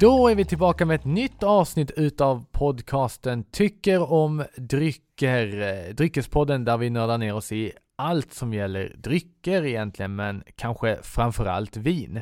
Då 0.00 0.28
är 0.28 0.34
vi 0.34 0.44
tillbaka 0.44 0.86
med 0.86 0.94
ett 0.94 1.04
nytt 1.04 1.42
avsnitt 1.42 1.90
utav 1.90 2.44
podcasten 2.52 3.44
Tycker 3.44 4.12
om 4.12 4.44
drycker. 4.56 5.60
Eh, 5.60 5.94
Dryckespodden 5.94 6.64
där 6.64 6.76
vi 6.76 6.90
nördar 6.90 7.18
ner 7.18 7.34
oss 7.34 7.52
i 7.52 7.72
allt 7.96 8.34
som 8.34 8.54
gäller 8.54 8.94
drycker 8.98 9.64
egentligen, 9.64 10.16
men 10.16 10.42
kanske 10.56 10.98
framförallt 11.02 11.76
vin. 11.76 12.20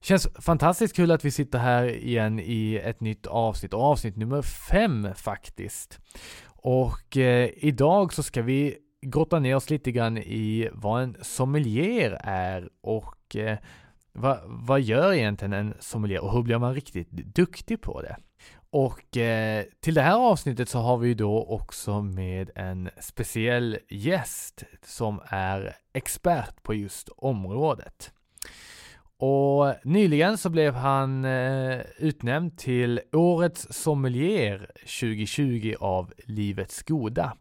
Känns 0.00 0.28
fantastiskt 0.38 0.96
kul 0.96 1.10
att 1.10 1.24
vi 1.24 1.30
sitter 1.30 1.58
här 1.58 1.88
igen 1.88 2.40
i 2.40 2.80
ett 2.84 3.00
nytt 3.00 3.26
avsnitt, 3.26 3.74
och 3.74 3.82
avsnitt 3.82 4.16
nummer 4.16 4.42
fem 4.42 5.08
faktiskt. 5.16 5.98
Och 6.46 7.16
eh, 7.16 7.50
idag 7.56 8.12
så 8.12 8.22
ska 8.22 8.42
vi 8.42 8.76
grotta 9.06 9.38
ner 9.38 9.56
oss 9.56 9.70
lite 9.70 9.92
grann 9.92 10.18
i 10.18 10.68
vad 10.72 11.02
en 11.02 11.16
sommelier 11.22 12.20
är 12.24 12.68
och 12.82 13.36
eh, 13.36 13.58
vad, 14.12 14.38
vad 14.44 14.80
gör 14.80 15.12
egentligen 15.12 15.52
en 15.52 15.74
sommelier 15.80 16.24
och 16.24 16.32
hur 16.32 16.42
blir 16.42 16.58
man 16.58 16.74
riktigt 16.74 17.10
duktig 17.10 17.80
på 17.80 18.02
det? 18.02 18.16
Och 18.70 19.16
eh, 19.16 19.64
till 19.80 19.94
det 19.94 20.02
här 20.02 20.16
avsnittet 20.16 20.68
så 20.68 20.78
har 20.78 20.96
vi 20.96 21.14
då 21.14 21.44
också 21.44 22.02
med 22.02 22.50
en 22.54 22.90
speciell 23.00 23.78
gäst 23.88 24.64
som 24.84 25.20
är 25.26 25.76
expert 25.92 26.62
på 26.62 26.74
just 26.74 27.08
området. 27.16 28.12
Och 29.16 29.74
nyligen 29.84 30.38
så 30.38 30.50
blev 30.50 30.74
han 30.74 31.24
eh, 31.24 31.80
utnämnd 31.98 32.58
till 32.58 33.00
Årets 33.12 33.66
sommelier 33.70 34.70
2020 35.00 35.74
av 35.80 36.12
Livets 36.26 36.82
Goda. 36.82 37.36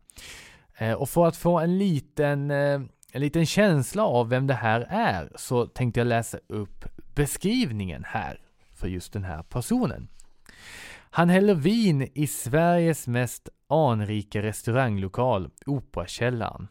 Eh, 0.78 0.94
och 0.94 1.10
för 1.10 1.28
att 1.28 1.38
få 1.38 1.60
en 1.60 1.78
liten 1.78 2.52
eh, 2.52 2.82
en 3.12 3.22
liten 3.22 3.46
känsla 3.46 4.04
av 4.04 4.30
vem 4.30 4.48
det 4.48 4.54
här 4.54 4.88
är 4.90 5.32
så 5.36 5.66
tänkte 5.66 6.00
jag 6.00 6.08
läsa 6.08 6.38
upp 6.48 6.86
beskrivningen 7.16 8.04
här 8.08 8.40
för 8.74 8.88
just 8.88 9.14
den 9.14 9.24
här 9.24 9.44
personen. 9.44 10.08
Han 11.14 11.30
häller 11.30 11.56
vin 11.56 12.10
i 12.14 12.28
Sveriges 12.28 13.08
mest 13.08 13.50
anrika 13.68 14.42
restauranglokal, 14.42 15.50
Operakällaren. 15.66 16.68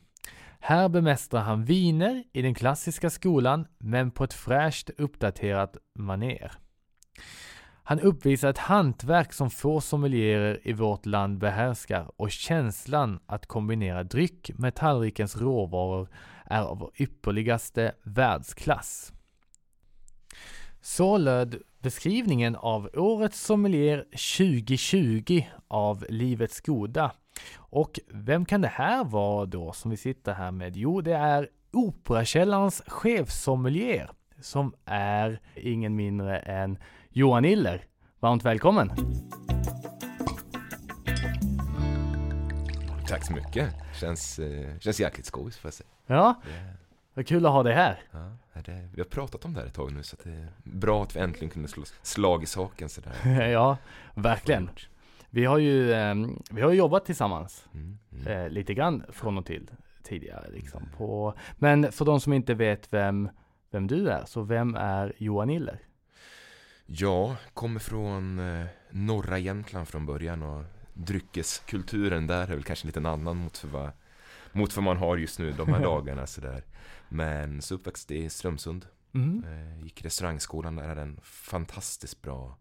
Här 0.61 0.89
bemästrar 0.89 1.41
han 1.41 1.65
viner 1.65 2.25
i 2.33 2.43
den 2.43 2.55
klassiska 2.55 3.11
skolan, 3.11 3.67
men 3.79 4.11
på 4.11 4.25
ett 4.25 4.35
fräscht 4.35 4.91
uppdaterat 4.99 5.77
maner. 5.99 6.53
Han 7.83 8.01
uppvisar 8.01 8.51
ett 8.51 8.59
hantverk 8.59 9.33
som 9.33 9.51
få 9.51 9.81
sommelierer 9.81 10.61
i 10.63 10.73
vårt 10.73 11.07
land 11.07 11.39
behärskar 11.39 12.11
och 12.17 12.31
känslan 12.31 13.21
att 13.27 13.47
kombinera 13.47 14.05
dryck 14.05 14.51
med 14.59 14.75
tallrikens 14.75 15.37
råvaror 15.37 16.09
är 16.45 16.63
av 16.63 16.91
ypperligaste 16.99 17.93
världsklass. 18.03 19.13
Så 20.81 21.19
löd 21.19 21.63
beskrivningen 21.79 22.57
av 22.57 22.91
Årets 22.95 23.41
sommelier 23.41 23.99
2020 23.99 25.43
av 25.69 26.05
Livets 26.09 26.61
Goda. 26.61 27.13
Och 27.57 28.01
vem 28.09 28.45
kan 28.45 28.61
det 28.61 28.69
här 28.69 29.05
vara 29.05 29.47
då 29.47 29.73
som 29.73 29.91
vi 29.91 29.97
sitter 29.97 30.33
här 30.33 30.51
med? 30.51 30.77
Jo, 30.77 31.01
det 31.01 31.15
är 31.15 31.49
Operakällarens 31.73 32.83
chefsommelier 32.87 34.11
som 34.41 34.75
är 34.85 35.41
ingen 35.55 35.97
mindre 35.97 36.39
än 36.39 36.79
Johan 37.13 37.45
Iller. 37.45 37.85
Varmt 38.21 38.45
välkommen! 38.45 38.91
Tack 43.09 43.25
så 43.27 43.33
mycket. 43.33 43.75
Känns, 44.01 44.39
eh, 44.39 44.79
känns 44.79 45.01
jäkligt 45.01 45.27
skojs 45.27 45.57
får 45.59 45.69
jag 45.69 45.75
säga. 45.75 45.89
Ja, 46.07 46.41
Det, 46.45 46.75
vad 47.15 47.27
kul 47.27 47.47
att 47.47 47.53
ha 47.53 47.63
dig 47.63 47.75
här. 47.75 48.03
ja, 48.13 48.61
det, 48.65 48.89
vi 48.95 49.01
har 49.01 49.09
pratat 49.09 49.45
om 49.45 49.55
det 49.55 49.61
här 49.61 49.67
ett 49.67 49.75
tag 49.75 49.93
nu 49.93 50.03
så 50.03 50.17
det 50.25 50.31
är 50.31 50.49
bra 50.65 51.03
att 51.03 51.17
vi 51.17 51.21
äntligen 51.21 51.51
kunde 51.51 51.69
slå 51.69 51.85
slag 52.03 52.43
i 52.43 52.47
saken 52.47 52.89
sådär. 52.89 53.49
ja, 53.49 53.77
verkligen. 54.15 54.71
Vi 55.31 55.45
har 55.45 55.59
ju, 55.59 55.93
eh, 55.93 56.15
vi 56.51 56.63
har 56.63 56.73
jobbat 56.73 57.05
tillsammans 57.05 57.69
Mm, 57.75 57.99
mm. 58.13 58.27
eh, 58.27 58.49
lite 58.51 58.75
grann 58.75 59.05
från 59.09 59.39
och 59.39 59.47
till 59.47 59.71
tidigare. 60.03 60.51
Liksom, 60.51 60.83
på, 60.97 61.35
men 61.59 61.93
för 61.93 62.05
de 62.05 62.21
som 62.21 62.33
inte 62.33 62.55
vet 62.55 62.93
vem, 62.93 63.29
vem 63.71 63.87
du 63.87 64.09
är, 64.11 64.25
så 64.25 64.43
vem 64.43 64.75
är 64.75 65.13
Johan 65.19 65.51
Iller? 65.51 65.79
Jag 66.93 67.37
kommer 67.55 67.81
från 67.81 68.39
eh, 68.39 68.67
norra 68.91 69.39
Jämtland 69.39 69.89
från 69.89 70.07
början 70.07 70.43
och 70.43 70.65
dryckeskulturen 70.95 72.27
där 72.27 72.43
är 72.43 72.55
väl 72.55 72.65
kanske 72.65 72.87
lite 72.87 73.01
annan 73.01 73.37
mot 73.37 73.59
för 73.59 73.69
vad, 73.69 73.91
mot 74.53 74.77
vad 74.77 74.85
man 74.85 74.97
har 74.97 75.17
just 75.17 75.39
nu 75.39 75.53
de 75.53 75.69
här 75.69 75.81
dagarna 75.83 76.27
sådär. 76.27 76.65
Men 77.09 77.63
så 77.63 77.75
uppväxt 77.75 78.11
i 78.11 78.31
Strömsund. 78.31 78.87
Mm. 79.15 79.45
Eh, 79.45 79.85
gick 79.85 80.05
restaurangskolan 80.05 80.77
där, 80.77 80.89
hade 80.89 81.03
en 81.03 81.21
fantastiskt 81.23 82.23
bra 82.23 82.59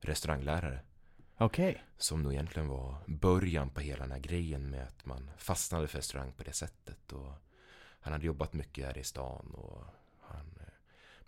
restauranglärare. 0.00 0.80
Okej, 1.38 1.84
Som 1.96 2.22
nog 2.22 2.32
egentligen 2.32 2.68
var 2.68 2.96
början 3.06 3.70
på 3.70 3.80
hela 3.80 4.02
den 4.02 4.12
här 4.12 4.18
grejen 4.18 4.70
med 4.70 4.86
att 4.86 5.06
man 5.06 5.30
fastnade 5.36 5.88
för 5.88 5.98
restaurang 5.98 6.32
på 6.32 6.42
det 6.42 6.52
sättet. 6.52 7.12
Och 7.12 7.32
han 8.00 8.12
hade 8.12 8.26
jobbat 8.26 8.52
mycket 8.52 8.86
här 8.86 8.98
i 8.98 9.04
stan 9.04 9.50
och 9.54 9.84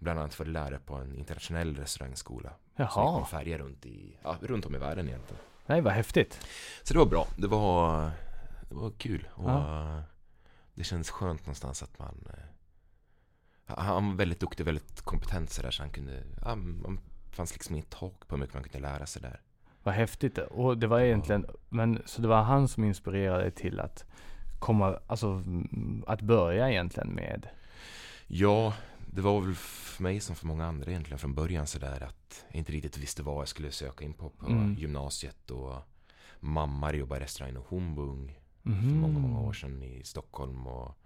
bland 0.00 0.19
annat 0.19 0.38
var 0.38 0.47
lärare 0.47 0.78
på 0.78 0.94
en 0.94 1.15
internationell 1.19 1.77
restaurangskola. 1.77 2.50
Jaha, 2.77 3.12
man 3.12 3.27
färja 3.27 3.59
runt, 3.59 3.87
i, 3.87 4.16
ja, 4.22 4.37
runt 4.43 4.66
om 4.66 4.75
i 4.75 4.78
världen 4.78 5.09
egentligen. 5.09 5.43
nej 5.66 5.81
vad 5.81 5.93
häftigt. 5.93 6.47
Så 6.83 6.93
det 6.94 6.99
var 6.99 7.06
bra. 7.06 7.27
Det 7.37 7.47
var, 7.47 8.10
det 8.69 8.75
var 8.75 8.91
kul. 8.91 9.28
Och 9.34 9.50
Ja. 9.50 9.97
eh, 9.97 10.03
det 10.75 10.84
känns 10.84 11.10
skönt 11.10 11.41
någonstans 11.41 11.83
att 11.83 11.99
man 11.99 12.25
eh, 12.28 13.75
han 13.78 14.09
var 14.10 14.16
väldigt 14.16 14.41
duktig, 14.41 14.65
väldigt 14.65 15.00
kompetent 15.03 15.50
sådär 15.50 15.71
så 15.71 15.83
han 15.83 15.91
kunde, 15.91 16.22
ja, 16.44 16.55
man 16.55 17.00
fanns 17.31 17.53
liksom 17.53 17.75
inget 17.75 17.91
tak 17.91 18.27
på 18.28 18.34
hur 18.34 18.41
mycket 18.41 18.55
man 18.55 18.62
kunde 18.65 18.78
lära 18.89 19.06
sig 19.06 19.22
där. 19.22 19.41
Vad 19.83 19.94
häftigt. 19.94 20.39
Och 20.39 20.78
det 20.78 20.87
var 20.87 21.00
egentligen, 21.00 21.47
men 21.69 22.03
så 22.06 22.22
det 22.22 22.28
var 22.28 22.43
han 22.43 22.69
som 22.69 22.84
inspirerade 22.84 23.43
dig 23.43 23.50
till 23.50 23.81
att 23.81 24.05
komma, 24.59 24.99
alltså 25.06 25.43
att 26.06 26.21
börja 26.21 26.71
egentligen 26.71 27.09
med 27.09 27.49
Ja, 28.27 28.75
det 29.12 29.21
var 29.21 29.41
väl 29.41 29.54
för 29.54 30.03
mig 30.03 30.21
som 30.21 30.37
för 30.37 30.47
många 30.47 30.66
andra 30.66 30.91
egentligen 30.91 31.19
från 31.19 31.34
början 31.34 31.66
sådär 31.66 32.00
att 32.03 32.44
jag 32.48 32.56
inte 32.56 32.72
riktigt 32.72 32.98
visste 32.98 33.22
vad 33.22 33.41
jag 33.41 33.48
skulle 33.48 33.71
söka 33.71 34.04
in 34.04 34.12
på 34.15 34.31
på 34.31 34.47
Mm. 34.47 34.75
gymnasiet 34.75 35.50
och 35.50 35.75
mamma 36.41 36.94
jobbade 36.94 37.21
i 37.21 37.25
restaurang 37.25 37.56
och 37.56 37.66
hon 37.69 37.94
var 37.94 38.04
ung 38.04 38.38
för 38.62 38.71
Mhm. 38.71 38.97
många, 39.00 39.19
många 39.19 39.41
år 39.41 39.53
sedan 39.53 39.82
i 39.82 40.04
Stockholm 40.04 40.66
och 40.66 40.98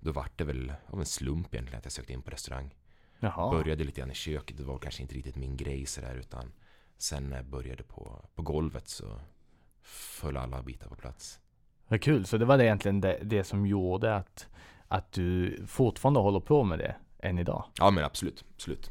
då 0.00 0.12
var 0.12 0.26
det 0.36 0.44
väl 0.44 0.72
av 0.86 0.98
en 1.00 1.06
slump 1.06 1.54
egentligen 1.54 1.78
att 1.78 1.84
jag 1.84 1.92
sökte 1.92 2.12
in 2.12 2.22
på 2.22 2.30
restaurang. 2.30 2.74
Jaha. 3.20 3.50
Började 3.50 3.84
lite 3.84 4.00
grann 4.00 4.10
i 4.10 4.14
köket, 4.14 4.56
det 4.56 4.64
var 4.64 4.78
kanske 4.78 5.02
inte 5.02 5.14
riktigt 5.14 5.36
min 5.36 5.56
grej 5.56 5.86
sådär 5.86 6.14
utan 6.14 6.52
sen 6.98 7.28
när 7.30 7.36
jag 7.36 7.46
började 7.46 7.82
på, 7.82 8.28
på 8.34 8.42
golvet 8.42 8.88
så 8.88 9.20
föll 9.82 10.36
alla 10.36 10.62
bitar 10.62 10.88
på 10.88 10.94
plats. 10.94 11.40
Vad 11.88 12.02
kul. 12.02 12.26
Så 12.26 12.38
det 12.38 12.44
var 12.44 12.58
det 12.58 12.64
egentligen 12.64 13.00
det, 13.00 13.18
det 13.22 13.44
som 13.44 13.66
gjorde 13.66 14.16
att, 14.16 14.46
att 14.88 15.12
du 15.12 15.58
fortfarande 15.66 16.20
håller 16.20 16.40
på 16.40 16.64
med 16.64 16.78
det 16.78 16.96
än 17.22 17.38
idag? 17.38 17.64
Ja 17.78 17.90
men 17.90 18.04
absolut, 18.04 18.44
absolut. 18.54 18.90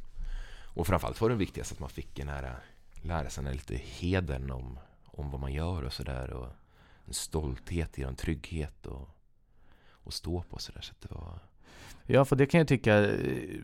Och 0.76 0.88
framförallt 0.88 1.22
var 1.22 1.30
det 1.30 1.36
viktigaste 1.36 1.74
att 1.74 1.80
man 1.80 1.90
fick 1.90 2.16
den 2.16 2.28
här, 2.28 2.56
lära 3.02 3.30
sig 3.30 3.54
lite 3.54 3.76
hedern 3.76 4.52
om, 4.52 4.80
om 5.06 5.32
vad 5.32 5.42
man 5.42 5.54
gör 5.54 5.84
och 5.84 5.94
sådär. 5.94 6.34
Och 6.34 6.48
en 7.06 7.14
stolthet 7.14 8.00
i 8.00 8.04
en 8.04 8.16
trygghet 8.16 8.86
och, 8.86 9.10
och 9.92 10.14
stå 10.14 10.42
på 10.42 10.60
sådär. 10.60 10.82
Så 10.82 10.94
det 11.00 11.16
var... 11.16 11.40
Ja, 12.06 12.26
för 12.26 12.36
det 12.36 12.46
kan 12.46 12.58
jag 12.58 12.68
tycka. 12.68 13.12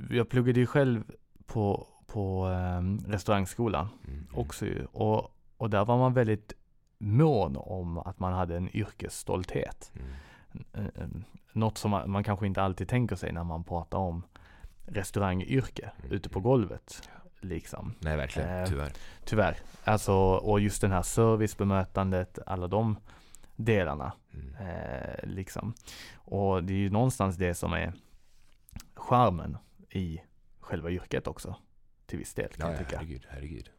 Jag 0.09 0.29
pluggade 0.29 0.59
ju 0.59 0.65
själv 0.65 1.03
på, 1.45 1.87
på 2.07 2.47
um, 2.47 3.05
restaurangskolan 3.07 3.89
Mm, 4.07 4.27
också 4.33 4.65
ju. 4.65 4.85
Och, 4.85 5.31
och 5.57 5.69
där 5.69 5.85
var 5.85 5.97
man 5.97 6.13
väldigt 6.13 6.53
mån 6.97 7.57
om 7.57 7.97
att 7.97 8.19
man 8.19 8.33
hade 8.33 8.57
en 8.57 8.75
yrkesstolthet. 8.77 9.91
Mm. 9.93 11.23
Något 11.53 11.77
som 11.77 11.91
man, 11.91 12.11
man 12.11 12.23
kanske 12.23 12.47
inte 12.47 12.61
alltid 12.61 12.87
tänker 12.87 13.15
sig 13.15 13.31
när 13.31 13.43
man 13.43 13.63
pratar 13.63 13.97
om 13.97 14.23
restaurangyrke 14.85 15.91
Mm. 15.99 16.11
ute 16.11 16.29
på 16.29 16.39
golvet. 16.39 17.09
Liksom. 17.41 17.93
Nej 17.99 18.17
verkligen, 18.17 18.49
Eh, 18.49 18.65
tyvärr. 18.67 18.91
Tyvärr. 19.25 19.57
Alltså, 19.83 20.13
och 20.15 20.59
just 20.59 20.81
den 20.81 20.91
här 20.91 21.01
servicebemötandet, 21.01 22.39
alla 22.45 22.67
de 22.67 22.97
delarna. 23.55 24.11
Mm. 24.33 24.55
Eh, 24.55 25.23
liksom. 25.23 25.73
Och 26.15 26.63
det 26.63 26.73
är 26.73 26.77
ju 26.77 26.89
någonstans 26.89 27.35
det 27.35 27.53
som 27.55 27.73
är 27.73 27.93
charmen 28.95 29.57
i 29.89 30.21
själva 30.59 30.89
yrket 30.91 31.27
också. 31.27 31.55
Till 32.05 32.19
viss 32.19 32.33
del 32.33 32.49
kan 32.49 32.67
Ja, 32.67 32.73
jag 32.73 32.81
ja, 32.81 32.85
tycka. 32.85 32.97
herregud, 32.97 33.25
herregud. 33.29 33.69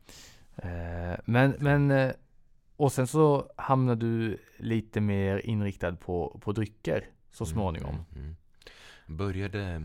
Eh, 0.56 1.18
men, 1.24 1.50
men, 1.58 1.90
eh, 1.90 2.12
och 2.76 2.92
sen 2.92 3.06
så 3.06 3.50
hamnar 3.56 3.96
du 3.96 4.38
lite 4.56 5.00
mer 5.00 5.38
inriktad 5.46 5.96
på, 5.96 6.40
på 6.44 6.52
drycker 6.52 7.04
så 7.30 7.46
småningom. 7.46 7.94
Mm, 7.94 8.04
mm, 8.14 8.24
mm. 9.06 9.16
Började... 9.16 9.82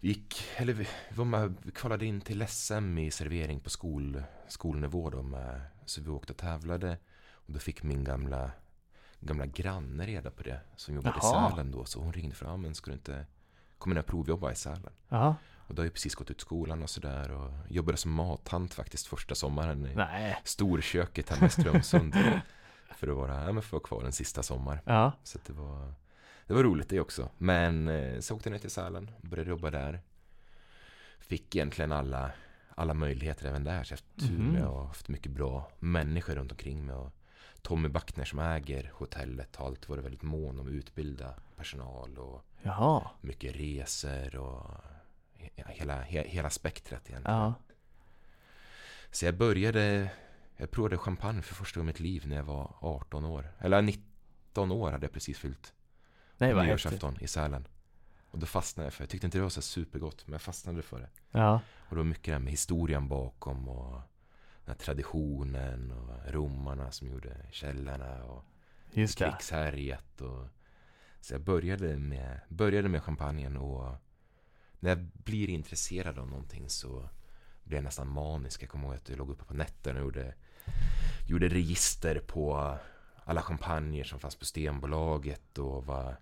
Vi 0.00 0.08
gick, 0.08 0.44
eller 0.56 0.72
vi, 0.72 0.88
var 1.14 1.24
med, 1.24 1.54
vi 1.62 1.70
kvalade 1.70 2.06
in 2.06 2.20
till 2.20 2.46
SM 2.48 2.98
i 2.98 3.10
servering 3.10 3.60
på 3.60 3.70
skol, 3.70 4.22
skolnivå 4.48 5.10
då 5.10 5.22
med, 5.22 5.60
så 5.86 6.00
vi 6.02 6.10
åkte 6.10 6.32
och 6.32 6.36
tävlade. 6.36 6.98
Och 7.32 7.52
då 7.52 7.58
fick 7.58 7.82
min 7.82 8.04
gamla, 8.04 8.50
gamla 9.20 9.46
granne 9.46 10.06
reda 10.06 10.30
på 10.30 10.42
det, 10.42 10.60
som 10.76 10.94
jobbade 10.94 11.18
Jaha. 11.22 11.48
i 11.48 11.50
Sälen 11.50 11.70
då. 11.70 11.84
Så 11.84 12.00
hon 12.00 12.12
ringde 12.12 12.34
fram, 12.34 12.62
men 12.62 12.74
skulle 12.74 12.96
inte 12.96 13.26
komma 13.78 13.94
ner 13.94 14.00
och 14.00 14.06
provjobba 14.06 14.52
i 14.52 14.54
Sälen? 14.54 14.92
Ja, 15.08 15.34
Och 15.56 15.74
då 15.74 15.80
har 15.82 15.86
jag 15.86 15.92
precis 15.92 16.14
gått 16.14 16.30
ut 16.30 16.40
skolan 16.40 16.82
och 16.82 16.90
sådär 16.90 17.30
och 17.30 17.52
jobbade 17.68 17.98
som 17.98 18.12
mathant 18.12 18.74
faktiskt 18.74 19.06
första 19.06 19.34
sommaren 19.34 19.86
i 19.86 19.94
nej, 19.94 20.40
storköket 20.44 21.30
hemma 21.30 21.46
i 21.46 21.50
Strömsund. 21.50 22.14
för 22.96 23.08
att 23.08 23.16
vara, 23.16 23.44
ja, 23.44 23.52
men 23.52 23.62
för 23.62 23.68
att 23.68 23.72
vara 23.72 23.82
kvar 23.82 24.04
en 24.04 24.12
sista 24.12 24.42
sommar. 24.42 24.80
ja, 24.84 25.12
Så 25.22 25.38
det 25.46 25.52
var 25.52 25.94
Det 26.48 26.54
var 26.54 26.62
roligt 26.62 26.88
det 26.88 27.00
också 27.00 27.28
Men 27.38 27.88
eh, 27.88 28.20
så 28.20 28.34
åkte 28.36 28.48
jag 28.48 28.52
ner 28.52 28.58
till 28.58 28.70
Sälen 28.70 29.10
Började 29.20 29.50
jobba 29.50 29.70
där 29.70 30.00
Fick 31.18 31.56
egentligen 31.56 31.92
alla 31.92 32.30
Alla 32.74 32.94
möjligheter 32.94 33.48
även 33.48 33.64
där 33.64 33.84
Så 33.84 33.92
jag 33.92 33.98
har 33.98 34.02
haft 34.02 34.28
tur 34.28 34.38
med 34.38 34.66
och 34.66 34.86
haft 34.86 35.08
mycket 35.08 35.32
bra 35.32 35.70
Människor 35.78 36.34
runt 36.34 36.52
omkring 36.52 36.86
mig 36.86 36.94
och 36.96 37.12
Tommy 37.62 37.88
Backner 37.88 38.24
som 38.24 38.38
äger 38.38 38.90
hotellet 38.94 39.56
har 39.56 39.66
alltid 39.66 39.88
varit 39.88 40.04
väldigt 40.04 40.22
mån 40.22 40.58
om 40.60 40.66
att 40.66 40.72
utbilda 40.72 41.34
personal 41.56 42.18
och 42.18 42.44
jaha, 42.62 43.10
mycket 43.20 43.56
resor 43.56 44.36
och 44.36 44.70
he- 45.38 45.68
hela, 45.68 46.00
he, 46.00 46.22
hela 46.28 46.50
spektrat 46.50 47.10
egentligen. 47.10 47.38
ja, 47.38 47.54
Så 49.10 49.24
jag 49.24 49.36
började, 49.36 50.10
jag 50.56 50.70
provade 50.70 50.98
champagne 50.98 51.42
för 51.42 51.54
första 51.54 51.80
gången 51.80 51.88
i 51.88 51.92
mitt 51.92 52.00
liv 52.00 52.26
när 52.26 52.36
jag 52.36 52.44
var 52.44 52.74
18 52.80 53.24
år. 53.24 53.52
Eller 53.58 53.82
19 53.82 54.72
år 54.72 54.90
hade 54.90 55.04
jag 55.06 55.12
precis 55.12 55.38
fyllt. 55.38 55.72
Nej 56.38 56.54
vad 56.54 56.66
nyårsafton 56.66 57.16
i 57.20 57.26
Sälen. 57.26 57.66
Och 58.30 58.38
då 58.38 58.46
fastnade 58.46 58.86
jag 58.86 58.92
för 58.92 59.02
jag 59.02 59.10
tyckte 59.10 59.26
inte 59.26 59.38
det 59.38 59.42
var 59.42 59.48
så 59.48 59.62
supergott, 59.62 60.26
men 60.26 60.32
jag 60.32 60.42
fastnade 60.42 60.82
för 60.82 61.00
det. 61.00 61.08
Ja, 61.30 61.60
Och 61.90 61.96
var 61.96 62.04
mycket 62.04 62.24
det 62.24 62.32
här 62.32 62.38
med 62.38 62.50
historien 62.50 63.08
bakom 63.08 63.68
och 63.68 64.00
den 64.64 64.74
här 64.74 64.74
traditionen 64.74 65.92
och 65.92 66.32
romarna 66.32 66.90
som 66.90 67.08
gjorde 67.08 67.36
källorna 67.50 68.24
och 68.24 68.44
just 68.92 69.18
det. 69.18 69.24
krigshärjat. 69.24 70.20
Och... 70.20 70.48
Så 71.20 71.34
jag 71.34 71.40
började 71.40 71.96
med, 71.98 72.40
började 72.48 72.88
med 72.88 73.02
champagnen 73.02 73.56
och 73.56 73.94
när 74.80 74.90
jag 74.90 74.98
blir 74.98 75.48
intresserad 75.50 76.18
av 76.18 76.28
någonting 76.28 76.68
så 76.68 77.08
blir 77.64 77.76
jag 77.76 77.84
nästan 77.84 78.08
manisk. 78.08 78.62
Jag 78.62 78.70
kommer 78.70 78.84
ihåg 78.84 78.94
att 78.94 79.08
jag 79.08 79.18
låg 79.18 79.30
uppe 79.30 79.44
på 79.44 79.54
nätterna 79.54 79.98
och 79.98 80.04
gjorde, 80.04 80.34
gjorde 81.26 81.48
register 81.48 82.20
på 82.20 82.76
alla 83.24 83.42
champagner 83.42 84.04
som 84.04 84.20
fanns 84.20 84.36
på 84.36 84.44
Stenbolaget 84.44 85.58
och 85.58 85.86
vad, 85.86 86.16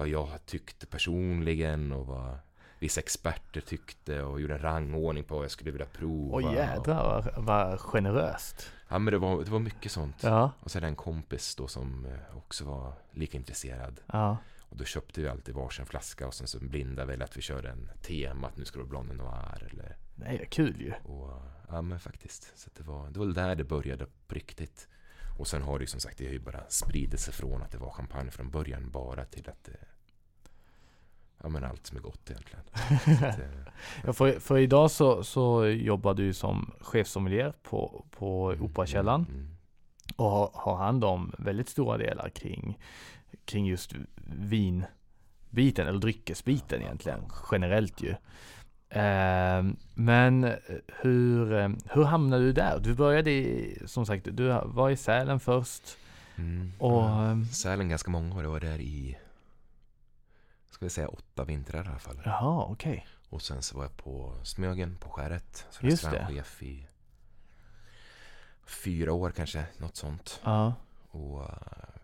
vad 0.00 0.08
jag 0.08 0.46
tyckte 0.46 0.86
personligen 0.86 1.92
och 1.92 2.06
vad 2.06 2.38
vissa 2.78 3.00
experter 3.00 3.60
tyckte 3.60 4.22
och 4.22 4.40
gjorde 4.40 4.54
en 4.54 4.62
rangordning 4.62 5.24
på 5.24 5.34
vad 5.34 5.44
jag 5.44 5.50
skulle 5.50 5.70
vilja 5.70 5.86
prova. 5.86 6.36
Åh 6.36 6.54
jädrar 6.54 7.30
vad, 7.34 7.44
vad 7.44 7.80
generöst. 7.80 8.70
Ja 8.88 8.98
men 8.98 9.12
det 9.12 9.18
var, 9.18 9.44
det 9.44 9.50
var 9.50 9.58
mycket 9.58 9.92
sånt. 9.92 10.16
Ja, 10.22 10.50
Och 10.60 10.70
jag 10.74 10.82
en 10.82 10.96
kompis 10.96 11.56
då 11.56 11.68
som 11.68 12.06
eh, 12.06 12.36
också 12.36 12.64
var 12.64 12.92
lika 13.12 13.36
intresserad. 13.38 14.00
ja, 14.06 14.36
Och 14.68 14.76
då 14.76 14.84
köpte 14.84 15.20
vi 15.20 15.28
alltid 15.28 15.54
varsin 15.54 15.86
flaska 15.86 16.26
och 16.26 16.34
sen 16.34 16.46
så 16.46 16.58
blindade 16.58 17.16
vi 17.16 17.22
att 17.24 17.36
vi 17.36 17.42
körde 17.42 17.68
en 17.70 17.90
tema 18.02 18.46
att 18.46 18.56
nu 18.56 18.64
ska 18.64 18.78
det 18.78 18.82
vara 18.84 18.90
Blonde 18.90 19.14
Noir 19.14 19.68
eller 19.70 19.96
nej 20.14 20.38
vad 20.38 20.50
kul 20.50 20.80
ju. 20.80 20.92
och 21.12 21.42
ja 21.68 21.82
men 21.82 22.00
faktiskt. 22.00 22.52
Så 22.58 22.70
det 22.76 22.82
var, 22.82 23.10
det 23.10 23.18
var 23.18 23.26
där 23.26 23.54
det 23.54 23.64
började 23.64 24.06
på 24.26 24.34
riktigt. 24.34 24.88
Och 25.38 25.46
sen 25.46 25.62
har 25.62 25.78
det 25.78 25.82
ju 25.82 25.86
som 25.86 26.00
sagt, 26.00 26.18
det 26.18 26.26
har 26.26 26.32
ju 26.32 26.38
bara 26.38 26.64
spridit 26.68 27.20
sig 27.20 27.34
från 27.34 27.62
att 27.62 27.70
det 27.70 27.78
var 27.78 27.90
champagne 27.90 28.30
från 28.30 28.50
början 28.50 28.90
bara 28.90 29.24
till 29.24 29.48
att 29.48 29.64
det 29.64 29.76
Ja 31.42 31.48
men 31.48 31.64
allt 31.64 31.86
som 31.86 31.96
är 31.96 32.00
gott 32.02 32.30
egentligen. 32.30 32.64
Att, 33.30 33.38
eh, 33.38 33.44
Ja, 34.04 34.12
för, 34.12 34.40
för 34.40 34.58
idag 34.58 34.90
så, 34.90 35.24
så 35.24 35.66
jobbar 35.66 36.14
du 36.14 36.32
som 36.34 36.70
chefsommelier 36.80 37.52
på, 37.62 38.04
på 38.10 38.52
mm, 38.52 38.64
Operakällaren 38.64 39.20
mm, 39.28 39.40
mm. 39.40 39.56
och 40.16 40.30
har, 40.30 40.50
har 40.54 40.76
hand 40.76 41.04
om 41.04 41.32
väldigt 41.38 41.68
stora 41.68 41.98
delar 41.98 42.28
kring, 42.28 42.78
kring 43.44 43.66
just 43.66 43.92
vinbiten 44.26 45.86
eller 45.86 45.98
dryckesbiten 45.98 46.82
egentligen 46.82 47.20
generellt 47.52 48.02
ju. 48.02 48.14
Ehm, 48.90 49.76
men 49.94 50.52
hur, 51.00 51.46
hur 51.94 52.04
hamnade 52.04 52.42
du 52.44 52.52
där? 52.52 52.78
Du 52.80 52.94
började 52.94 53.30
i, 53.30 53.78
som 53.86 54.06
sagt, 54.06 54.28
du 54.32 54.60
var 54.64 54.90
i 54.90 54.96
Sälen 54.96 55.40
först 55.40 55.96
Mm. 56.36 56.72
och 56.78 56.92
Ja. 57.02 57.24
ehm, 57.24 57.44
Sälen 57.44 57.88
ganska 57.88 58.10
många 58.10 58.36
år, 58.36 58.42
jag 58.42 58.50
var 58.50 58.60
där 58.60 58.80
i 58.80 59.16
Ska 60.80 60.86
vi 60.86 60.90
säga 60.90 61.08
åtta 61.08 61.44
vintrar 61.44 61.84
i 61.84 61.88
alla 61.88 61.98
fall. 61.98 62.22
jaha 62.24 62.64
okej. 62.64 63.06
Och 63.28 63.42
sen 63.42 63.62
så 63.62 63.76
var 63.76 63.84
jag 63.84 63.96
på 63.96 64.34
Smögen 64.42 64.96
på 64.96 65.10
Skäret 65.10 65.66
som 65.70 65.88
Just 65.88 66.02
det. 66.02 66.08
restaurangchef 66.10 66.62
i 66.62 66.86
fyra 68.66 69.12
år 69.12 69.30
kanske, 69.30 69.64
något 69.78 69.96
sånt. 69.96 70.40
Ja. 70.44 70.74
Och 71.10 71.42
eh, 71.42 71.48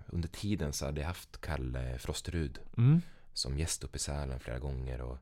under 0.06 0.28
tiden 0.28 0.72
så 0.72 0.84
hade 0.86 1.00
jag 1.00 1.08
haft 1.08 1.40
Kalle 1.40 1.98
Frosterud 1.98 2.58
Mm. 2.76 3.02
som 3.32 3.58
gäst 3.58 3.84
uppe 3.84 3.96
i 3.96 3.98
Sälen 3.98 4.40
flera 4.40 4.58
gånger. 4.58 5.00
Och 5.00 5.18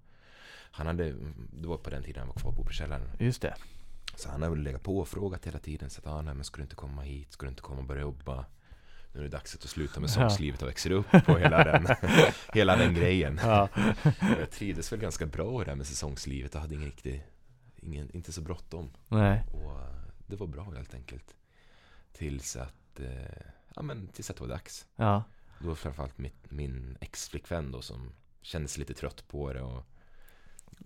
han 0.71 0.87
hade, 0.87 1.13
det 1.53 1.67
var 1.69 1.77
på 1.77 1.91
den 1.91 2.03
tiden 2.03 2.19
han 2.21 2.29
var 2.29 2.35
kvar 2.35 2.53
på 2.53 2.61
Operakällaren. 2.61 3.11
Just 3.19 3.43
det. 3.43 3.55
Så 4.17 4.31
han 4.31 4.43
har 4.43 4.51
väl 4.51 4.59
legat 4.63 4.83
på 4.83 4.99
och 4.99 5.09
frågat 5.09 5.47
hela 5.47 5.59
tiden. 5.59 5.91
Så 5.91 6.01
att, 6.01 6.07
ah, 6.07 6.23
nej, 6.23 6.35
men 6.35 6.45
ska 6.45 6.57
du 6.57 6.63
inte 6.63 6.77
komma 6.77 7.03
hit? 7.03 7.33
Ska 7.33 7.47
du 7.47 7.51
inte 7.51 7.63
komma 7.63 7.79
och 7.81 7.87
börja 7.87 8.03
jobba? 8.03 8.45
Nu 9.15 9.21
är 9.21 9.25
det 9.25 9.31
dags 9.31 9.55
att 9.55 9.63
sluta 9.63 10.01
med 10.01 10.11
sångslivet 10.11 10.63
och 10.63 10.69
växer 10.69 10.91
upp 10.91 11.11
på 11.27 11.39
hela 11.39 11.65
den, 11.65 11.87
hela 12.53 12.77
den 12.77 12.95
grejen. 12.95 13.41
Ja. 13.43 13.69
Jag 14.39 14.51
trivdes 14.51 14.93
väl 14.93 15.01
ganska 15.01 15.27
bra 15.27 15.63
i 15.63 15.65
det 15.65 15.71
här 15.71 15.77
med 15.77 15.87
säsongslivet 15.87 16.55
och 16.55 16.61
hade 16.61 16.75
ingen 16.75 16.87
riktig, 16.87 17.27
ingen, 17.77 18.11
inte 18.17 18.33
så 18.33 18.41
bråttom. 18.41 18.91
Nej. 19.09 19.45
Och 19.53 19.81
eh, 19.81 19.95
det 20.27 20.37
var 20.37 20.47
bra 20.47 20.65
helt 20.65 20.95
enkelt. 20.95 21.35
Tills 22.13 22.57
att, 22.57 23.01
eh, 23.01 23.47
ja 23.75 23.83
men 23.83 24.09
tills 24.09 24.31
att 24.31 24.37
det 24.37 24.43
var 24.43 24.49
dags. 24.49 24.87
Ja. 24.97 25.25
Då 25.59 25.69
var 25.69 25.75
framförallt 25.75 26.19
mitt, 26.19 26.51
min 26.51 26.97
ex-flickvän 27.01 27.73
då 27.73 27.83
som 27.83 28.13
kände 28.43 28.69
sig 28.69 28.81
lite 28.81 28.95
trött 28.95 29.29
på 29.29 29.53
det 29.53 29.63
och 29.63 29.87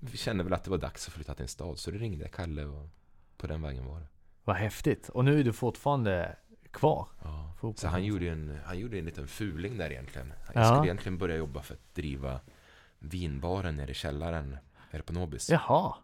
vi 0.00 0.16
kände 0.16 0.44
väl 0.44 0.52
att 0.52 0.64
det 0.64 0.70
var 0.70 0.78
dags 0.78 1.08
att 1.08 1.14
flytta 1.14 1.34
till 1.34 1.43
en 1.43 1.48
stad. 1.48 1.79
Så 1.79 1.91
då 1.91 1.98
ringde 1.98 2.24
jag 2.24 2.32
Kalle 2.32 2.64
och 2.64 2.88
på 3.36 3.46
den 3.46 3.62
vägen 3.62 3.86
var 3.86 4.00
det. 4.00 4.06
Vad 4.44 4.56
häftigt. 4.56 5.08
Och 5.08 5.24
nu 5.24 5.41
är 5.41 5.44
du 5.44 5.53
fortfarande 5.53 6.36
kvar. 6.70 7.08
Ja. 7.22 7.55
Så 7.77 7.89
han 7.89 8.05
gjorde 8.05 8.29
en, 8.29 8.58
han 8.65 8.79
gjorde 8.79 8.98
en 8.98 9.05
liten 9.05 9.29
fuling 9.29 9.79
där 9.79 9.91
egentligen. 9.93 10.32
Jag 10.55 10.63
Ja. 10.65 10.69
skulle 10.69 10.87
egentligen 10.87 11.19
börja 11.19 11.37
jobba 11.37 11.63
för 11.63 11.75
att 11.75 11.94
driva 11.94 12.41
vinbaren 12.98 13.77
nere 13.77 13.91
i 13.91 13.94
källaren. 13.94 14.56
Här 14.91 15.01
på 15.01 15.13
Nobis. 15.13 15.51
Jaha. 15.51 15.94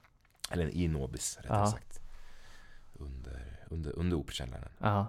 Eller 0.50 0.68
i 0.74 0.88
Nobis 0.88 1.38
rättare 1.40 1.58
Ja. 1.58 1.66
sagt. 1.70 2.00
Under, 2.94 3.64
under, 3.70 3.98
under 3.98 4.16
Operakällaren. 4.16 4.68
Ja. 4.78 5.06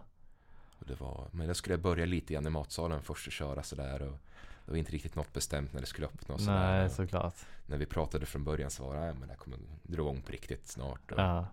Och 0.79 0.85
det 0.85 0.99
var, 0.99 1.27
men 1.31 1.47
då 1.47 1.53
skulle 1.53 1.73
jag 1.73 1.81
börja 1.81 2.05
lite 2.05 2.33
grann 2.33 2.47
i 2.47 2.49
matsalen 2.49 3.01
först 3.01 3.27
och 3.27 3.33
köra 3.33 3.63
sådär. 3.63 4.01
Och 4.01 4.17
det 4.65 4.71
var 4.71 4.77
inte 4.77 4.91
riktigt 4.91 5.15
något 5.15 5.33
bestämt 5.33 5.73
när 5.73 5.81
det 5.81 5.87
skulle 5.87 6.07
öppna 6.07 6.35
och 6.35 6.41
sådär. 6.41 6.71
Nej, 6.77 6.85
Och 6.85 6.91
såklart. 6.91 7.35
När 7.65 7.77
vi 7.77 7.85
pratade 7.85 8.25
från 8.25 8.43
början 8.43 8.71
så 8.71 8.83
var 8.87 8.95
det, 8.95 9.01
"Nej, 9.01 9.13
men 9.19 9.27
det 9.29 9.35
kommer 9.35 9.57
dra 9.83 10.01
igång 10.01 10.21
på 10.21 10.31
riktigt 10.31 10.67
snart. 10.67 11.11
Och, 11.11 11.19
Ja. 11.19 11.47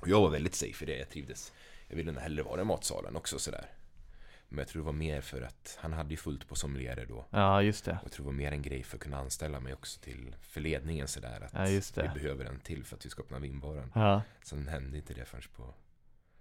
och 0.00 0.08
jag 0.08 0.20
var 0.20 0.30
väldigt 0.30 0.54
safe 0.54 0.84
i 0.84 0.86
det, 0.86 0.98
jag 0.98 1.10
trivdes. 1.10 1.52
Jag 1.88 1.96
ville 1.96 2.12
nog 2.12 2.22
hellre 2.22 2.42
vara 2.42 2.60
i 2.60 2.64
matsalen 2.64 3.16
också 3.16 3.38
sådär. 3.38 3.66
Men 4.48 4.58
jag 4.58 4.68
tror 4.68 4.82
det 4.82 4.86
var 4.86 4.92
mer 4.92 5.20
för 5.20 5.42
att 5.42 5.78
han 5.80 5.92
hade 5.92 6.10
ju 6.10 6.16
fullt 6.16 6.48
på 6.48 6.54
sommelierer 6.54 7.06
då. 7.06 7.26
Ja, 7.30 7.62
just 7.62 7.84
det. 7.84 7.90
Och 7.92 7.98
jag 8.04 8.12
tror 8.12 8.24
det 8.24 8.30
var 8.30 8.36
mer 8.36 8.52
en 8.52 8.62
grej 8.62 8.82
för 8.82 8.96
att 8.96 9.02
kunna 9.02 9.18
anställa 9.18 9.60
mig 9.60 9.72
också 9.74 10.00
till 10.00 10.36
för 10.40 10.60
ledningen 10.60 11.08
sådär. 11.08 11.40
Att 11.40 11.52
Ja, 11.52 11.68
just 11.68 11.94
det. 11.94 12.10
vi 12.14 12.20
behöver 12.20 12.44
en 12.44 12.60
till 12.60 12.84
för 12.84 12.96
att 12.96 13.06
vi 13.06 13.10
ska 13.10 13.22
öppna 13.22 13.38
vinbaren. 13.38 13.92
Ja. 13.94 14.22
Sen 14.42 14.68
hände 14.68 14.96
inte 14.98 15.14
det 15.14 15.24
förrän 15.24 15.42
på 15.56 15.74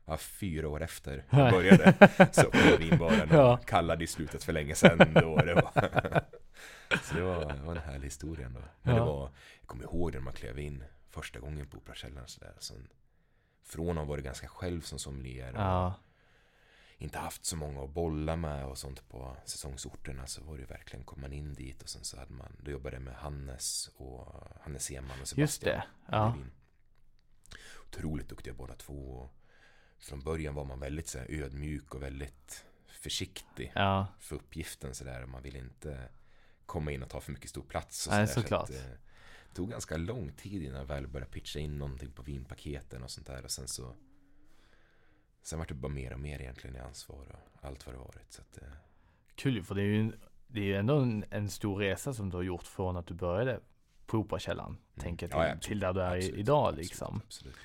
ja, 0.06 0.18
fyra 0.18 0.70
år 0.70 0.84
efter 0.84 1.24
jag 1.30 1.52
började. 1.52 1.94
Så 2.32 2.42
öppnade 2.42 2.78
vinbaren 2.78 3.30
och 3.30 3.36
Ja. 3.38 3.58
kallade 3.58 4.04
i 4.04 4.08
slutet 4.08 4.44
för 4.44 4.54
länge 4.54 4.76
sedan. 4.76 5.14
Då 5.14 5.36
det 5.38 5.54
var. 5.54 5.72
Så 7.04 7.16
det 7.16 7.22
var, 7.22 7.54
det 7.54 7.62
var 7.62 7.76
en 7.76 7.82
härlig 7.82 8.04
historia 8.08 8.46
ändå. 8.46 8.60
Men 8.82 8.96
Ja. 8.96 9.00
det 9.02 9.06
var, 9.06 9.32
jag 9.60 9.68
kommer 9.68 9.84
ihåg 9.84 10.14
när 10.14 10.20
man 10.22 10.34
klev 10.34 10.60
in 10.60 10.84
första 11.10 11.40
gången 11.40 11.68
på 11.68 11.78
Operakällaren 11.78 12.28
sådär. 12.28 12.54
Sen, 12.60 12.88
från 13.66 13.90
att 13.90 13.96
ha 13.98 14.06
varit 14.06 14.24
ganska 14.26 14.48
själv 14.48 14.82
som 14.82 15.00
sommelier 15.00 15.54
och 15.54 15.60
Ja. 15.62 15.94
inte 16.98 17.18
haft 17.20 17.46
så 17.46 17.56
många 17.56 17.84
att 17.84 17.90
bolla 17.90 18.36
med 18.36 18.66
och 18.66 18.78
sånt 18.78 19.10
på 19.10 19.38
säsongsorterna 19.46 20.28
så 20.28 20.44
var 20.44 20.58
det 20.58 20.66
verkligen, 20.66 21.06
kom 21.06 21.22
man 21.22 21.34
in 21.34 21.54
dit 21.54 21.82
och 21.84 21.90
sen 21.90 22.04
så 22.04 22.18
hade 22.20 22.34
man, 22.34 22.56
då 22.64 22.72
jobbade 22.72 22.96
jag 22.96 23.04
med 23.04 23.16
Hannes 23.16 23.88
och 23.96 24.34
Hannes 24.62 24.84
Seman 24.86 25.22
och 25.22 25.28
Sebastian. 25.28 25.42
Just 25.44 25.62
det. 25.62 25.84
Ja. 26.12 26.38
Otroligt 27.88 28.30
duktiga 28.30 28.54
båda 28.54 28.76
två. 28.76 29.30
Från 30.00 30.20
början 30.24 30.56
var 30.56 30.66
man 30.66 30.80
väldigt 30.80 31.08
så 31.08 31.18
ödmjuk 31.20 31.96
och 31.96 32.02
väldigt 32.04 32.66
försiktig 32.88 33.72
Ja. 33.76 34.08
för 34.20 34.36
uppgiften 34.36 34.96
sådär. 34.96 35.26
Man 35.26 35.42
ville 35.44 35.60
inte 35.60 36.10
komma 36.66 36.92
in 36.92 37.04
och 37.04 37.10
ta 37.10 37.22
för 37.22 37.32
mycket 37.32 37.50
stor 37.50 37.64
plats. 37.64 38.08
Och 38.08 38.14
Nej, 38.14 38.28
så 38.28 38.34
där, 38.34 38.42
såklart. 38.42 38.68
Så 38.68 38.74
att, 38.74 38.80
eh, 38.86 38.92
tog 39.56 39.70
ganska 39.70 39.98
lång 39.98 40.32
tid 40.32 40.64
innan 40.64 40.78
jag 40.80 40.86
väl 40.86 41.08
började 41.08 41.32
pitcha 41.32 41.60
in 41.60 41.78
någonting 41.78 42.12
på 42.12 42.22
vinpaketen 42.22 43.04
och 43.04 43.12
sånt 43.12 43.28
där. 43.28 43.44
Och 43.44 43.52
sen 43.52 43.68
så... 43.68 43.96
Sen 45.42 45.60
var 45.60 45.66
det 45.66 45.74
bara 45.74 45.92
mer 45.92 46.14
och 46.14 46.20
mer 46.20 46.42
egentligen 46.42 46.76
i 46.76 46.80
ansvar 46.80 47.26
och 47.32 47.66
allt 47.66 47.86
vad 47.86 47.96
det 47.96 48.00
varit. 48.00 48.32
Så 48.34 48.42
att, 48.42 48.62
eh, 48.62 48.68
Kul 49.36 49.64
för 49.64 49.76
det 49.76 49.82
är 49.82 49.86
ju, 49.86 50.00
en- 50.00 50.16
det 50.48 50.60
är 50.60 50.64
ju 50.66 50.76
ändå 50.76 51.00
en, 51.00 51.26
en 51.30 51.50
stor 51.50 51.78
resa 51.80 52.14
som 52.14 52.30
du 52.30 52.38
har 52.38 52.44
gjort 52.44 52.64
från 52.64 52.98
att 52.98 53.08
du 53.08 53.14
började 53.14 53.60
på 54.06 54.18
Operakällaren, 54.18 54.78
tänker 54.96 55.28
till, 55.28 55.36
Mm. 55.38 55.48
Ja, 55.50 55.58
till 55.60 55.80
där 55.80 55.94
du 55.94 56.02
är 56.02 56.16
absolut, 56.16 56.38
idag 56.40 56.68
absolut, 56.68 56.86
liksom. 56.90 57.22
Absolut. 57.26 57.56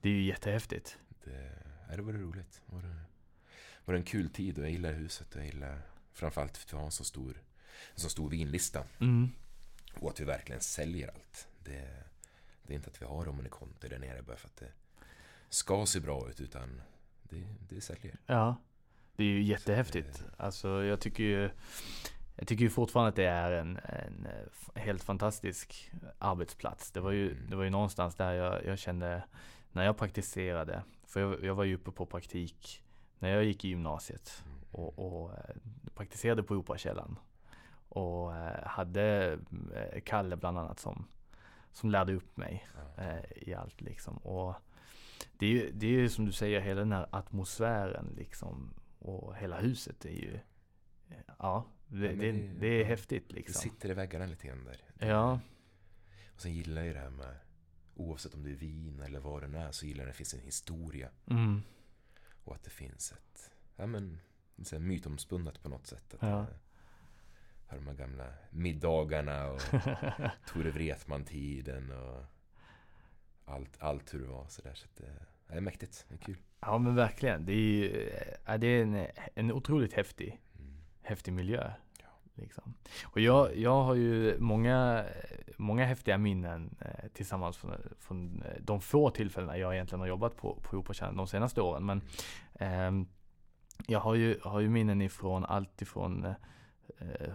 Det 0.00 0.08
är 0.08 0.12
ju 0.12 0.22
jättehäftigt. 0.24 0.98
Det, 1.24 1.52
ja, 1.90 1.96
det 1.96 2.02
var 2.02 2.12
roligt. 2.12 2.62
Det 2.66 2.74
var, 2.74 2.82
det 2.82 2.94
var 3.84 3.94
en 3.94 4.02
kul 4.04 4.28
tid 4.28 4.58
och 4.58 4.64
jag 4.64 4.70
gillar 4.70 4.92
huset. 4.92 5.30
och 5.34 5.40
Jag 5.40 5.46
gillar 5.46 5.82
framförallt 6.12 6.52
att 6.52 6.72
vi 6.72 6.76
har 6.76 6.84
en 6.84 6.90
så 6.90 7.04
stor, 7.04 7.42
en 7.94 8.00
så 8.00 8.08
stor 8.08 8.30
vinlista. 8.30 8.84
Mm. 9.00 9.28
Och 10.00 10.10
att 10.10 10.20
vi 10.20 10.24
verkligen 10.24 10.60
säljer 10.60 11.08
allt. 11.08 11.48
Det, 11.64 11.88
det 12.62 12.72
är 12.72 12.76
inte 12.76 12.90
att 12.90 13.02
vi 13.02 13.06
har 13.06 13.24
dem 13.24 13.46
i 13.46 13.48
konto 13.48 13.88
där 13.88 13.98
nere 13.98 14.22
bara 14.22 14.36
för 14.36 14.48
att 14.48 14.56
det 14.56 14.72
ska 15.48 15.86
se 15.86 16.00
bra 16.00 16.28
ut 16.30 16.40
utan 16.40 16.82
det, 17.22 17.44
det 17.68 17.80
säljer. 17.80 18.16
Ja, 18.26 18.56
det 19.16 19.24
är 19.24 19.28
ju 19.28 19.42
jättehäftigt. 19.42 20.24
Alltså 20.36 20.84
jag 20.84 21.00
tycker 21.00 21.24
ju 21.24 21.50
jag 22.36 22.48
tycker 22.48 22.64
ju 22.64 22.70
fortfarande 22.70 23.08
att 23.08 23.16
det 23.16 23.24
är 23.26 23.52
en, 23.52 23.76
en 23.76 24.26
eh, 24.26 24.82
helt 24.82 25.02
fantastisk 25.02 25.90
arbetsplats. 26.18 26.90
Det 26.90 27.00
var 27.00 27.10
ju, 27.10 27.30
Mm. 27.32 27.50
det 27.50 27.56
var 27.56 27.64
ju 27.64 27.70
någonstans 27.70 28.14
där 28.14 28.32
jag, 28.32 28.64
jag 28.64 28.78
kände 28.78 29.22
när 29.72 29.84
jag 29.84 29.96
praktiserade, 29.98 30.82
för 31.06 31.20
jag, 31.20 31.44
jag 31.44 31.54
var 31.54 31.64
ju 31.64 31.74
uppe 31.74 31.90
på 31.90 32.06
praktik 32.06 32.82
när 33.18 33.28
jag 33.28 33.44
gick 33.44 33.64
i 33.64 33.68
gymnasiet 33.68 34.42
Mm. 34.46 34.58
och, 34.70 34.98
och 34.98 35.32
eh, 35.32 35.56
praktiserade 35.94 36.42
på 36.42 36.54
Operakällaren. 36.54 37.16
Och 37.94 38.36
eh, 38.36 38.66
hade 38.66 39.38
eh, 39.74 40.00
Kalle 40.04 40.36
bland 40.36 40.58
annat 40.58 40.78
som, 40.80 41.06
som 41.72 41.90
lärde 41.90 42.14
upp 42.14 42.36
mig 42.36 42.68
eh, 42.98 43.48
i 43.48 43.54
allt 43.54 43.80
liksom. 43.80 44.16
Och 44.16 44.54
det 45.38 45.46
är 45.46 45.50
ju 45.50 45.70
det 45.72 45.86
är 45.86 45.90
ju 45.90 46.08
som 46.08 46.24
du 46.26 46.32
säger, 46.32 46.60
hela 46.60 46.80
den 46.80 46.92
här 46.92 47.06
atmosfären 47.10 48.14
liksom. 48.16 48.74
Och 48.98 49.36
hela 49.36 49.60
huset 49.60 50.04
är 50.04 50.10
ju, 50.10 50.38
ja, 51.38 51.66
det, 51.86 52.06
Ja, 52.06 52.12
det, 52.12 52.32
det- 52.32 52.48
det 52.60 52.66
är 52.66 52.84
häftigt 52.84 53.28
Det 53.28 53.34
liksom. 53.34 53.60
sitter 53.70 53.90
i 53.90 53.94
väggarna 53.94 54.26
lite 54.26 54.46
grann 54.46 54.64
där. 54.64 55.06
Ja, 55.08 55.40
Och 56.34 56.40
sen 56.40 56.52
gillar 56.54 56.76
jag 56.82 56.86
ju 56.86 56.92
det 56.94 57.00
här 57.00 57.10
med 57.10 57.36
oavsett 57.96 58.34
om 58.34 58.42
det 58.42 58.50
är 58.50 58.54
vin 58.56 59.00
eller 59.00 59.20
vad 59.20 59.50
det 59.50 59.58
är 59.58 59.72
så 59.72 59.86
gillar 59.86 60.02
jag 60.04 60.08
att 60.10 60.14
det 60.14 60.16
finns 60.18 60.34
en 60.34 60.40
historia. 60.40 61.08
mm, 61.30 61.62
Och 62.44 62.54
att 62.54 62.62
det 62.64 62.70
finns 62.70 63.12
ett, 63.12 63.50
ja 63.76 63.86
men, 63.86 64.18
mytomspunnet 64.80 65.62
på 65.62 65.68
något 65.68 65.86
sätt. 65.86 66.14
Att 66.14 66.22
Ja. 66.22 66.46
Har 67.66 67.76
de 67.78 67.86
här 67.86 67.94
gamla 67.94 68.24
middagarna 68.50 69.46
och 69.50 69.60
Tore 70.46 70.70
Wretman-tiden 70.70 71.90
och 71.92 72.24
allt, 73.44 73.76
allt 73.82 74.14
hur 74.14 74.18
det 74.20 74.26
var 74.28 74.46
sådär. 74.48 74.74
Så 74.74 74.84
att 74.86 74.96
det, 74.96 75.12
det 75.48 75.54
är 75.54 75.60
mäktigt, 75.60 76.04
det 76.08 76.14
är 76.14 76.18
kul. 76.18 76.36
ja 76.60 76.78
men 76.78 76.94
verkligen. 76.94 77.46
Det 77.46 77.52
är 77.52 77.56
ju, 77.56 78.10
ja, 78.46 78.58
det 78.58 78.66
är 78.66 78.82
en, 78.82 79.06
en 79.34 79.52
otroligt 79.52 79.92
häftig, 79.92 80.40
Mm. 80.58 80.74
häftig 81.02 81.32
miljö. 81.32 81.70
Ja. 82.00 82.06
Liksom. 82.34 82.74
Och 83.04 83.20
jag, 83.20 83.56
jag 83.56 83.82
har 83.84 83.94
ju 83.94 84.38
många, 84.38 85.04
många 85.56 85.84
häftiga 85.84 86.18
minnen 86.18 86.76
eh, 86.80 87.08
tillsammans 87.12 87.56
från, 87.56 87.72
från 87.98 88.42
eh, 88.42 88.60
de 88.60 88.80
få 88.80 89.10
tillfällena 89.10 89.58
jag 89.58 89.74
egentligen 89.74 90.00
har 90.00 90.08
jobbat 90.08 90.36
på, 90.36 90.54
på 90.62 90.76
Operakällaren 90.76 91.16
de 91.16 91.26
senaste 91.26 91.60
åren. 91.60 91.86
Men 91.86 92.02
ehm, 92.54 93.06
jag 93.86 94.00
har 94.00 94.14
ju, 94.14 94.38
har 94.42 94.60
ju 94.60 94.68
minnen 94.68 95.02
ifrån 95.02 95.44
allt 95.44 95.82
ifrån 95.82 96.24
eh, 96.24 96.32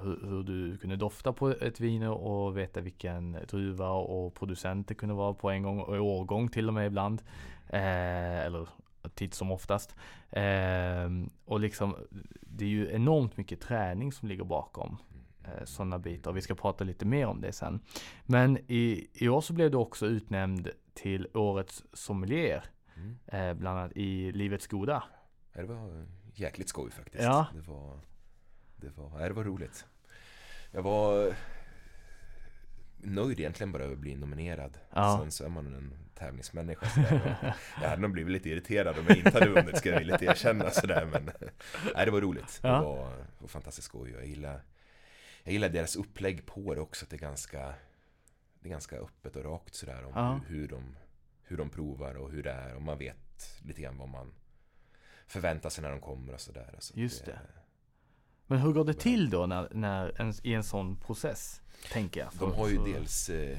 hur, 0.01 0.29
hur 0.29 0.43
du 0.43 0.77
kunde 0.77 0.95
dofta 0.95 1.33
på 1.33 1.49
ett 1.49 1.79
vin 1.79 2.03
och 2.03 2.57
veta 2.57 2.81
vilken 2.81 3.37
druva 3.47 3.89
och 3.89 4.33
producent 4.33 4.87
det 4.87 4.95
kunde 4.95 5.15
vara 5.15 5.33
på 5.33 5.49
en 5.49 5.63
gång 5.63 5.79
och 5.79 5.95
årgång 5.95 6.47
till 6.47 6.67
och 6.67 6.73
med 6.73 6.87
ibland. 6.87 7.21
Eh, 7.69 8.39
eller 8.39 8.67
titt 9.13 9.33
som 9.33 9.51
oftast. 9.51 9.95
Eh, 10.29 11.09
och 11.45 11.59
liksom, 11.59 11.95
det 12.41 12.65
är 12.65 12.69
ju 12.69 12.91
enormt 12.91 13.37
mycket 13.37 13.61
träning 13.61 14.11
som 14.11 14.27
ligger 14.27 14.43
bakom 14.43 14.97
eh, 15.43 15.63
sådana 15.65 15.99
bitar. 15.99 16.31
Vi 16.31 16.41
ska 16.41 16.55
prata 16.55 16.83
lite 16.83 17.05
mer 17.05 17.27
om 17.27 17.41
det 17.41 17.51
sen. 17.51 17.79
Men 18.25 18.57
i, 18.57 19.07
i 19.13 19.29
år 19.29 19.41
så 19.41 19.53
blev 19.53 19.71
du 19.71 19.77
också 19.77 20.05
utnämnd 20.05 20.69
till 20.93 21.27
årets 21.33 21.83
sommelier. 21.93 22.63
Mm. 22.95 23.17
Eh, 23.25 23.53
bland 23.53 23.79
annat 23.79 23.91
i 23.95 24.31
Livets 24.31 24.67
Goda. 24.67 25.03
Det 25.53 25.63
var 25.63 26.05
jäkligt 26.33 26.69
skoj 26.69 26.91
faktiskt. 26.91 27.23
Ja. 27.23 27.47
Det 27.53 27.61
var, 27.61 27.99
det 28.81 28.89
var, 28.97 29.19
det 29.27 29.33
var 29.33 29.43
roligt. 29.43 29.85
Jag 30.71 30.81
var 30.81 31.33
nöjd 32.97 33.39
egentligen 33.39 33.71
bara 33.71 33.83
över 33.83 33.93
att 33.93 33.99
bli 33.99 34.15
nominerad. 34.15 34.77
Ja. 34.93 35.19
Sen 35.21 35.31
så 35.31 35.43
är 35.45 35.49
man 35.49 35.67
en 35.75 35.93
tävlingsmänniska. 36.15 36.89
Sådär. 36.89 37.55
Jag 37.81 37.89
hade 37.89 38.01
nog 38.01 38.11
blivit 38.11 38.31
lite 38.33 38.49
irriterad 38.49 38.97
om 38.99 39.05
jag 39.07 39.17
inte 39.17 39.29
hade 39.31 39.49
vunnit, 39.49 39.77
ska 39.77 39.89
jag 39.89 39.99
vilja 39.99 40.17
erkänna. 40.21 40.69
Sådär. 40.71 41.05
Men 41.05 41.31
nej, 41.95 42.05
det 42.05 42.11
var 42.11 42.21
roligt. 42.21 42.59
Ja. 42.63 42.69
Det 42.69 42.85
var, 42.85 43.17
det 43.17 43.41
var 43.41 43.47
fantastiskt 43.47 43.85
skoj. 43.87 44.11
Jag 44.11 44.25
gillar, 44.25 44.61
jag 45.43 45.53
gillar 45.53 45.69
deras 45.69 45.95
upplägg 45.95 46.45
på 46.45 46.75
det 46.75 46.81
också. 46.81 47.05
Att 47.05 47.09
det 47.09 47.15
är 47.15 47.19
ganska, 47.19 47.73
det 48.59 48.67
är 48.67 48.71
ganska 48.71 48.95
öppet 48.95 49.35
och 49.35 49.43
rakt 49.43 49.75
sådär 49.75 50.03
om 50.05 50.11
Ja. 50.15 50.39
hur, 50.47 50.55
hur, 50.59 50.67
de, 50.67 50.95
hur 51.43 51.57
de 51.57 51.69
provar 51.69 52.13
och 52.15 52.31
hur 52.31 52.43
det 52.43 52.51
är. 52.51 52.75
Och 52.75 52.81
man 52.81 52.97
vet 52.97 53.59
lite 53.65 53.81
grann 53.81 53.97
vad 53.97 54.09
man 54.09 54.33
förväntar 55.27 55.69
sig 55.69 55.81
när 55.81 55.91
de 55.91 55.99
kommer 56.01 56.33
och 56.33 56.41
sådär. 56.41 56.75
Så 56.79 56.99
Just 56.99 57.25
det. 57.25 57.39
Men 58.49 58.59
hur 58.59 58.73
går 58.73 58.85
det 58.85 58.93
till 58.93 59.29
då 59.29 59.45
när, 59.45 59.67
när 59.71 60.21
en, 60.21 60.33
i 60.43 60.53
en 60.53 60.63
sån 60.63 60.95
process? 60.97 61.61
Tänker 61.91 62.19
jag. 62.19 62.29
De 62.39 62.53
har 62.53 62.69
ju 62.69 62.77
dels 62.93 63.29
eh, 63.29 63.57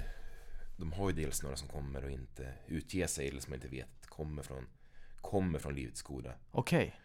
De 0.77 0.93
har 0.93 1.11
ju 1.11 1.17
dels 1.17 1.43
några 1.43 1.57
som 1.57 1.69
kommer 1.69 2.05
och 2.05 2.11
inte 2.11 2.55
utger 2.67 3.07
sig 3.07 3.29
eller 3.29 3.41
som 3.41 3.51
man 3.51 3.57
inte 3.57 3.69
vet 3.69 4.07
kommer 4.07 4.43
från 4.43 4.67
Kommer 5.21 5.59
från 5.59 5.75
Livets 5.75 6.03
Goda 6.03 6.33
Okej. 6.51 7.01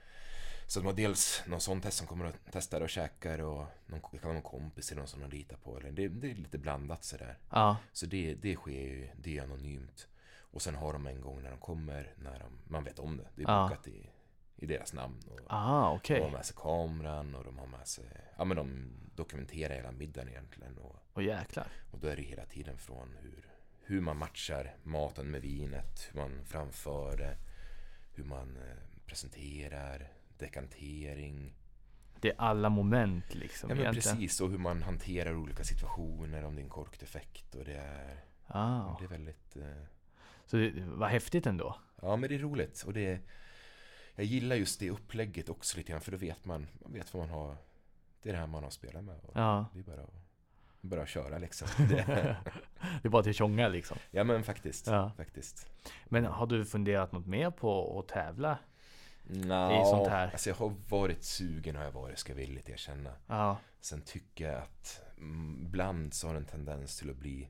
Så 0.68 0.80
de 0.80 0.86
har 0.86 0.94
dels 0.94 1.44
någon 1.48 1.62
sån 1.62 1.82
test 1.82 1.98
som 1.98 2.08
kommer 2.08 2.25
och 2.25 2.34
testar 2.51 2.82
och 2.82 2.89
käkar 2.89 3.39
och 3.39 3.65
någon, 3.86 4.00
det 4.12 4.18
kan 4.18 4.27
vara 4.27 4.34
någon 4.34 4.42
kompis 4.44 4.92
eller 4.92 5.01
någon 5.01 5.08
som 5.08 5.22
de 5.22 5.30
litar 5.38 5.58
på 5.58 5.77
eller 5.80 5.92
det, 5.92 6.08
det 6.08 6.32
är 6.32 6.36
lite 6.36 6.58
blandat 6.58 7.04
sådär 7.04 7.38
Ja. 7.51 7.77
Så 7.94 8.06
det, 8.06 8.36
det 8.36 8.56
sker 8.56 8.72
ju, 8.82 9.10
det 9.18 9.38
är 9.38 9.44
anonymt 9.44 10.08
Och 10.51 10.62
sen 10.62 10.75
har 10.75 10.94
de 10.94 11.08
en 11.08 11.22
gång 11.22 11.42
när 11.44 11.50
de 11.50 11.60
kommer 11.60 12.13
när 12.18 12.39
de, 12.39 12.60
Man 12.68 12.84
vet 12.84 13.00
om 13.00 13.18
det, 13.18 13.27
det 13.36 13.44
är 13.44 13.48
Ja. 13.51 13.68
bokat 13.70 13.88
i, 13.88 14.10
i 14.57 14.65
deras 14.65 14.93
namn 14.93 15.19
och 15.27 15.39
Aha, 15.53 15.93
okej. 15.95 16.17
De 16.19 16.24
har 16.24 16.31
med 16.31 16.45
sig 16.45 16.55
kameran 16.59 17.35
och 17.35 17.43
de 17.43 17.57
har 17.57 17.67
med 17.67 17.88
sig 17.88 18.05
Ja 18.38 18.45
men 18.45 18.57
de 18.57 18.89
dokumenterar 19.15 19.75
hela 19.75 19.91
middagen 19.91 20.29
egentligen 20.29 20.77
och 20.77 20.95
Och 21.13 21.24
jäklar. 21.24 21.67
och 21.91 22.00
då 22.00 22.07
är 22.07 22.15
det 22.15 22.21
hela 22.21 22.45
tiden 22.45 22.77
från 22.77 23.15
hur, 23.21 23.50
hur 23.81 24.01
man 24.01 24.17
matchar 24.17 24.75
maten 24.83 25.31
med 25.31 25.41
vinet, 25.41 26.09
hur 26.13 26.19
man 26.21 26.45
framför 26.45 27.17
det, 27.17 27.38
hur 28.13 28.24
man 28.24 28.57
eh, 28.57 28.77
presenterar, 29.05 30.12
dekantering. 30.38 31.53
Det 32.21 32.29
är 32.29 32.35
alla 32.41 32.69
moment 32.69 33.35
liksom 33.35 33.69
Ja 33.69 33.75
men 33.75 33.81
egentligen. 33.83 34.17
precis, 34.17 34.41
och 34.41 34.50
hur 34.50 34.57
man 34.57 34.81
hanterar 34.83 35.35
olika 35.35 35.63
situationer, 35.63 36.43
om 36.43 36.55
det 36.55 36.62
är 36.62 36.63
en 36.63 36.69
korkdefekt 36.69 37.55
och 37.55 37.65
det 37.65 37.75
är, 37.77 38.19
Ah. 38.47 38.97
det 39.00 39.05
är 39.05 39.09
väldigt... 39.09 39.55
Eh, 39.55 39.83
Så 40.45 40.57
det 40.57 40.71
var 40.85 41.07
häftigt 41.07 41.45
ändå. 41.45 41.75
ja 42.01 42.15
men 42.15 42.29
det 42.29 42.35
är 42.35 42.39
roligt 42.39 42.83
och 42.83 42.93
det 42.93 43.19
jag 44.15 44.25
gillar 44.25 44.55
just 44.55 44.79
det 44.79 44.89
upplägget 44.89 45.50
också 45.50 45.77
lite 45.77 45.91
grann 45.91 46.01
för 46.01 46.12
då 46.12 46.17
vet 46.17 46.45
man, 46.45 46.67
man 46.84 46.93
vet 46.93 47.13
vad 47.13 47.27
man 47.27 47.39
har, 47.39 47.57
det 48.22 48.29
är 48.29 48.34
det 48.34 48.39
här 48.39 48.48
man 48.48 48.63
har 48.63 48.69
spelat 48.69 49.03
med. 49.03 49.19
Och 49.25 49.31
Ja. 49.36 49.65
Det 49.74 49.79
är 49.79 49.84
bara 49.84 50.01
att, 50.01 50.13
bara 50.81 51.01
att 51.01 51.10
köra 51.10 51.38
liksom. 51.38 51.67
Det, 53.01 53.05
är 53.07 53.10
bara 53.10 53.24
till 53.24 53.34
tjonga 53.34 53.67
liksom. 53.67 53.98
ja 54.12 54.24
men 54.24 54.43
faktiskt, 54.43 54.88
Ja. 54.88 55.12
faktiskt. 55.17 55.67
Men 56.05 56.25
har 56.25 56.48
du 56.48 56.65
funderat 56.65 57.12
något 57.12 57.25
mer 57.27 57.51
på 57.51 58.00
att 58.00 58.07
tävla? 58.07 58.57
Nå, 59.27 59.81
i 59.81 59.86
sånt 59.86 60.07
här? 60.07 60.31
Alltså 60.31 60.50
jag 60.50 60.55
har 60.55 60.74
varit 60.89 61.24
sugen 61.24 61.75
har 61.75 61.84
jag 61.84 61.91
varit, 61.91 62.19
ska 62.19 62.31
jag 62.31 62.38
villigt 62.38 62.69
erkänna. 62.69 63.13
Ja. 63.27 63.57
Sen 63.79 64.01
tycker 64.01 64.51
jag 64.51 64.62
att 64.62 65.01
mm, 65.17 65.62
ibland 65.65 66.13
så 66.13 66.27
har 66.27 66.34
det 66.34 66.39
en 66.39 66.45
tendens 66.45 67.00
till 67.00 67.10
att 67.10 67.15
bli 67.17 67.50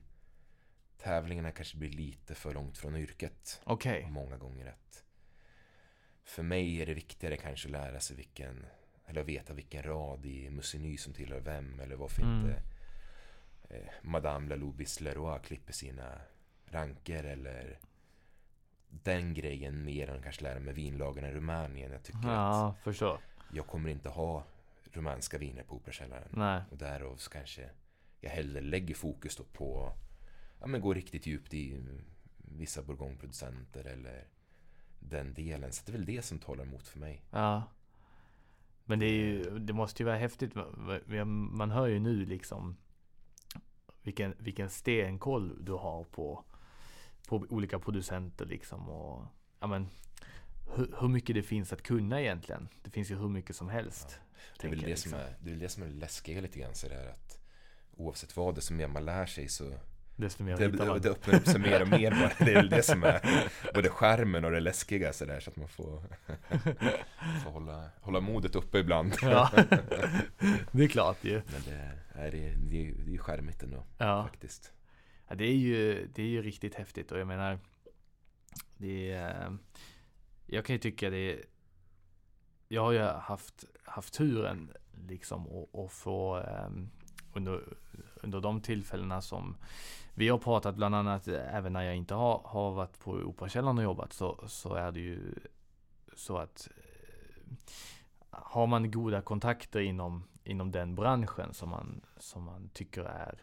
Tävlingarna 0.98 1.50
kanske 1.50 1.76
blir 1.76 1.90
lite 1.90 2.34
för 2.34 2.54
långt 2.54 2.78
från 2.78 2.96
yrket. 2.96 3.60
Okej. 3.64 4.06
Många 4.10 4.36
gånger 4.36 4.66
att 4.66 5.04
För 6.26 6.42
mig 6.42 6.82
är 6.82 6.86
det 6.86 6.94
viktigare 6.94 7.36
kanske 7.36 7.68
att 7.68 7.72
lära 7.72 8.00
sig 8.00 8.16
vilken 8.16 8.66
Eller 9.06 9.22
veta 9.22 9.52
vilken 9.54 9.82
rad 9.82 10.26
i 10.26 10.50
Musseny 10.50 10.96
som 10.96 11.12
tillhör 11.12 11.40
vem 11.40 11.80
eller 11.80 11.96
varför 11.96 12.22
Mm. 12.22 12.40
inte 12.40 12.62
eh, 13.70 13.86
Madame 14.02 14.48
Lalou 14.48 14.72
Bisleroy 14.72 15.38
klipper 15.38 15.72
sina 15.72 16.20
ranker 16.66 17.24
eller 17.24 17.78
den 18.88 19.34
grejen 19.34 19.84
mer 19.84 20.10
än 20.10 20.22
kanske 20.22 20.42
lära 20.42 20.60
mig 20.60 20.74
vinlagarna 20.74 21.28
i 21.28 21.32
Rumänien. 21.34 21.92
Jag 21.92 22.02
tycker 22.02 22.18
att 22.18 22.24
Ja, 22.24 22.74
förstår. 22.84 23.20
jag 23.52 23.66
kommer 23.66 23.90
inte 23.90 24.08
ha 24.08 24.44
rumänska 24.92 25.38
viner 25.38 25.62
på 25.62 25.76
Operakällaren. 25.76 26.28
Nej. 26.32 26.62
Och 26.70 26.76
därav 26.78 27.16
så 27.16 27.30
kanske 27.30 27.70
jag 28.20 28.30
hellre 28.30 28.60
lägger 28.60 28.94
fokus 28.94 29.36
då 29.36 29.44
på 29.44 29.92
ja, 30.60 30.66
men 30.66 30.80
gå 30.80 30.94
riktigt 30.94 31.26
djupt 31.26 31.54
i 31.54 31.82
vissa 32.36 32.82
bourgogneproducenter 32.82 33.84
eller 33.84 34.24
den 35.08 35.34
delen. 35.34 35.72
Så 35.72 35.82
det 35.86 35.90
är 35.90 35.92
väl 35.92 36.06
det 36.06 36.22
som 36.22 36.38
talar 36.38 36.64
emot 36.64 36.88
för 36.88 36.98
mig. 36.98 37.22
Ja. 37.30 37.62
Men 38.84 38.98
det 38.98 39.06
är 39.06 39.12
ju, 39.12 39.58
det 39.58 39.72
måste 39.72 40.02
ju 40.02 40.06
vara 40.06 40.16
häftigt. 40.16 40.52
Man 41.50 41.70
hör 41.70 41.86
ju 41.86 41.98
nu 41.98 42.24
liksom 42.24 42.76
vilken, 44.02 44.34
vilken 44.38 44.70
stenkoll 44.70 45.64
du 45.64 45.72
har 45.72 46.04
på, 46.04 46.44
på 47.28 47.46
olika 47.48 47.78
producenter 47.78 48.46
liksom 48.46 48.88
och 48.88 49.26
ja 49.60 49.66
men 49.66 49.88
hur, 50.74 50.96
hur 51.00 51.08
mycket 51.08 51.36
det 51.36 51.42
finns 51.42 51.72
att 51.72 51.82
kunna 51.82 52.20
egentligen. 52.20 52.68
Det 52.82 52.90
finns 52.90 53.10
ju 53.10 53.16
hur 53.16 53.28
mycket 53.28 53.56
som 53.56 53.68
helst. 53.68 54.20
Det 54.60 54.66
är 54.66 54.70
väl 54.70 54.80
det, 54.80 54.88
jag, 54.88 54.98
som 54.98 55.12
liksom. 55.12 55.28
är, 55.28 55.36
det 55.40 55.48
är 55.48 55.52
väl 55.52 55.58
det 55.58 55.68
som 55.68 55.82
är 55.82 55.88
läskiga 55.88 56.40
lite 56.40 56.58
grann 56.58 56.74
sådär 56.74 57.08
att 57.08 57.40
oavsett 57.96 58.36
vad, 58.36 58.54
desto 58.54 58.74
mer 58.74 58.88
man 58.88 59.04
lär 59.04 59.26
sig 59.26 59.48
så 59.48 59.72
Desto 60.16 60.42
mer 60.42 60.56
det, 60.56 60.84
man. 60.86 61.00
det 61.00 61.10
öppnar 61.10 61.34
upp 61.34 61.46
sig 61.46 61.60
mer 61.60 61.82
och 61.82 61.88
mer 61.88 62.10
bara. 62.10 62.46
Det 62.46 62.52
är 62.52 62.54
väl 62.54 62.68
det 62.70 62.82
som 62.82 63.04
är 63.04 63.20
både 63.74 63.88
skärmen 63.88 64.44
och 64.44 64.50
det 64.50 64.60
läskiga 64.60 65.12
sådär 65.12 65.40
så 65.40 65.50
att 65.50 65.56
man 65.56 65.68
får, 65.68 66.02
får 67.44 67.50
hålla, 67.50 67.90
hålla 68.00 68.20
modet 68.20 68.54
uppe 68.56 68.78
ibland. 68.78 69.14
Ja, 69.22 69.50
det 70.72 70.84
är 70.84 70.88
klart 70.88 71.24
ju. 71.24 71.34
Men 71.34 71.62
det, 71.64 71.90
är, 72.14 72.30
det, 72.30 72.54
det, 72.56 72.76
är 72.76 72.82
ju- 72.82 73.02
det 73.06 73.14
är 73.14 73.18
skärmigt 73.18 73.62
ändå 73.62 73.84
Ja. 73.98 74.28
faktiskt. 74.30 74.72
Ja, 75.28 75.34
det 75.34 75.44
är 75.44 75.54
ju, 75.56 76.08
det 76.14 76.22
är 76.22 76.26
ju 76.26 76.42
riktigt 76.42 76.74
häftigt 76.74 77.12
och 77.12 77.18
jag 77.18 77.26
menar 77.26 77.58
det 78.76 79.12
är, 79.12 79.56
Jag 80.46 80.64
kan 80.64 80.74
ju 80.74 80.78
tycka 80.80 81.10
det 81.10 81.32
är, 81.32 81.44
Jag 82.68 82.82
har 82.82 82.92
ju 82.92 83.00
haft, 83.02 83.64
haft 83.84 84.14
turen 84.14 84.72
liksom 85.08 85.46
och 85.48 85.92
få 85.92 86.36
ehm, 86.36 86.90
under, 87.32 87.62
under 88.22 88.40
de 88.40 88.60
tillfällena 88.60 89.20
som 89.22 89.56
vi 90.18 90.28
har 90.28 90.38
pratat 90.38 90.74
bland 90.76 90.94
annat 90.94 91.28
även 91.28 91.72
när 91.72 91.82
jag 91.82 91.96
inte 91.96 92.14
har, 92.14 92.40
har 92.44 92.70
varit 92.72 92.98
på 92.98 93.10
Operakällaren 93.10 93.78
och 93.78 93.84
jobbat 93.84 94.12
så, 94.12 94.44
så 94.46 94.74
är 94.74 94.92
det 94.92 95.00
ju 95.00 95.34
så 96.14 96.38
att 96.38 96.68
eh, 96.76 97.58
har 98.30 98.66
man 98.66 98.90
goda 98.90 99.22
kontakter 99.22 99.80
inom, 99.80 100.24
inom 100.44 100.72
den 100.72 100.94
branschen 100.94 101.54
som 101.54 101.68
man, 101.68 102.00
som 102.16 102.42
man 102.42 102.68
tycker 102.72 103.04
är 103.04 103.42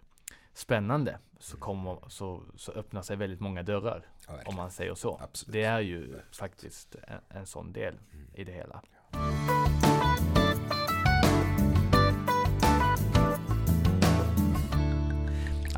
spännande 0.53 1.19
så, 1.39 1.57
kommer, 1.57 1.97
så, 2.09 2.43
så 2.55 2.71
öppnar 2.71 3.01
sig 3.01 3.15
väldigt 3.17 3.39
många 3.39 3.63
dörrar 3.63 4.05
Ja, 4.27 4.33
om 4.45 4.55
man 4.55 4.71
säger 4.71 4.95
så. 4.95 5.19
Absolut. 5.21 5.53
Det 5.53 5.63
är 5.63 5.79
ju 5.79 6.03
Absolut. 6.03 6.35
faktiskt 6.35 6.95
en, 6.95 7.19
en 7.39 7.45
sån 7.45 7.73
del 7.73 7.93
Mm. 8.13 8.27
i 8.33 8.43
det 8.43 8.51
hela. 8.51 8.81
Ja 9.11 9.82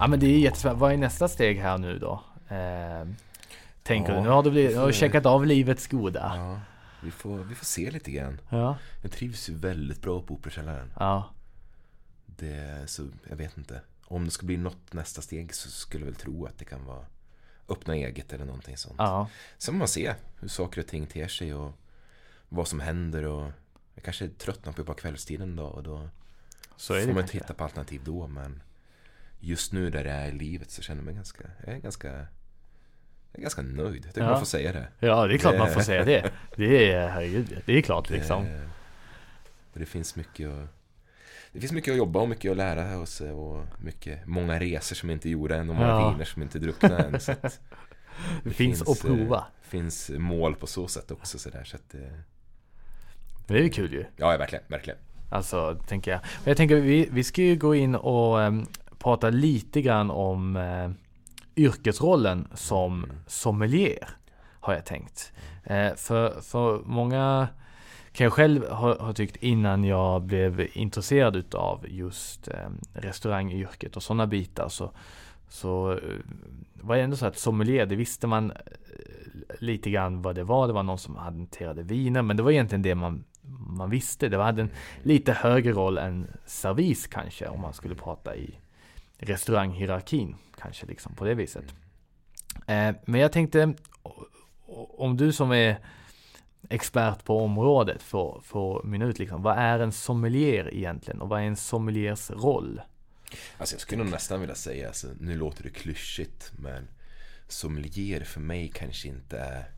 men 0.07 0.19
det 0.19 0.25
är 0.25 0.39
jättespännande. 0.39 0.81
Vad 0.81 0.93
är 0.93 0.97
nästa 0.97 1.27
steg 1.27 1.57
här 1.59 1.77
nu 1.77 1.99
då? 1.99 2.23
Eh, 2.55 3.05
tänker 3.83 4.11
Ja, 4.11 4.17
du? 4.17 4.23
Nu 4.23 4.29
har 4.29 4.43
du, 4.43 4.51
blivit, 4.51 4.77
har 4.77 4.87
du 4.87 4.93
checkat 4.93 5.25
av 5.25 5.45
livets 5.45 5.87
goda. 5.87 6.31
Ja, 6.35 6.59
vi 7.03 7.11
får, 7.11 7.37
vi 7.37 7.55
får 7.55 7.65
se 7.65 7.91
lite 7.91 8.11
grann. 8.11 8.41
Ja. 8.49 8.77
Jag 9.01 9.11
trivs 9.11 9.49
ju 9.49 9.53
väldigt 9.55 10.01
bra 10.01 10.21
på 10.21 10.33
Operakällaren. 10.33 10.91
Ja. 10.99 11.29
Det, 12.25 12.83
så 12.89 13.07
jag 13.29 13.35
vet 13.35 13.57
inte. 13.57 13.81
Om 14.05 14.25
det 14.25 14.31
ska 14.31 14.45
bli 14.45 14.57
något 14.57 14.93
nästa 14.93 15.21
steg 15.21 15.53
så 15.55 15.69
skulle 15.69 16.05
jag 16.05 16.11
väl 16.11 16.21
tro 16.21 16.45
att 16.45 16.57
det 16.57 16.65
kan 16.65 16.85
vara 16.85 17.05
öppna 17.69 17.95
eget 17.95 18.33
eller 18.33 18.45
någonting 18.45 18.77
sånt. 18.77 18.95
Ja. 18.97 19.27
Sen 19.57 19.73
får 19.73 19.77
man 19.79 19.87
se 19.87 20.13
hur 20.39 20.47
saker 20.47 20.81
och 20.81 20.87
ting 20.87 21.05
ter 21.05 21.27
sig 21.27 21.53
och 21.53 21.71
vad 22.49 22.67
som 22.67 22.79
händer 22.79 23.25
och 23.25 23.51
jag 23.95 24.03
kanske 24.03 24.27
tröttnar 24.29 24.73
på 24.73 24.83
bara 24.83 24.95
kvällstiden 24.97 25.55
då 25.55 25.63
och 25.65 25.83
då 25.83 26.09
Så 26.77 26.93
är 26.93 26.99
får 27.01 27.07
man 27.07 27.15
kanske. 27.15 27.39
titta 27.39 27.53
på 27.53 27.63
alternativ 27.63 28.01
då 28.05 28.27
men 28.27 28.61
just 29.39 29.73
nu 29.73 29.89
där 29.89 30.05
jag 30.05 30.15
är 30.15 30.27
i 30.27 30.31
livet 30.31 30.71
så 30.71 30.81
känner 30.81 30.99
jag 31.01 31.05
mig 31.05 31.13
ganska, 31.15 31.43
jag 31.65 31.75
är 31.75 31.79
ganska, 31.79 32.07
jag 32.07 32.27
är 33.31 33.41
ganska 33.41 33.61
nöjd. 33.61 34.05
Jag 34.05 34.13
tycker 34.13 34.21
Ja. 34.21 34.29
man 34.29 34.39
får 34.39 34.45
säga 34.45 34.73
det. 34.73 34.87
Ja 34.99 35.27
det 35.27 35.33
är 35.33 35.37
klart 35.37 35.53
Det- 35.53 35.59
man 35.59 35.71
får 35.71 35.81
säga 35.81 36.05
det. 36.05 36.31
Det 36.55 36.91
är 36.91 37.07
herregud. 37.07 37.61
Det 37.65 37.73
är 37.77 37.81
klart 37.81 38.09
liksom. 38.09 38.43
Det, 38.43 38.69
och 39.73 39.79
det 39.79 39.85
finns 39.85 40.15
mycket 40.15 40.49
att, 40.49 40.69
det 41.51 41.59
finns 41.59 41.71
mycket 41.71 41.91
att 41.91 41.97
jobba 41.97 42.19
och 42.19 42.29
mycket 42.29 42.51
att 42.51 42.57
lära 42.57 43.05
så, 43.05 43.29
och 43.35 43.65
mycket, 43.83 44.25
många 44.25 44.59
resor 44.59 44.95
som 44.95 45.09
inte 45.09 45.27
är 45.27 45.31
gjorda 45.31 45.55
än 45.55 45.69
och 45.69 45.75
många 45.75 45.87
Ja. 45.87 46.11
viner 46.11 46.25
som 46.25 46.41
inte 46.41 46.57
är 46.57 46.59
druckna 46.59 46.99
än. 46.99 47.19
Så 47.19 47.31
att 47.31 47.59
Det 48.43 48.49
finns 48.49 48.81
att 48.81 49.01
prova. 49.01 49.37
eh, 49.37 49.43
finns 49.61 50.09
mål 50.17 50.55
på 50.55 50.67
så 50.67 50.87
sätt 50.87 51.11
också 51.11 51.39
så 51.39 51.49
där, 51.49 51.63
så 51.63 51.75
att, 51.75 51.95
eh, 51.95 52.01
Det 53.47 53.53
är 53.53 53.63
ju 53.63 53.69
kul 53.69 53.93
ju. 53.93 54.05
ja, 54.17 54.37
verkligen, 54.37 54.63
verkligen. 54.67 54.99
Alltså, 55.29 55.75
tänker 55.87 56.11
jag. 56.11 56.19
Men 56.23 56.43
jag 56.51 56.57
tänker, 56.57 56.75
vi, 56.75 57.07
vi 57.11 57.23
ska 57.23 57.41
ju 57.41 57.55
gå 57.55 57.75
in 57.75 57.95
och 57.95 58.41
em, 58.43 58.65
prata 58.99 59.29
lite 59.29 59.81
grann 59.81 60.11
om 60.11 60.55
eh, 60.55 60.89
yrkesrollen 61.55 62.47
som 62.53 63.03
Mm. 63.03 63.15
sommelier. 63.27 64.09
Har 64.59 64.73
jag 64.73 64.85
tänkt. 64.85 65.33
Eh, 65.63 65.95
för, 65.95 66.41
för 66.41 66.81
många 66.85 67.47
kan 68.11 68.23
jag 68.23 68.33
själv 68.33 68.69
ha, 68.69 69.01
ha 69.01 69.13
tyckt 69.13 69.35
innan 69.35 69.83
jag 69.83 70.21
blev 70.21 70.67
intresserad 70.73 71.35
utav 71.35 71.85
just 71.87 72.47
eh, 72.47 72.69
restaurangyrket 72.93 73.95
och 73.95 74.03
sådana 74.03 74.27
bitar 74.27 74.69
så, 74.69 74.91
så 75.49 75.91
eh, 75.91 75.97
var 76.73 76.95
det 76.95 77.01
ändå 77.01 77.15
så 77.15 77.25
att 77.25 77.37
sommelier, 77.37 77.85
det 77.85 77.95
visste 77.95 78.27
man 78.27 78.51
eh, 78.51 78.57
lite 79.59 79.89
grann 79.89 80.21
vad 80.21 80.35
det 80.35 80.43
var. 80.43 80.67
Det 80.67 80.73
var 80.73 80.83
någon 80.83 80.99
som 80.99 81.15
hanterade 81.15 81.83
viner, 81.83 82.21
men 82.21 82.37
det 82.37 82.43
var 82.43 82.51
egentligen 82.51 82.81
det 82.81 82.95
man, 82.95 83.23
man 83.67 83.89
visste. 83.89 84.29
Det 84.29 84.43
hade 84.43 84.61
en 84.61 84.71
lite 85.03 85.33
högre 85.33 85.71
roll 85.71 85.97
än 85.97 86.27
servis 86.45 87.07
kanske, 87.07 87.47
om 87.47 87.61
man 87.61 87.73
skulle 87.73 87.95
prata 87.95 88.35
i 88.35 88.55
restauranghierarkin, 89.25 90.35
kanske 90.57 90.85
liksom 90.85 91.15
på 91.15 91.25
det 91.25 91.35
viset. 91.35 91.65
Eh, 92.67 92.95
men 93.05 93.21
jag 93.21 93.31
tänkte, 93.31 93.73
om 94.97 95.17
du 95.17 95.33
som 95.33 95.51
är 95.51 95.79
expert 96.69 97.23
på 97.23 97.39
området 97.39 98.01
får, 98.03 98.41
får 98.41 98.83
mynna 98.83 99.05
ut 99.05 99.19
liksom, 99.19 99.41
vad 99.41 99.57
är 99.57 99.79
en 99.79 99.91
sommelier 99.91 100.73
egentligen 100.73 101.21
och 101.21 101.29
vad 101.29 101.41
är 101.41 101.43
en 101.43 101.55
sommeliers 101.55 102.31
roll? 102.31 102.81
Alltså 103.57 103.75
jag 103.75 103.81
skulle 103.81 104.03
nog 104.03 104.11
nästan 104.11 104.39
vilja 104.39 104.55
säga, 104.55 104.87
alltså, 104.87 105.07
nu 105.19 105.37
låter 105.37 105.63
det 105.63 105.69
klyschigt 105.69 106.51
men 106.57 106.87
sommelier 107.47 108.23
för 108.23 108.39
mig 108.39 108.71
kanske 108.75 109.07
inte 109.07 109.39
är 109.39 109.71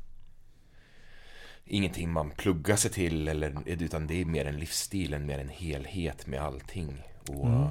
ingenting 1.66 2.12
man 2.12 2.32
pluggar 2.32 2.76
sig 2.76 2.92
till 2.92 3.28
eller, 3.28 3.54
utan 3.66 4.08
det 4.08 4.22
är 4.22 4.26
mer 4.26 4.46
en 4.46 4.58
livsstil, 4.58 5.14
en, 5.14 5.26
mer 5.26 5.40
en 5.40 5.50
helhet 5.50 6.28
med 6.28 6.42
allting. 6.42 7.04
Och 7.30 7.48
Mm. 7.48 7.70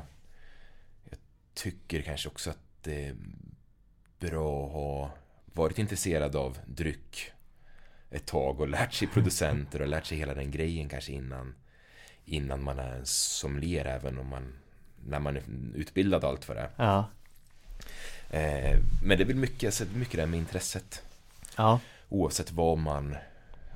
Tycker 1.56 2.02
kanske 2.02 2.28
också 2.28 2.50
att 2.50 2.58
det 2.82 3.06
är 3.06 3.16
bra 4.18 4.66
att 4.66 4.72
ha 4.72 5.10
varit 5.44 5.78
intresserad 5.78 6.36
av 6.36 6.58
dryck 6.66 7.32
ett 8.10 8.26
tag 8.26 8.60
och 8.60 8.68
lärt 8.68 8.94
sig 8.94 9.08
producenter 9.14 9.82
och 9.82 9.88
lärt 9.88 10.06
sig 10.06 10.18
hela 10.18 10.34
den 10.34 10.50
grejen 10.50 10.88
kanske 10.88 11.12
innan 11.12 11.54
innan 12.24 12.62
man 12.62 12.78
är 12.78 12.92
en 12.92 13.06
sommelier 13.06 13.84
även 13.84 14.18
om 14.18 14.26
man 14.26 14.54
när 15.04 15.18
man 15.18 15.36
är 15.36 15.42
utbildad 15.74 16.24
allt 16.24 16.48
vad 16.48 16.56
det. 16.56 16.70
Ja, 16.76 17.10
Eh, 18.30 18.78
men 19.02 19.18
det 19.18 19.24
är 19.24 19.26
väl 19.26 19.36
mycket, 19.36 19.94
mycket 19.94 20.14
det 20.16 20.22
här 20.22 20.26
med 20.26 20.38
intresset. 20.38 21.02
ja, 21.56 21.80
Oavsett 22.08 22.52
vad 22.52 22.78
man 22.78 23.16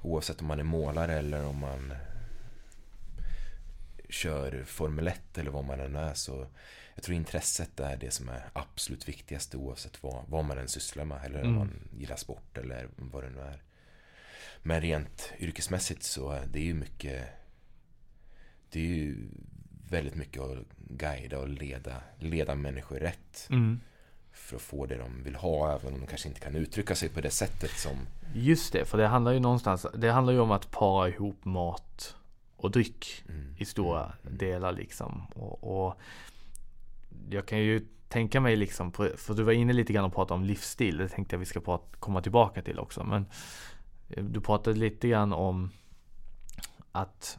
Oavsett 0.02 0.40
om 0.40 0.46
man 0.46 0.58
är 0.60 0.64
målare 0.64 1.14
eller 1.14 1.44
om 1.44 1.58
man 1.58 1.94
Kör 4.08 4.64
Formel 4.66 5.08
1 5.08 5.38
eller 5.38 5.50
vad 5.50 5.64
man 5.64 5.80
än 5.80 5.96
är 5.96 6.14
så 6.14 6.46
Jag 7.00 7.04
tror 7.04 7.16
intresset 7.16 7.80
är 7.80 7.96
det 7.96 8.10
som 8.10 8.28
är 8.28 8.50
absolut 8.52 9.08
viktigast 9.08 9.54
oavsett 9.54 10.02
vad, 10.02 10.24
vad 10.28 10.44
man 10.44 10.58
än 10.58 10.68
sysslar 10.68 11.04
med 11.04 11.24
eller 11.24 11.40
om 11.40 11.46
Mm. 11.46 11.58
man 11.58 11.88
gillar 11.98 12.16
sport 12.16 12.58
eller 12.58 12.88
vad 12.96 13.24
det 13.24 13.30
nu 13.30 13.40
är. 13.40 13.62
Men 14.62 14.80
rent 14.80 15.32
yrkesmässigt 15.38 16.02
så 16.02 16.30
är 16.30 16.46
det 16.46 16.60
ju 16.60 16.74
mycket 16.74 17.24
Det 18.70 18.80
är 18.80 18.84
ju 18.84 19.28
väldigt 19.90 20.14
mycket 20.14 20.42
att 20.42 20.58
guida 20.76 21.38
och 21.38 21.48
leda, 21.48 22.02
leda 22.18 22.54
människor 22.54 22.96
rätt 22.96 23.46
mm. 23.50 23.80
för 24.32 24.56
att 24.56 24.62
få 24.62 24.86
det 24.86 24.96
de 24.96 25.22
vill 25.22 25.34
ha 25.34 25.74
även 25.74 25.94
om 25.94 26.00
de 26.00 26.06
kanske 26.06 26.28
inte 26.28 26.40
kan 26.40 26.56
uttrycka 26.56 26.94
sig 26.94 27.08
på 27.08 27.20
det 27.20 27.30
sättet 27.30 27.70
som 27.70 28.06
Just 28.34 28.72
det, 28.72 28.84
för 28.84 28.98
det 28.98 29.06
handlar 29.06 29.32
ju 29.32 29.40
någonstans, 29.40 29.86
det 29.94 30.10
handlar 30.10 30.32
ju 30.32 30.40
om 30.40 30.50
att 30.50 30.70
para 30.70 31.08
ihop 31.08 31.44
mat 31.44 32.16
och 32.56 32.70
dryck 32.70 33.24
mm, 33.28 33.54
i 33.58 33.64
stora 33.64 34.12
mm, 34.22 34.38
delar 34.38 34.72
liksom. 34.72 35.26
Och, 35.34 35.86
och 35.86 36.00
jag 37.30 37.46
kan 37.46 37.58
ju 37.58 37.86
tänka 38.08 38.40
mig 38.40 38.56
liksom, 38.56 38.92
på, 38.92 39.08
för 39.16 39.34
du 39.34 39.42
var 39.42 39.52
inne 39.52 39.72
lite 39.72 39.92
grann 39.92 40.04
och 40.04 40.14
pratade 40.14 40.34
om 40.40 40.44
livsstil, 40.44 40.96
det 40.96 41.08
tänkte 41.08 41.34
jag 41.34 41.38
vi 41.40 41.46
ska 41.46 41.60
prata, 41.60 41.96
komma 41.98 42.22
tillbaka 42.22 42.62
till 42.62 42.78
också. 42.78 43.04
Men 43.04 43.26
eh, 44.08 44.24
du 44.24 44.40
pratade 44.40 44.76
lite 44.78 45.08
grann 45.08 45.32
om 45.32 45.70
att, 46.92 47.38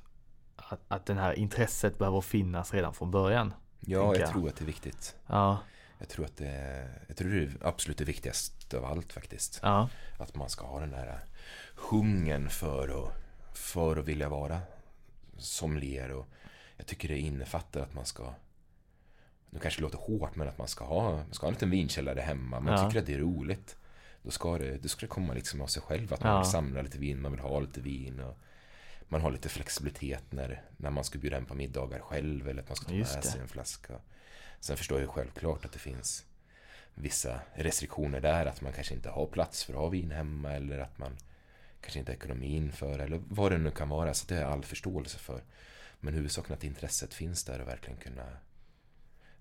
att, 0.55 0.81
att 0.87 1.05
den 1.05 1.17
här 1.17 1.33
intresset 1.33 1.97
behöver 1.97 2.21
finnas 2.21 2.73
redan 2.73 2.93
från 2.93 3.11
början. 3.11 3.53
Ja, 3.79 3.97
jag 3.97 4.17
jag. 4.19 4.29
tror 4.29 4.47
att 4.49 4.55
det 4.55 4.63
är 4.63 4.67
viktigt. 4.67 5.15
Ja, 5.27 5.59
Jag 5.99 6.09
tror 6.09 6.25
att 6.25 6.37
det 6.37 6.47
är, 6.47 7.03
jag 7.07 7.17
tror 7.17 7.29
det 7.29 7.37
är 7.43 7.51
absolut 7.61 7.97
det 7.97 8.05
viktigaste 8.05 8.77
av 8.77 8.85
allt 8.85 9.13
faktiskt. 9.13 9.59
ja, 9.63 9.89
Att 10.17 10.35
man 10.35 10.49
ska 10.49 10.65
ha 10.65 10.79
den 10.79 10.91
där 10.91 11.19
hungern 11.75 12.49
för 12.49 13.03
att, 13.03 13.13
för 13.57 13.97
att 13.97 14.05
vilja 14.07 14.29
vara 14.29 14.59
sommelier. 15.37 16.11
Och 16.11 16.27
jag 16.77 16.87
tycker 16.87 17.07
det 17.09 17.17
innefattar 17.19 17.81
att 17.81 17.93
man 17.93 18.05
ska 18.05 18.33
nu 19.53 19.59
kanske 19.59 19.79
det 19.79 19.83
låter 19.83 19.97
hårt 19.97 20.35
men 20.35 20.47
att 20.47 20.57
man 20.57 20.67
ska 20.67 20.85
ha, 20.85 21.11
man 21.15 21.33
ska 21.33 21.45
ha 21.45 21.47
en 21.49 21.53
liten 21.53 21.69
vinkällare 21.69 22.19
hemma. 22.21 22.59
Man 22.59 22.73
Ja. 22.73 22.85
tycker 22.89 22.99
att 22.99 23.05
det 23.05 23.13
är 23.13 23.19
roligt. 23.19 23.75
Då 24.23 24.31
ska 24.31 24.57
det, 24.57 24.77
då 24.77 24.87
ska 24.89 25.01
det 25.01 25.07
komma 25.07 25.33
liksom 25.33 25.61
av 25.61 25.67
sig 25.67 25.81
själv 25.81 26.13
att 26.13 26.23
man 26.23 26.31
Ja. 26.33 26.39
vill 26.41 26.51
samla 26.51 26.81
lite 26.81 26.97
vin, 26.97 27.21
man 27.21 27.31
vill 27.31 27.41
ha 27.41 27.59
lite 27.59 27.81
vin. 27.81 28.19
Och 28.19 28.37
man 29.07 29.21
har 29.21 29.31
lite 29.31 29.49
flexibilitet 29.49 30.23
när, 30.31 30.61
när 30.77 30.89
man 30.89 31.03
ska 31.03 31.19
bjuda 31.19 31.35
hem 31.35 31.45
på 31.45 31.53
middagar 31.55 31.99
själv 31.99 32.49
eller 32.49 32.61
att 32.61 32.69
man 32.69 32.75
ska 32.75 32.85
ta 32.89 32.93
Just 32.95 33.13
med 33.15 33.23
det. 33.23 33.27
sig 33.27 33.41
en 33.41 33.47
flaska. 33.47 33.93
Sen 34.59 34.77
förstår 34.77 34.99
jag 34.99 35.09
självklart 35.09 35.65
att 35.65 35.71
det 35.73 35.79
finns 35.79 36.25
vissa 36.95 37.41
restriktioner 37.53 38.19
där, 38.21 38.45
att 38.45 38.61
man 38.61 38.73
kanske 38.73 38.93
inte 38.93 39.09
har 39.09 39.25
plats 39.25 39.63
för 39.63 39.73
att 39.73 39.79
ha 39.79 39.87
vin 39.87 40.11
hemma 40.11 40.51
eller 40.53 40.79
att 40.79 40.97
man 40.97 41.17
kanske 41.81 41.99
inte 41.99 42.11
har 42.11 42.15
ekonomin 42.15 42.71
för 42.71 42.99
eller 42.99 43.21
vad 43.27 43.51
det 43.51 43.57
nu 43.57 43.71
kan 43.71 43.89
vara. 43.89 44.13
Så 44.13 44.25
det 44.27 44.35
har 44.35 44.41
jag 44.41 44.51
all 44.51 44.63
förståelse 44.63 45.17
för. 45.19 45.43
Men 45.99 46.13
huvudsaken 46.13 46.53
att 46.53 46.63
intresset 46.63 47.13
finns 47.13 47.43
där 47.43 47.61
och 47.61 47.67
verkligen 47.67 47.99
kunna 47.99 48.27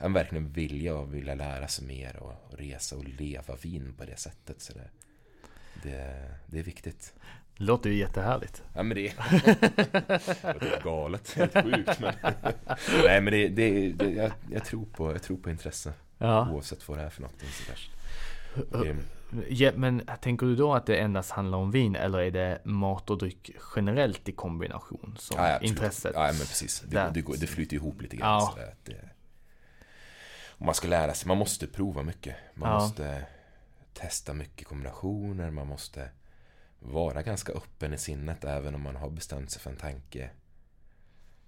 ja, 0.00 0.08
verkligen 0.08 0.52
vilja 0.52 0.96
och 0.96 1.14
vilja 1.14 1.34
lära 1.34 1.68
sig 1.68 1.86
mer 1.86 2.16
och, 2.16 2.34
och 2.50 2.58
resa 2.58 2.96
och 2.96 3.04
leva 3.04 3.56
vin 3.56 3.94
på 3.98 4.04
det 4.04 4.16
sättet. 4.16 4.60
Så 4.60 4.72
det, 4.72 4.90
det, 5.82 6.30
det 6.46 6.58
är 6.58 6.62
viktigt. 6.62 7.14
Det 7.56 7.64
låter 7.64 7.90
ju 7.90 7.96
jättehärligt. 7.96 8.62
Ja 8.74 8.82
men 8.82 8.96
det 8.96 9.08
är 9.08 10.82
galet, 10.84 11.32
helt 11.32 11.52
sjukt 11.52 12.00
men 12.00 12.14
Nej 13.04 13.20
men 13.20 13.32
det, 13.32 13.48
det, 13.48 13.92
det 13.92 14.10
jag, 14.10 14.32
jag, 14.50 14.64
tror 14.64 14.86
på, 14.86 15.12
jag 15.12 15.22
tror 15.22 15.36
på 15.36 15.50
intresse 15.50 15.92
ja. 16.18 16.50
Oavsett 16.50 16.88
vad 16.88 16.98
det 16.98 17.04
är 17.04 17.10
för 17.10 17.22
någonting 17.22 17.48
sådär. 17.48 17.90
Det, 18.84 18.96
Ja, 19.48 19.72
men 19.74 20.02
tänker 20.20 20.46
du 20.46 20.56
då 20.56 20.74
att 20.74 20.86
det 20.86 20.96
endast 20.96 21.30
handlar 21.30 21.58
om 21.58 21.70
vin 21.70 21.96
eller 21.96 22.18
är 22.18 22.30
det 22.30 22.60
mat 22.64 23.10
och 23.10 23.18
dryck 23.18 23.50
generellt 23.76 24.28
i 24.28 24.32
kombination 24.32 25.16
som 25.18 25.36
ja, 25.38 25.48
ja, 25.48 25.58
intresset? 25.58 26.12
Ja, 26.14 26.20
men 26.20 26.32
precis. 26.32 26.80
Det, 26.80 27.10
det, 27.14 27.22
det 27.40 27.46
flyter 27.46 27.76
ihop 27.76 28.02
lite 28.02 28.16
grann. 28.16 28.40
Ja. 28.40 28.52
Sådär, 28.54 28.74
det, 28.84 29.10
och 30.60 30.66
man 30.66 30.74
ska 30.74 30.88
lära 30.88 31.14
sig, 31.14 31.28
man 31.28 31.38
måste 31.38 31.66
prova 31.66 32.02
mycket. 32.02 32.36
Man 32.54 32.70
ja. 32.70 32.78
måste 32.78 33.26
testa 33.92 34.32
mycket 34.32 34.68
kombinationer, 34.68 35.50
man 35.50 35.66
måste 35.66 36.08
vara 36.78 37.22
ganska 37.22 37.52
öppen 37.52 37.94
i 37.94 37.98
sinnet 37.98 38.44
även 38.44 38.74
om 38.74 38.80
man 38.80 38.96
har 38.96 39.10
bestämt 39.10 39.50
sig 39.50 39.62
för 39.62 39.70
en 39.70 39.76
tanke 39.76 40.30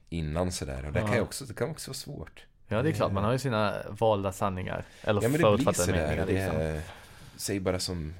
innan 0.09 0.53
sådär. 0.53 0.87
Och 0.87 0.93
det, 0.93 1.01
kan, 1.01 1.21
också, 1.21 1.45
det 1.45 1.55
kan 1.55 1.71
också 1.71 1.91
vara 1.91 1.97
svårt. 1.97 2.47
Ja, 2.69 2.83
det 2.83 2.89
är 2.89 2.93
klart. 2.93 3.13
Man 3.13 3.25
har 3.25 3.33
ju 3.33 3.39
sina 3.39 3.83
valda 3.89 4.33
sanningar. 4.33 4.85
Eller 5.03 5.23
ja, 5.23 5.29
men 5.29 5.41
det 5.41 5.57
blir 5.57 5.73
sådär. 5.73 6.17
Meningar, 6.17 6.27
liksom 6.27 6.81
säg 7.37 7.61
bara 7.61 7.79
som, 7.79 8.15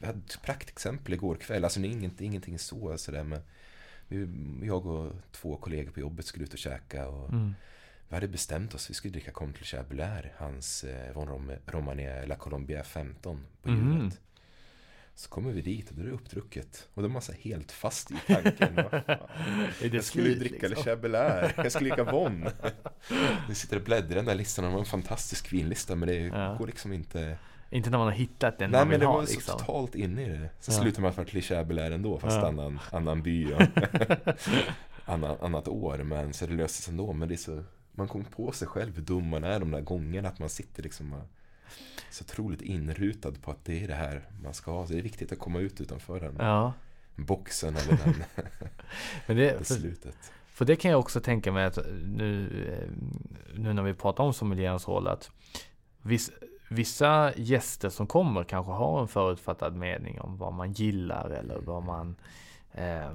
jag 0.00 0.06
hade 0.06 0.18
ett 0.18 0.42
praktexempel 0.42 1.14
igår 1.14 1.34
kväll, 1.34 1.64
alltså 1.64 1.80
det 1.80 1.88
är 1.88 1.90
inget, 1.90 2.20
ingenting 2.20 2.58
så 2.58 2.98
sådär 2.98 3.24
men 3.24 3.40
jag 4.62 4.86
och 4.86 5.12
två 5.32 5.56
kollegor 5.56 5.90
på 5.90 6.00
jobbet 6.00 6.26
skulle 6.26 6.44
ut 6.44 6.52
och 6.52 6.58
käka 6.58 7.08
och 7.08 7.32
mm. 7.32 7.54
Vi 8.08 8.16
hade 8.16 8.28
bestämt 8.28 8.74
oss, 8.74 8.90
vi 8.90 8.94
skulle 8.94 9.12
dricka 9.12 9.30
Comte 9.30 9.64
Chabelair, 9.64 10.34
hans 10.38 10.84
eh, 10.84 11.14
Von 11.14 11.58
Romane 11.66 12.26
La 12.26 12.36
Colombia 12.36 12.84
15 12.84 13.46
på 13.62 13.68
hjulet. 13.68 13.92
Mm. 13.92 14.10
Så 15.18 15.28
kommer 15.28 15.52
vi 15.52 15.62
dit 15.62 15.90
och 15.90 15.96
då 15.96 16.02
är 16.02 16.06
det 16.06 16.12
uppdrucket. 16.12 16.88
Och 16.94 17.02
då 17.02 17.08
är 17.08 17.12
man 17.12 17.22
så 17.22 17.32
helt 17.32 17.72
fast 17.72 18.10
i 18.10 18.14
tanken. 18.26 18.76
jag 19.92 20.04
skulle 20.04 20.28
ju 20.28 20.34
dricka 20.34 20.68
liksom. 20.68 20.84
Le 20.84 20.90
Chabelair. 20.90 21.52
Jag 21.56 21.72
skulle 21.72 21.90
dricka 21.90 22.12
Von. 22.12 22.48
Vi 23.48 23.54
sitter 23.54 23.76
och 23.76 23.82
bläddrar 23.82 24.10
i 24.10 24.14
den 24.14 24.24
där 24.24 24.34
listan. 24.34 24.64
De 24.64 24.72
har 24.72 24.80
en 24.80 24.86
fantastisk 24.86 25.52
vinlista. 25.52 25.94
Men 25.94 26.08
det 26.08 26.14
ja. 26.14 26.56
går 26.58 26.66
liksom 26.66 26.92
inte. 26.92 27.38
Inte 27.70 27.90
när 27.90 27.98
man 27.98 28.06
har 28.06 28.14
hittat 28.14 28.58
den 28.58 28.70
Nej, 28.70 28.80
man 28.80 28.88
vill 28.88 28.98
men 28.98 29.00
det 29.00 29.06
ha, 29.06 29.16
var 29.16 29.26
så 29.26 29.32
liksom. 29.32 29.58
totalt 29.58 29.94
inne 29.94 30.26
i 30.26 30.28
det. 30.28 30.50
Så 30.60 30.72
ja. 30.72 30.80
slutar 30.80 31.02
man 31.02 31.12
för 31.12 31.22
att 31.22 31.44
Chabelair 31.44 31.90
ändå. 31.90 32.18
Fast 32.18 32.36
ja. 32.36 32.48
annan, 32.48 32.80
annan 32.90 33.22
by 33.22 33.52
och 33.52 33.62
annan, 35.04 35.36
annat 35.40 35.68
år. 35.68 35.98
Men 35.98 36.32
så 36.32 36.46
det 36.46 36.54
löses 36.54 36.88
ändå. 36.88 37.12
Men 37.12 37.28
det 37.28 37.34
är 37.34 37.36
så. 37.36 37.64
Man 37.98 38.08
kommer 38.08 38.24
på 38.24 38.52
sig 38.52 38.68
själv 38.68 38.94
hur 38.94 39.02
dum 39.02 39.28
man 39.28 39.44
är 39.44 39.60
de 39.60 39.70
där 39.70 39.80
gångerna. 39.80 40.28
Att 40.28 40.38
man 40.38 40.48
sitter 40.48 40.82
liksom 40.82 41.14
så 42.10 42.24
otroligt 42.24 42.62
inrutad 42.62 43.32
på 43.32 43.50
att 43.50 43.64
det 43.64 43.84
är 43.84 43.88
det 43.88 43.94
här 43.94 44.22
man 44.42 44.54
ska 44.54 44.70
ha. 44.70 44.86
Så 44.86 44.92
det 44.92 44.98
är 44.98 45.02
viktigt 45.02 45.32
att 45.32 45.38
komma 45.38 45.58
ut 45.58 45.80
utanför 45.80 46.20
den 46.20 46.36
ja. 46.38 46.72
boxen 47.16 47.76
eller 47.76 47.96
den 48.04 48.24
Men 49.26 49.36
det, 49.36 49.58
beslutet. 49.58 50.14
För, 50.14 50.56
för, 50.56 50.64
det 50.64 50.76
kan 50.76 50.90
jag 50.90 51.00
också 51.00 51.20
tänka 51.20 51.52
mig 51.52 51.64
att 51.64 51.78
nu, 52.04 52.64
eh, 52.68 52.88
nu 53.58 53.72
när 53.72 53.82
vi 53.82 53.94
pratar 53.94 54.24
om 54.24 54.32
sommelierens 54.32 54.88
roll 54.88 55.08
att 55.08 55.30
viss, 56.02 56.30
vissa 56.70 57.32
gäster 57.36 57.88
som 57.88 58.06
kommer 58.06 58.44
kanske 58.44 58.72
har 58.72 59.00
en 59.00 59.08
förutfattad 59.08 59.76
mening 59.76 60.20
om 60.20 60.36
vad 60.36 60.52
man 60.52 60.72
gillar 60.72 61.30
eller 61.30 61.58
vad 61.58 61.82
man 61.82 62.16
eh, 62.72 63.12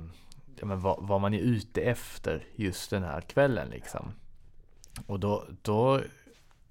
men 0.62 0.80
vad, 0.80 1.08
vad, 1.08 1.22
man 1.22 1.34
är 1.34 1.40
ute 1.40 1.82
efter 1.82 2.46
just 2.56 2.90
den 2.90 3.04
här 3.04 3.22
kvällen 3.22 3.70
liksom. 3.70 4.12
Och 5.06 5.20
då, 5.20 5.46
då 5.62 6.02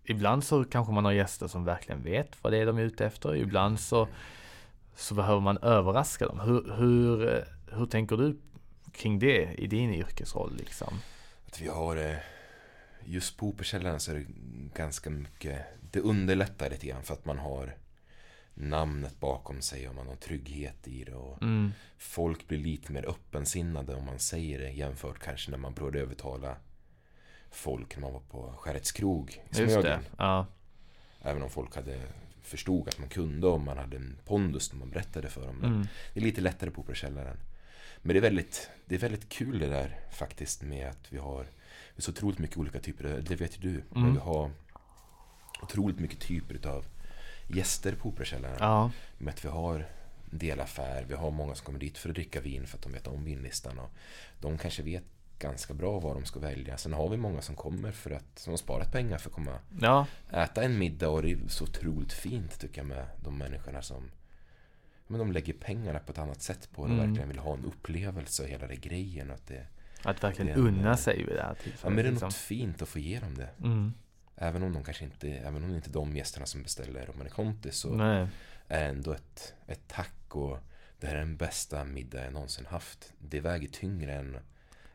ibland 0.04 0.44
så 0.44 0.64
kanske 0.64 0.92
man 0.92 1.04
har 1.04 1.12
gäster 1.12 1.46
som 1.48 1.64
verkligen 1.64 2.02
vet 2.02 2.44
vad 2.44 2.52
det 2.52 2.58
är 2.58 2.66
de 2.66 2.78
är 2.78 2.82
ute 2.82 3.06
efter. 3.06 3.36
Ibland 3.36 3.80
så, 3.80 4.08
så 4.96 5.14
behöver 5.14 5.40
man 5.40 5.58
överraska 5.58 6.26
dem. 6.26 6.40
Hur, 6.40 6.74
hur, 6.76 7.44
hur 7.72 7.86
tänker 7.86 8.16
du 8.16 8.38
kring 8.92 9.18
det 9.18 9.54
i 9.58 9.66
din 9.66 9.94
yrkesroll? 9.94 10.56
Liksom? 10.56 10.98
Att 11.46 11.60
vi 11.60 11.68
har 11.68 11.96
eh, 11.96 12.16
just 13.04 13.36
på 13.36 13.48
Operakällaren 13.48 14.00
så 14.00 14.10
är 14.10 14.14
det 14.14 14.26
ganska 14.74 15.10
mycket 15.10 15.66
Det 15.90 16.00
underlättar 16.00 16.70
lite 16.70 16.86
grann 16.86 17.02
för 17.02 17.14
att 17.14 17.24
man 17.24 17.38
har 17.38 17.76
namnet 18.54 19.20
bakom 19.20 19.60
sig 19.60 19.88
och 19.88 19.94
man 19.94 20.06
har 20.06 20.16
trygghet 20.16 20.88
i 20.88 21.04
det. 21.04 21.14
Och 21.14 21.42
mm. 21.42 21.72
Folk 21.98 22.48
blir 22.48 22.58
lite 22.58 22.92
mer 22.92 23.08
öppensinnade 23.08 23.94
om 23.94 24.04
man 24.04 24.18
säger 24.18 24.58
det 24.58 24.70
jämfört 24.70 25.18
kanske 25.18 25.50
när 25.50 25.58
man 25.58 25.74
började 25.74 26.00
övertala 26.00 26.56
folk 27.52 27.96
när 27.96 28.02
man 28.02 28.12
var 28.12 28.20
på 28.20 28.54
Skärets 28.56 28.92
krog 28.92 29.42
i 29.50 29.54
Smögen. 29.54 30.00
Ja. 30.18 30.46
Även 31.22 31.42
om 31.42 31.50
folk 31.50 31.74
hade 31.74 32.00
förstod 32.42 32.88
att 32.88 32.98
man 32.98 33.08
kunde 33.08 33.46
och 33.46 33.60
man 33.60 33.78
hade 33.78 33.96
en 33.96 34.16
pondus 34.24 34.72
när 34.72 34.78
man 34.78 34.90
berättade 34.90 35.28
för 35.28 35.46
dem. 35.46 35.64
Mm. 35.64 35.86
Det 36.14 36.20
är 36.20 36.24
lite 36.24 36.40
lättare 36.40 36.70
på 36.70 36.80
Operakällaren. 36.80 37.36
Men 38.02 38.14
det 38.14 38.18
är, 38.18 38.22
väldigt, 38.22 38.70
det 38.86 38.94
är 38.94 38.98
väldigt 38.98 39.28
kul 39.28 39.58
det 39.58 39.68
där 39.68 40.00
faktiskt 40.10 40.62
med 40.62 40.88
att 40.88 41.12
vi 41.12 41.18
har 41.18 41.46
så 41.98 42.10
otroligt 42.10 42.38
mycket 42.38 42.56
olika 42.56 42.80
typer, 42.80 43.22
det 43.28 43.36
vet 43.36 43.56
ju 43.56 43.60
du, 43.60 43.70
mm. 43.70 43.84
men 43.90 44.12
vi 44.12 44.20
har 44.20 44.50
otroligt 45.62 45.98
mycket 45.98 46.20
typer 46.20 46.68
av 46.68 46.84
gäster 47.46 47.92
på 47.92 48.08
Operakällaren. 48.08 48.56
Ja. 48.60 48.90
Med 49.18 49.34
att 49.34 49.44
vi 49.44 49.48
har 49.48 49.86
delaffär, 50.30 51.04
vi 51.08 51.14
har 51.14 51.30
många 51.30 51.54
som 51.54 51.64
kommer 51.64 51.78
dit 51.78 51.98
för 51.98 52.08
att 52.08 52.14
dricka 52.14 52.40
vin 52.40 52.66
för 52.66 52.76
att 52.76 52.82
de 52.82 52.92
vet 52.92 53.06
om 53.06 53.24
vinlistan. 53.24 53.78
Och 53.78 53.90
de 54.40 54.58
kanske 54.58 54.82
vet 54.82 55.04
ganska 55.42 55.74
bra 55.74 56.00
vad 56.00 56.16
de 56.16 56.24
ska 56.24 56.40
välja. 56.40 56.76
Sen 56.76 56.92
har 56.92 57.08
vi 57.08 57.16
många 57.16 57.42
som 57.42 57.54
kommer 57.54 57.92
för 57.92 58.10
att 58.10 58.38
som 58.38 58.52
har 58.52 58.58
sparat 58.58 58.92
pengar 58.92 59.18
för 59.18 59.28
att 59.28 59.34
komma 59.34 59.58
ja. 59.80 60.06
äta 60.30 60.62
en 60.62 60.78
middag 60.78 61.08
och 61.08 61.22
det 61.22 61.32
är 61.32 61.38
så 61.48 61.64
otroligt 61.64 62.12
fint 62.12 62.60
tycker 62.60 62.80
jag 62.80 62.88
med 62.88 63.06
de 63.24 63.38
människorna 63.38 63.82
som 63.82 64.10
men 65.06 65.18
de 65.18 65.32
lägger 65.32 65.52
pengarna 65.52 65.98
på 65.98 66.12
ett 66.12 66.18
annat 66.18 66.42
sätt 66.42 66.68
på 66.72 66.86
det 66.86 66.92
och 66.92 66.98
mm. 66.98 67.06
verkligen 67.06 67.28
vill 67.28 67.38
ha 67.38 67.54
en 67.54 67.64
upplevelse 67.64 68.42
och 68.42 68.48
hela 68.48 68.66
det 68.66 68.76
grejen. 68.76 69.30
Att, 69.30 69.46
det, 69.46 69.66
att 70.02 70.24
verkligen 70.24 70.46
det 70.46 70.68
unna 70.68 70.96
sig 70.96 71.16
vid 71.16 71.36
det 71.36 71.42
här 71.42 71.54
tillfället. 71.54 71.80
Ja 71.82 71.88
men 71.88 71.96
det 71.96 72.08
är 72.08 72.10
liksom. 72.10 72.26
något 72.26 72.34
fint 72.34 72.82
att 72.82 72.88
få 72.88 72.98
ge 72.98 73.18
dem 73.20 73.34
det. 73.34 73.48
Mm. 73.64 73.92
Även 74.36 74.62
om 74.62 74.72
de 74.72 74.84
kanske 74.84 75.04
inte, 75.04 75.28
även 75.28 75.64
om 75.64 75.70
det 75.70 75.76
inte 75.76 75.90
är 75.90 75.92
de 75.92 76.16
gästerna 76.16 76.46
som 76.46 76.62
beställer 76.62 77.06
Romane 77.06 77.30
Conti 77.30 77.70
så 77.70 77.94
Nej. 77.94 78.28
är 78.68 78.80
det 78.80 78.86
ändå 78.86 79.12
ett, 79.12 79.54
ett 79.66 79.88
tack 79.88 80.36
och 80.36 80.58
det 81.00 81.06
här 81.06 81.14
är 81.14 81.18
den 81.18 81.36
bästa 81.36 81.84
middag 81.84 82.24
jag 82.24 82.32
någonsin 82.32 82.66
haft. 82.66 83.12
Det 83.18 83.40
väger 83.40 83.68
tyngre 83.68 84.14
än 84.14 84.38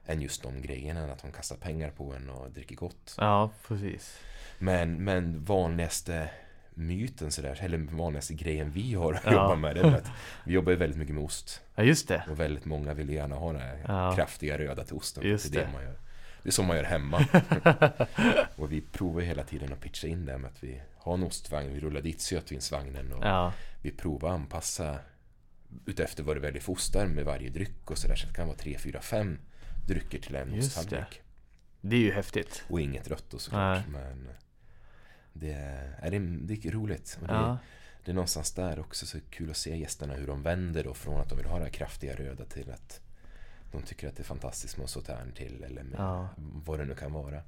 än 0.08 0.22
just 0.22 0.44
de 0.44 0.62
grejerna, 0.62 1.12
att 1.12 1.22
de 1.22 1.32
kastar 1.32 1.56
pengar 1.56 1.90
på 1.90 2.14
en 2.14 2.30
och 2.30 2.52
dricker 2.52 2.76
gott. 2.76 3.16
Ja, 3.18 3.52
precis. 3.68 4.20
Men, 4.60 5.04
men 5.04 5.44
vanligaste 5.44 6.30
myten 6.78 7.32
sådär, 7.32 7.60
eller 7.62 7.78
vanligaste 7.78 8.34
grejen 8.34 8.72
vi 8.72 8.94
har 8.94 9.14
att 9.14 9.26
ja. 9.26 9.32
jobba 9.32 9.56
med 9.56 9.76
det 9.76 9.82
är 9.82 9.96
att 9.96 10.12
vi 10.44 10.54
jobbar 10.54 10.72
ju 10.72 10.78
väldigt 10.78 11.00
mycket 11.00 11.16
med 11.16 11.24
ost. 11.24 11.62
Ja, 11.76 11.84
just 11.84 12.08
det. 12.08 12.24
Och 12.30 12.40
väldigt 12.40 12.66
många 12.66 12.94
vill 12.94 13.10
gärna 13.10 13.36
ha 13.36 13.52
den 13.52 13.62
här 13.62 13.86
ja. 13.88 14.16
kraftiga 14.16 14.58
röda 14.58 14.84
till 14.84 14.96
osten. 14.96 15.28
Just 15.28 15.54
det. 15.54 15.60
Är 15.60 15.66
det, 15.66 15.72
man 15.72 15.84
gör. 15.84 15.96
det 16.44 16.50
är 16.50 16.52
som 16.52 16.66
man 16.66 16.78
gör 16.78 16.84
hemma. 16.84 17.26
och 18.56 18.72
vi 18.72 18.82
provar 18.82 19.22
hela 19.22 19.44
tiden 19.44 19.74
att 19.74 19.82
pitcha 19.82 20.08
in 20.08 20.26
det 20.26 20.38
med 20.38 20.52
att 20.52 20.64
vi 20.64 20.82
har 20.98 21.14
en 21.14 21.24
ostvagn, 21.24 21.74
vi 21.74 21.80
rullar 21.80 22.02
dit 22.02 22.22
sötvinsvagnen 22.22 23.14
och 23.14 23.26
ja. 23.26 23.54
vi 23.82 23.92
provar 23.92 24.30
att 24.30 24.36
anpassa 24.36 25.00
utefter 25.86 26.24
vad 26.24 26.36
du 26.36 26.40
väljer 26.40 26.62
för 26.62 26.74
ostar 26.74 27.08
med 27.08 27.26
varje 27.26 27.50
dryck 27.50 27.92
och 27.92 27.98
sådär. 27.98 28.16
Så 28.16 28.28
det 28.28 28.34
kan 28.34 28.48
vara 28.48 28.58
tre, 28.58 28.78
fyra, 28.78 29.02
fem 29.02 29.40
drycker 29.88 30.20
till 30.20 30.36
en 30.36 30.60
osttallrik. 30.60 31.22
Det. 31.82 31.90
det 31.90 31.96
är 31.96 32.00
ju 32.00 32.12
häftigt. 32.12 32.66
Och 32.70 32.82
inget 32.82 33.08
rött 33.08 33.26
då 33.30 33.38
såklart. 33.38 33.84
Nej. 33.92 34.02
Men 34.02 34.30
det 35.34 35.52
är, 35.52 36.12
det, 36.12 36.20
det 36.20 36.66
är 36.66 36.72
roligt. 36.72 37.18
Det, 37.22 37.26
ja. 37.28 37.58
det 38.06 38.12
är 38.12 38.16
någonstans 38.16 38.52
där 38.52 38.80
också 38.80 39.06
så 39.06 39.18
kul 39.30 39.50
att 39.50 39.58
se 39.58 39.78
gästerna 39.78 40.14
hur 40.14 40.28
de 40.28 40.44
vänder 40.44 40.84
då 40.84 40.94
från 40.94 41.22
att 41.22 41.30
de 41.30 41.38
vill 41.38 41.48
ha 41.48 41.58
det 41.58 41.64
här 41.64 41.72
kraftiga 41.72 42.16
röda 42.16 42.46
till 42.46 42.72
att 42.72 43.02
de 43.72 43.82
tycker 43.82 44.08
att 44.08 44.16
det 44.16 44.22
är 44.22 44.26
fantastiskt 44.26 44.78
med 44.78 44.90
sautern 44.90 45.32
till 45.32 45.64
eller 45.64 45.84
med 45.84 46.00
ja. 46.00 46.30
vad 46.38 46.80
det 46.80 46.86
nu 46.86 46.96
kan 46.96 47.14
vara. 47.14 47.42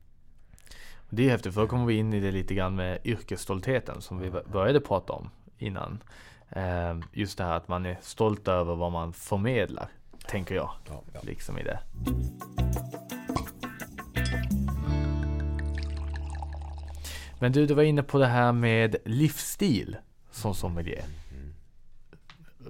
Det 1.10 1.26
är 1.26 1.30
häftigt 1.30 1.54
för 1.54 1.62
då 1.62 1.68
kommer 1.68 1.86
vi 1.86 1.94
in 1.94 2.14
i 2.14 2.20
det 2.20 2.32
lite 2.32 2.54
grann 2.54 2.76
med 2.76 3.00
yrkesstoltheten 3.04 4.02
som 4.02 4.20
vi 4.20 4.32
började 4.32 4.82
prata 4.82 5.14
om 5.14 5.30
innan. 5.58 6.04
Eh, 6.50 7.00
just 7.14 7.38
det 7.38 7.44
här 7.44 7.54
att 7.54 7.68
man 7.68 7.86
är 7.86 7.98
stolt 8.02 8.48
över 8.48 8.76
vad 8.76 8.92
man 8.92 9.14
förmedlar 9.14 9.90
tänker 10.30 10.56
jag. 10.56 10.72
Ja, 10.88 11.04
ja. 11.14 11.20
Liksom 11.24 11.58
i 11.58 11.64
det. 11.64 11.80
Men 17.40 17.52
du, 17.52 17.66
du 17.66 17.74
var 17.74 17.84
inne 17.84 18.04
på 18.04 18.20
det 18.20 18.28
här 18.28 18.52
med 18.52 18.96
livsstil 19.06 19.98
som 20.32 20.56
sommelier. 20.56 21.06
Mm. 21.32 21.54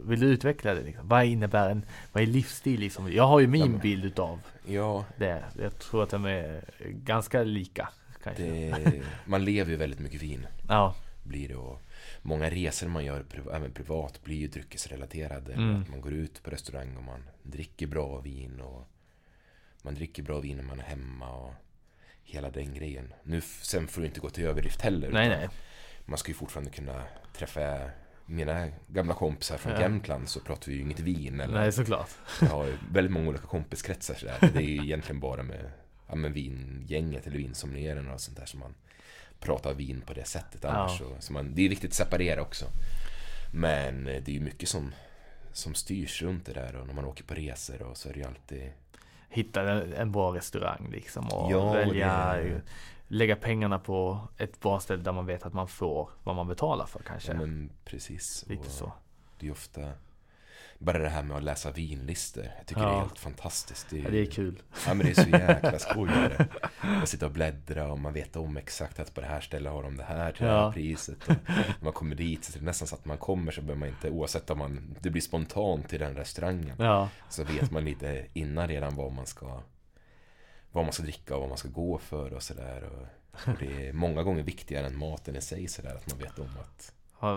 Vill 0.08 0.20
du 0.20 0.28
utveckla 0.28 0.74
det? 0.74 0.82
Liksom? 0.82 1.08
Vad 1.08 1.26
innebär 1.26 1.70
en 1.70 1.86
vad 2.12 2.24
är 2.24 2.28
livsstil? 2.28 2.80
Liksom? 2.80 3.12
Jag 3.14 3.28
har 3.28 3.40
ju 3.40 3.48
min 3.48 3.74
ja, 3.74 3.80
bild 3.82 4.06
utav 4.06 4.40
ja. 4.66 5.06
det. 5.18 5.44
Jag 5.62 5.80
tror 5.80 6.04
att 6.04 6.10
de 6.10 6.26
är 6.26 6.64
ganska 6.82 7.44
lika. 7.44 7.90
Det, 8.38 9.02
man 9.26 9.46
lever 9.46 9.72
ju 9.72 9.78
väldigt 9.78 10.00
mycket 10.00 10.22
vin. 10.22 10.48
Ja, 10.68 10.96
Blir 11.24 11.48
det 11.48 11.56
och 11.56 11.82
många 12.22 12.50
resor 12.50 12.88
man 12.88 13.06
gör 13.06 13.26
även 13.54 13.72
privat 13.74 14.24
blir 14.24 14.36
ju 14.38 14.48
dryckesrelaterade. 14.48 15.54
Mm. 15.54 15.82
Att 15.82 15.90
man 15.90 16.02
går 16.02 16.14
ut 16.14 16.44
på 16.44 16.50
restaurang 16.52 16.98
och 16.98 17.04
man 17.04 17.24
dricker 17.44 17.88
bra 17.88 18.20
vin 18.20 18.62
och 18.62 18.88
man 19.82 19.96
dricker 19.96 20.24
bra 20.24 20.40
vin 20.40 20.58
när 20.58 20.64
man 20.64 20.80
är 20.80 20.84
hemma 20.84 21.32
och 21.36 21.54
hela 22.24 22.50
den 22.50 22.74
grejen. 22.74 23.14
Nu, 23.24 23.42
sen 23.42 23.88
får 23.88 24.02
du 24.02 24.08
inte 24.08 24.20
gå 24.20 24.30
till 24.30 24.46
överdrift 24.46 24.82
heller. 24.82 25.12
nej 25.12 25.30
nej. 25.30 25.50
Man 26.06 26.18
ska 26.18 26.28
ju 26.30 26.36
fortfarande 26.36 26.72
kunna 26.72 27.04
träffa 27.34 27.90
mina 28.26 28.68
gamla 28.88 29.14
kompisar 29.14 29.58
från 29.58 29.74
Ja. 29.74 29.82
Jämtland 29.82 30.30
så 30.30 30.40
pratar 30.40 30.72
vi 30.72 30.78
ju 30.78 30.82
inget 30.82 31.00
vin. 31.00 31.40
Eller, 31.40 31.54
Nej, 31.54 31.72
såklart. 31.72 32.10
Jag 32.42 32.48
har 32.48 32.78
väldigt 32.92 33.12
många 33.14 33.30
olika 33.30 33.48
kompiskretsar 33.48 34.16
sådär. 34.16 34.38
Det 34.54 34.60
är 34.60 34.70
ju 34.70 34.84
egentligen 34.84 35.20
bara 35.20 35.44
med, 35.44 35.72
ja, 36.08 36.16
med 36.16 36.32
vingänget 36.34 37.28
eller 37.28 37.38
vinsommelieren 37.38 38.10
och 38.10 38.22
sånt 38.22 38.38
där 38.38 38.46
som 38.46 38.60
man 38.60 38.76
pratar 39.40 39.74
vin 39.74 40.02
på 40.06 40.14
det 40.14 40.24
sättet. 40.28 40.66
Annars 40.66 41.02
Ja. 41.02 41.08
så, 41.08 41.16
så 41.22 41.34
man, 41.34 41.56
det 41.56 41.66
är 41.66 41.70
viktigt 41.70 41.90
att 41.90 41.96
separera 41.96 42.42
också. 42.42 42.66
Men 43.54 44.08
eh, 44.08 44.24
det 44.24 44.32
är 44.32 44.36
ju 44.36 44.42
mycket 44.42 44.70
som, 44.70 44.92
som 45.54 45.74
styrs 45.76 46.22
runt 46.22 46.46
det 46.46 46.54
där 46.54 46.76
och 46.76 46.88
när 46.88 46.94
man 46.94 47.06
åker 47.06 47.24
på 47.24 47.34
resor 47.34 47.82
och 47.82 47.98
så 47.98 48.10
är 48.10 48.14
det 48.14 48.20
ju 48.20 48.26
alltid 48.26 48.72
Hitta 49.32 49.72
en, 49.72 49.94
en 49.94 50.12
bra 50.12 50.36
restaurang 50.36 50.90
liksom 50.92 51.28
och 51.28 51.52
Ja, 51.52 51.74
välja, 51.74 52.34
det- 52.34 52.62
lägga 53.08 53.36
pengarna 53.36 53.80
på 53.80 54.20
ett 54.38 54.60
bra 54.60 54.80
ställe 54.80 55.04
där 55.04 55.12
man 55.12 55.26
vet 55.26 55.46
att 55.46 55.54
man 55.54 55.68
får 55.68 56.10
vad 56.24 56.36
man 56.36 56.48
betalar 56.48 56.86
för 56.86 57.00
kanske. 57.08 57.32
Ja 57.32 57.38
men 57.38 57.70
precis. 57.86 58.46
Lite 58.48 58.62
Och 58.68 58.72
så. 58.72 58.94
Det 59.40 59.48
är 59.48 59.52
ofta 59.52 59.92
bara 60.82 60.98
det 60.98 61.10
här 61.10 61.24
med 61.24 61.38
att 61.38 61.44
läsa 61.44 61.72
vinlistor. 61.72 62.44
Jag 62.58 62.66
tycker 62.68 62.82
det 62.82 62.88
Ja. 62.88 62.96
är 62.96 63.00
helt 63.02 63.20
fantastiskt. 63.20 63.88
Det 63.90 64.00
är, 64.00 64.04
Ja, 64.04 64.10
det 64.10 64.18
är 64.22 64.26
kul. 64.26 64.62
Ja 64.88 64.94
men 64.94 65.06
det 65.06 65.12
är 65.18 65.24
så 65.24 65.30
jäkla 65.30 65.80
skoj. 65.80 66.10
är 66.10 66.30
det. 66.30 66.48
Att 67.04 67.10
sitta 67.10 67.26
och 67.26 67.32
bläddra 67.32 67.92
och 67.92 68.00
man 68.00 68.14
vet 68.14 68.36
om 68.36 68.58
exakt 68.58 69.00
att 69.00 69.14
på 69.14 69.22
det 69.22 69.28
här 69.28 69.42
stället 69.42 69.72
har 69.74 69.84
de 69.84 69.98
det 69.98 70.04
här 70.04 70.32
till 70.32 70.46
det 70.46 70.52
Ja. 70.52 70.66
här 70.66 70.72
priset. 70.72 71.24
Och 71.28 71.36
när 71.48 71.76
man 71.84 71.94
kommer 71.94 72.16
dit 72.16 72.44
så 72.44 72.56
är 72.56 72.60
det 72.60 72.66
nästan 72.66 72.88
så 72.88 72.96
att 72.96 73.06
man 73.06 73.18
kommer 73.18 73.52
så 73.52 73.62
behöver 73.62 73.80
man 73.80 73.90
inte, 73.90 74.10
oavsett 74.10 74.50
om 74.50 74.58
man, 74.58 74.96
det 75.00 75.10
blir 75.10 75.22
spontant 75.22 75.90
till 75.90 76.00
den 76.00 76.16
restaurangen. 76.16 76.76
Ja, 76.80 77.10
Så 77.30 77.44
vet 77.44 77.72
man 77.72 77.86
lite 77.86 78.26
innan 78.34 78.68
redan 78.68 78.96
vad 78.96 79.12
man 79.14 79.26
ska 79.26 79.62
vad 80.72 80.84
man 80.84 80.94
ska 80.94 81.04
dricka 81.04 81.34
och 81.36 81.40
vad 81.40 81.50
man 81.50 81.58
ska 81.58 81.70
gå 81.70 81.98
för 81.98 82.34
och 82.34 82.44
sådär. 82.44 82.84
Och, 82.84 83.08
och 83.52 83.58
det 83.60 83.88
är 83.88 83.94
många 83.94 84.24
gånger 84.24 84.44
viktigare 84.44 84.86
än 84.88 84.98
maten 84.98 85.36
i 85.36 85.42
sig 85.42 85.68
sådär. 85.68 85.96
Att 85.96 86.10
man 86.10 86.20
vet 86.20 86.40
om 86.40 86.50
att, 86.60 86.94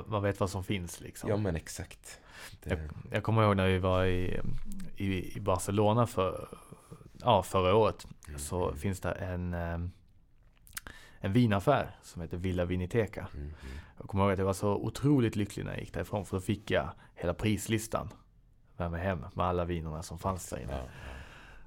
man 0.06 0.22
vet 0.22 0.40
vad 0.40 0.50
som 0.50 0.64
finns 0.64 1.00
liksom. 1.00 1.30
ja 1.30 1.36
men 1.36 1.56
exakt. 1.56 2.20
Det, 2.62 2.88
Jag 3.10 3.22
kommer 3.22 3.42
ihåg 3.42 3.56
när 3.56 3.66
vi 3.68 3.78
var 3.78 4.04
i, 4.04 4.40
i, 4.96 5.36
i 5.36 5.40
Barcelona 5.40 6.06
för, 6.06 6.48
ja, 7.20 7.42
förra 7.42 7.74
året. 7.74 8.06
Mm, 8.28 8.38
Så 8.40 8.74
finns 8.74 9.00
det 9.00 9.12
en, 9.12 9.54
eh, 9.54 9.78
en 11.20 11.32
vinaffär 11.32 11.96
som 12.02 12.22
heter 12.22 12.36
Villa 12.36 12.64
Viniteca. 12.64 13.26
mm, 13.34 13.44
mm. 13.44 13.54
Jag 13.98 14.08
kommer 14.08 14.24
ihåg 14.24 14.32
att 14.32 14.38
jag 14.38 14.46
var 14.46 14.52
så 14.52 14.74
otroligt 14.74 15.36
lycklig 15.36 15.64
när 15.64 15.72
jag 15.72 15.80
gick 15.80 15.94
därifrån. 15.94 16.26
För 16.26 16.36
då 16.36 16.40
fick 16.40 16.70
jag 16.70 16.90
hela 17.14 17.34
prislistan 17.34 18.08
med 18.76 18.90
mig 18.90 19.02
hem 19.02 19.24
med 19.34 19.46
alla 19.46 19.64
vinerna 19.64 20.02
som 20.02 20.18
fanns 20.18 20.48
där 20.50 20.58
inne. 20.58 20.72
Ja, 20.72 20.78
ja. 20.78 21.12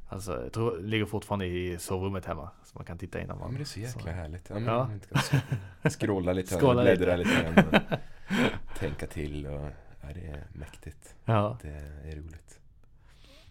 Alltså, 0.07 0.43
jag 0.43 0.53
tror 0.53 0.79
ligger 0.79 1.05
fortfarande 1.05 1.45
i 1.45 1.77
sovrummet 1.79 2.25
hemma. 2.25 2.49
Så 2.63 2.71
man 2.77 2.85
kan 2.85 2.97
titta 2.97 3.21
innan 3.21 3.35
Ja 3.37 3.39
man... 3.43 3.51
men 3.51 3.57
det 3.57 3.63
är 3.63 3.65
så 3.65 3.79
jäkla 3.79 4.11
härligt. 4.11 4.49
Ja, 4.49 4.59
Ja. 4.59 4.77
man 4.87 4.99
kan 4.99 5.17
sk- 5.21 5.89
scrolla 5.89 6.33
lite, 6.33 6.55
Scrolla 6.59 6.81
bläddra 6.83 7.15
lite. 7.15 7.29
lite, 7.29 7.61
grann 7.61 7.81
och 7.91 8.77
tänka 8.79 9.07
till 9.07 9.47
och 9.47 9.69
ja, 10.01 10.07
det 10.13 10.27
är 10.27 10.43
mäktigt. 10.53 11.15
Ja, 11.25 11.57
Det 11.61 11.69
är 12.11 12.15
roligt. 12.15 12.59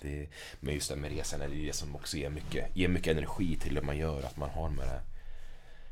Det, 0.01 0.29
men 0.61 0.75
just 0.75 0.91
det 0.91 0.97
med 0.97 1.11
resan 1.11 1.41
är 1.43 1.49
det 1.49 1.75
som 1.75 1.95
också 1.97 2.17
ger 2.17 2.31
mycket, 2.31 2.77
ger 2.77 2.89
mycket 2.89 3.17
energi 3.17 3.57
till 3.57 3.75
det 3.75 3.83
man 3.83 3.97
gör. 3.97 4.23
Att 4.23 4.37
man 4.37 4.51
har 4.51 4.65
de 4.69 4.79
här 4.79 5.01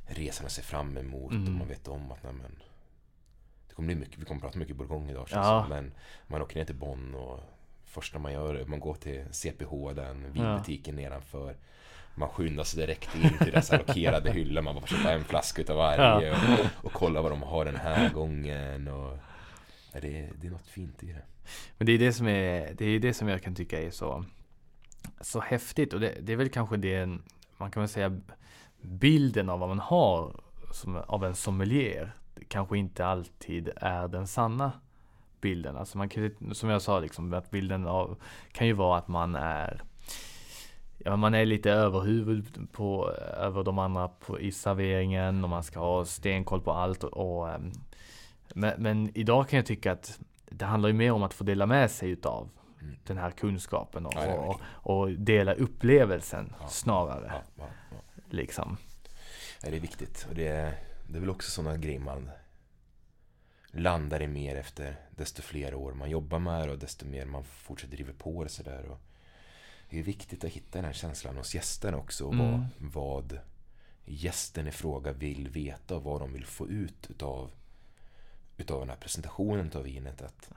resorna 0.06 0.46
att 0.46 0.52
se 0.52 0.62
fram 0.62 0.96
emot 0.96 1.32
Mm. 1.32 1.44
och 1.46 1.58
man 1.58 1.68
vet 1.68 1.88
om 1.88 2.12
att 2.12 2.22
nej, 2.22 2.32
men, 2.32 2.52
det 3.68 3.74
kommer 3.74 3.86
bli 3.86 3.96
mycket, 3.96 4.18
vi 4.18 4.24
kommer 4.24 4.40
prata 4.40 4.58
mycket 4.58 4.76
Bourgogne 4.76 5.10
idag 5.10 5.28
Ja. 5.30 5.44
som. 5.62 5.68
Men 5.76 5.92
man 6.26 6.42
åker 6.42 6.56
ner 6.56 6.64
till 6.64 6.74
Bonn 6.74 7.14
och 7.14 7.40
första 7.92 8.18
man 8.18 8.32
gör 8.32 8.64
man 8.66 8.80
går 8.80 8.94
till 8.94 9.24
CPH, 9.30 9.94
den 9.94 10.32
vinbutiken 10.32 10.96
nedanför. 10.96 11.56
Man 12.14 12.28
skyndar 12.28 12.64
sig 12.64 12.80
direkt 12.80 13.14
in 13.14 13.38
till 13.38 13.52
dessa 13.52 13.74
allokerade 13.74 14.32
hyllor. 14.32 14.62
Man 14.62 14.74
bara 14.74 14.86
får 14.86 14.96
köpa 14.96 15.12
en 15.12 15.24
flaska 15.24 15.62
utav 15.62 15.76
varje 15.76 16.30
och, 16.32 16.84
och 16.84 16.92
kolla 16.92 17.22
vad 17.22 17.32
de 17.32 17.42
har 17.42 17.64
den 17.64 17.76
här 17.76 18.10
gången. 18.10 18.88
Och, 18.88 19.18
ja, 19.92 20.00
det, 20.00 20.18
är, 20.18 20.32
det 20.40 20.46
är 20.46 20.50
något 20.50 20.66
fint 20.66 21.02
i 21.02 21.06
det. 21.06 21.22
men 21.78 21.86
det 21.86 21.92
är 21.92 21.98
det 21.98 22.12
som 22.12 22.28
är, 22.28 22.74
det 22.78 22.84
är 22.84 22.98
det 22.98 23.14
som 23.14 23.28
jag 23.28 23.42
kan 23.42 23.54
tycka 23.54 23.82
är 23.82 23.90
så, 23.90 24.24
så 25.20 25.40
häftigt. 25.40 25.92
Och 25.92 26.00
det, 26.00 26.14
det 26.20 26.32
är 26.32 26.36
väl 26.36 26.50
kanske 26.50 26.76
det, 26.76 27.06
man 27.56 27.70
kan 27.70 27.80
väl 27.80 27.88
säga 27.88 28.20
bilden 28.80 29.48
av 29.48 29.58
vad 29.58 29.68
man 29.68 29.78
har 29.78 30.40
som, 30.72 30.96
av 30.96 31.24
en 31.24 31.34
sommelier. 31.34 32.12
Det 32.34 32.44
kanske 32.44 32.78
inte 32.78 33.06
alltid 33.06 33.70
är 33.76 34.08
den 34.08 34.26
sanna 34.26 34.72
bilden. 35.42 35.76
Alltså 35.76 35.98
man 35.98 36.08
kan, 36.08 36.30
som 36.52 36.68
jag 36.70 36.82
sa, 36.82 37.00
liksom, 37.00 37.34
att 37.34 37.50
bilden 37.50 37.86
av, 37.86 38.16
kan 38.52 38.66
ju 38.66 38.72
vara 38.72 38.98
att 38.98 39.08
man 39.08 39.34
är 39.34 39.82
Ja, 41.04 41.16
man 41.16 41.34
är 41.34 41.44
lite 41.46 41.70
överhuvud 41.70 42.68
på, 42.72 43.10
över 43.36 43.62
de 43.64 43.78
andra 43.78 44.08
på, 44.08 44.40
i 44.40 44.52
serveringen 44.52 45.44
och 45.44 45.50
man 45.50 45.62
ska 45.62 45.80
ha 45.80 46.04
stenkoll 46.04 46.60
på 46.60 46.72
allt. 46.72 47.04
Och, 47.04 47.38
och, 47.40 47.50
ehm, 47.50 47.72
men, 48.54 48.72
men 48.82 49.10
idag 49.18 49.48
kan 49.48 49.56
jag 49.56 49.66
tycka 49.66 49.92
att 49.92 50.18
det 50.50 50.64
handlar 50.64 50.88
ju 50.88 50.92
mer 50.94 51.12
om 51.12 51.22
att 51.22 51.34
få 51.34 51.44
dela 51.44 51.66
med 51.66 51.90
sig 51.90 52.10
utav 52.10 52.48
Mm. 52.82 52.94
den 53.06 53.18
här 53.18 53.30
kunskapen 53.30 54.06
och, 54.06 54.12
Ja, 54.16 54.34
och, 54.82 55.00
och 55.00 55.10
dela 55.10 55.52
upplevelsen 55.54 56.52
Ja. 56.60 56.68
snarare. 56.68 57.32
Ja. 57.58 57.64
Liksom. 58.30 58.76
Det 59.62 59.76
är 59.76 59.80
viktigt. 59.80 60.26
Och 60.28 60.34
det 60.34 60.46
är, 60.48 60.74
det 61.08 61.16
är 61.16 61.20
väl 61.20 61.30
också 61.30 61.50
sådana 61.50 61.76
grejer 61.76 62.00
man 62.00 62.30
landar 63.72 64.22
i 64.22 64.26
mer 64.26 64.56
efter 64.56 64.96
desto 65.10 65.42
fler 65.42 65.74
år 65.74 65.92
man 65.92 66.10
jobbar 66.10 66.38
med 66.38 66.68
det 66.68 66.72
och 66.72 66.78
desto 66.78 67.06
mer 67.06 67.26
man 67.26 67.44
fortsätter 67.44 67.94
driva 67.96 68.12
på 68.12 68.44
det 68.44 68.50
sådär. 68.50 68.84
Och 68.84 68.98
Det 69.90 69.98
är 69.98 70.02
viktigt 70.02 70.44
att 70.44 70.50
hitta 70.50 70.78
den 70.78 70.84
här 70.84 70.92
känslan 70.92 71.36
hos 71.36 71.54
gästen 71.54 71.94
också. 71.94 72.24
Och 72.26 72.34
Mm. 72.34 72.50
vad, 72.50 72.68
vad 72.78 73.38
gästen 74.04 74.68
i 74.68 74.70
fråga 74.70 75.12
vill 75.12 75.48
veta 75.48 75.96
och 75.96 76.02
vad 76.02 76.20
de 76.20 76.32
vill 76.32 76.46
få 76.46 76.68
ut 76.68 77.10
utav, 77.10 77.50
utav 78.56 78.80
den 78.80 78.88
här 78.88 78.96
presentationen 78.96 79.70
av 79.74 79.82
vinet. 79.82 80.22
Att 80.22 80.50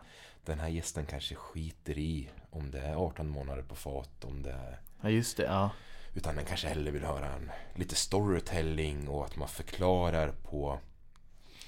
den 0.46 0.60
här 0.60 0.68
gästen 0.70 1.06
kanske 1.06 1.36
skiter 1.36 1.98
i 1.98 2.30
om 2.50 2.72
det 2.72 2.80
är 2.82 2.96
18 2.96 3.28
månader 3.28 3.64
på 3.64 3.76
fat, 3.76 4.24
om 4.24 4.44
det 4.44 4.52
är 4.52 4.80
Ja 5.02 5.10
just 5.10 5.38
det, 5.38 5.44
ja. 5.44 5.70
utan 6.14 6.36
den 6.36 6.46
kanske 6.46 6.68
hellre 6.68 6.92
vill 6.92 7.04
höra 7.04 7.34
en, 7.34 7.52
lite 7.76 7.96
storytelling 7.96 9.08
och 9.10 9.26
att 9.26 9.36
man 9.36 9.48
förklarar 9.48 10.32
på 10.32 10.80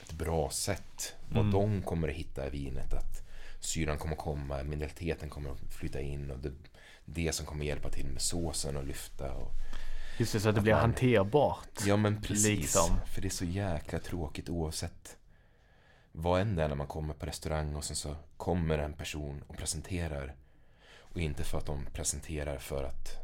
ett 0.08 0.14
bra 0.14 0.50
sätt 0.50 1.16
vad 1.30 1.40
Mm. 1.46 1.52
de 1.52 1.82
kommer 1.82 2.08
att 2.08 2.14
hitta 2.16 2.48
i 2.48 2.50
vinet. 2.50 2.94
Att 2.94 3.22
syran 3.60 3.98
kommer 3.98 4.16
komma, 4.16 4.64
mineraliteten 4.64 5.30
kommer 5.30 5.50
att 5.52 5.74
flytta 5.74 6.02
in 6.02 6.32
och 6.32 6.40
det, 6.40 6.52
det 7.06 7.32
som 7.32 7.46
kommer 7.46 7.66
hjälpa 7.66 7.90
till 7.90 8.08
med 8.08 8.22
såsen 8.22 8.78
och 8.78 8.84
lyfta. 8.84 9.34
Och, 9.34 9.52
Just 10.20 10.34
det, 10.34 10.40
så 10.40 10.50
att 10.50 10.56
det 10.56 10.62
blir 10.62 10.74
man- 10.74 10.82
hanterbart. 10.82 11.80
ja 11.86 11.98
men 11.98 12.22
precis, 12.22 12.46
Liksom. 12.60 12.98
för 13.14 13.22
det 13.22 13.28
är 13.28 13.30
så 13.30 13.46
jäkla 13.46 14.00
tråkigt 14.00 14.50
oavsett 14.50 15.18
vad 16.12 16.42
än 16.42 16.56
det 16.56 16.64
är 16.64 16.68
när 16.68 16.76
man 16.76 16.88
kommer 16.88 17.14
på 17.14 17.26
restaurang 17.26 17.76
och 17.76 17.84
sen 17.84 17.96
så 17.96 18.16
kommer 18.38 18.78
en 18.80 18.94
person 18.94 19.44
och 19.48 19.58
presenterar 19.58 20.36
och 20.98 21.22
inte 21.22 21.44
för 21.44 21.58
att 21.58 21.66
de 21.66 21.86
presenterar 21.94 22.58
för 22.58 22.84
att 22.84 23.16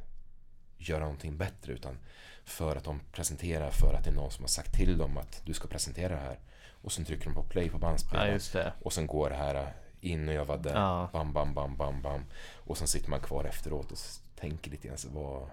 göra 0.77 0.99
någonting 0.99 1.37
bättre 1.37 1.73
utan 1.73 1.97
för 2.45 2.75
att 2.75 2.83
de 2.83 2.99
presenterar 3.11 3.71
för 3.71 3.93
att 3.93 4.03
det 4.03 4.09
är 4.09 4.13
någon 4.15 4.31
som 4.31 4.43
har 4.43 4.47
sagt 4.49 4.73
till 4.73 4.97
dem 4.97 5.17
att 5.17 5.41
du 5.45 5.53
ska 5.53 5.67
presentera 5.67 6.15
det 6.15 6.21
här 6.21 6.39
och 6.83 6.91
sen 6.91 7.05
trycker 7.05 7.25
de 7.25 7.33
på 7.33 7.43
play 7.43 7.69
på 7.69 7.75
Ja 7.75 7.79
bandspelaren 7.79 8.39
det. 8.53 8.73
och 8.81 8.93
sen 8.93 9.07
går 9.07 9.29
det 9.29 9.35
här 9.35 9.73
inövade 10.01 10.69
Ja. 10.69 11.09
bam, 11.13 11.33
bam, 11.33 11.53
bam, 11.53 11.75
bam, 11.77 12.01
bam 12.01 12.21
och 12.55 12.77
sen 12.77 12.87
sitter 12.87 13.09
man 13.09 13.19
kvar 13.19 13.43
efteråt 13.43 13.91
och 13.91 13.97
tänker 14.35 14.71
lite 14.71 14.87
grann 14.87 14.97
så 14.97 15.09
vad 15.09 15.49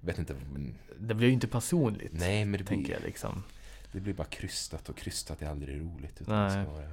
vet 0.00 0.18
inte 0.18 0.34
Det 0.98 1.14
blir 1.14 1.26
ju 1.28 1.34
inte 1.34 1.48
personligt. 1.48 2.12
nej 2.12 2.44
men 2.44 2.52
det 2.58 2.64
blir, 2.64 2.76
Tänker 2.76 2.92
jag 2.92 3.02
liksom. 3.02 3.42
det 3.92 4.00
blir 4.00 4.14
bara 4.14 4.26
krystat 4.26 4.88
och 4.88 4.96
krystat 4.96 5.42
är 5.42 5.46
aldrig 5.48 5.80
roligt. 5.80 6.20
Utan 6.20 6.34
det 6.48 6.54
Nej. 6.54 6.64
ska 6.64 6.72
vara, 6.72 6.86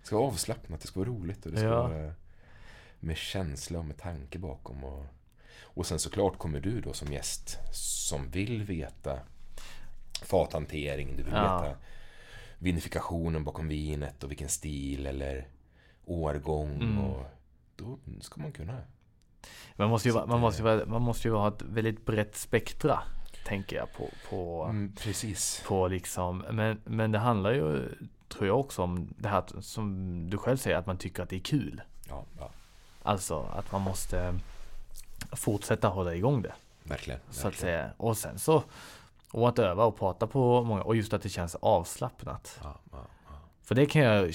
det 0.00 0.06
ska 0.06 0.16
vara 0.16 0.26
avslappnat, 0.26 0.80
det 0.80 0.86
ska 0.86 1.00
vara 1.00 1.08
roligt 1.10 1.46
och 1.46 1.52
det 1.52 1.58
ska 1.58 1.66
Ja. 1.66 1.82
vara 1.88 2.12
med 3.00 3.16
känsla 3.16 3.78
och 3.78 3.84
med 3.84 3.98
tanke 3.98 4.38
bakom. 4.38 4.84
Och, 4.84 5.04
och 5.62 5.86
sen 5.86 5.98
såklart 5.98 6.38
kommer 6.38 6.60
du 6.60 6.80
då 6.80 6.92
som 6.92 7.12
gäst 7.12 7.58
som 7.74 8.30
vill 8.30 8.62
veta 8.64 9.18
fathantering, 10.22 11.16
du 11.16 11.22
vill 11.22 11.32
Ja. 11.34 11.60
veta 11.62 11.76
vinifikationen 12.62 13.44
bakom 13.44 13.68
vinet 13.68 14.24
och 14.24 14.30
vilken 14.30 14.48
stil 14.48 15.06
eller 15.06 15.48
årgång. 16.04 16.70
Mm. 16.82 16.98
Och 16.98 17.26
då 17.76 17.98
ska 18.20 18.40
man 18.40 18.52
kunna. 18.52 18.78
Man 19.76 19.88
måste 19.90 20.08
ju, 20.08 20.18
att 20.18 20.28
man 20.28 20.40
måste 20.40 20.62
ju, 20.62 20.64
vara- 20.64 20.86
man 20.86 21.02
måste 21.02 21.28
ju 21.28 21.34
ha 21.34 21.48
ett 21.48 21.62
väldigt 21.62 22.06
brett 22.06 22.36
spektra. 22.36 23.02
Tänker 23.46 23.76
jag 23.76 23.92
på, 23.92 24.08
på, 24.30 24.64
Mm, 24.64 24.92
precis. 24.98 25.64
på 25.66 25.88
liksom. 25.88 26.38
Men, 26.50 26.80
men 26.84 27.12
det 27.12 27.18
handlar 27.18 27.52
ju, 27.52 27.88
tror 28.28 28.46
jag 28.46 28.60
också 28.60 28.82
om 28.82 29.14
det 29.18 29.28
här 29.28 29.38
att- 29.38 29.64
som 29.64 30.30
du 30.30 30.38
själv 30.38 30.56
säger, 30.56 30.76
att 30.76 30.86
man 30.86 30.96
tycker 30.98 31.22
att 31.22 31.28
det 31.28 31.36
är 31.36 31.40
kul. 31.40 31.82
Ja, 32.08 32.24
ja, 32.38 32.50
Alltså 33.02 33.40
att 33.42 33.72
man 33.72 33.80
måste 33.82 34.38
fortsätta 35.32 35.88
hålla 35.88 36.14
igång 36.14 36.42
det. 36.42 36.52
verkligen. 36.84 37.20
Så 37.30 37.38
att 37.40 37.44
verkligen. 37.54 37.78
säga. 37.78 37.90
Och 37.96 38.16
sen 38.16 38.38
så 38.38 38.62
Och 39.34 39.48
att 39.48 39.58
öva 39.58 39.84
och 39.84 39.96
prata 39.98 40.26
på 40.26 40.62
många, 40.62 40.82
och 40.82 40.96
just 40.96 41.12
att 41.12 41.22
det 41.22 41.28
känns 41.28 41.54
avslappnat. 41.54 42.60
Ja, 42.62 42.80
ja, 42.92 42.98
ja. 43.28 43.32
För 43.62 43.74
det 43.74 43.86
kan 43.86 44.02
jag 44.02 44.32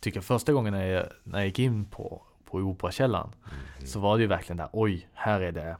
tycka 0.00 0.22
första 0.22 0.52
gången 0.52 0.72
när 0.72 0.84
jag, 0.86 1.06
när 1.24 1.38
jag 1.38 1.46
gick 1.46 1.58
in 1.58 1.84
på, 1.84 2.22
på 2.44 2.58
Operakällaren 2.58 3.32
Mm. 3.76 3.86
så 3.86 4.00
var 4.00 4.16
det 4.16 4.22
ju 4.22 4.26
verkligen 4.28 4.56
där, 4.56 4.68
oj, 4.72 5.08
här 5.12 5.40
är 5.40 5.52
det, 5.52 5.76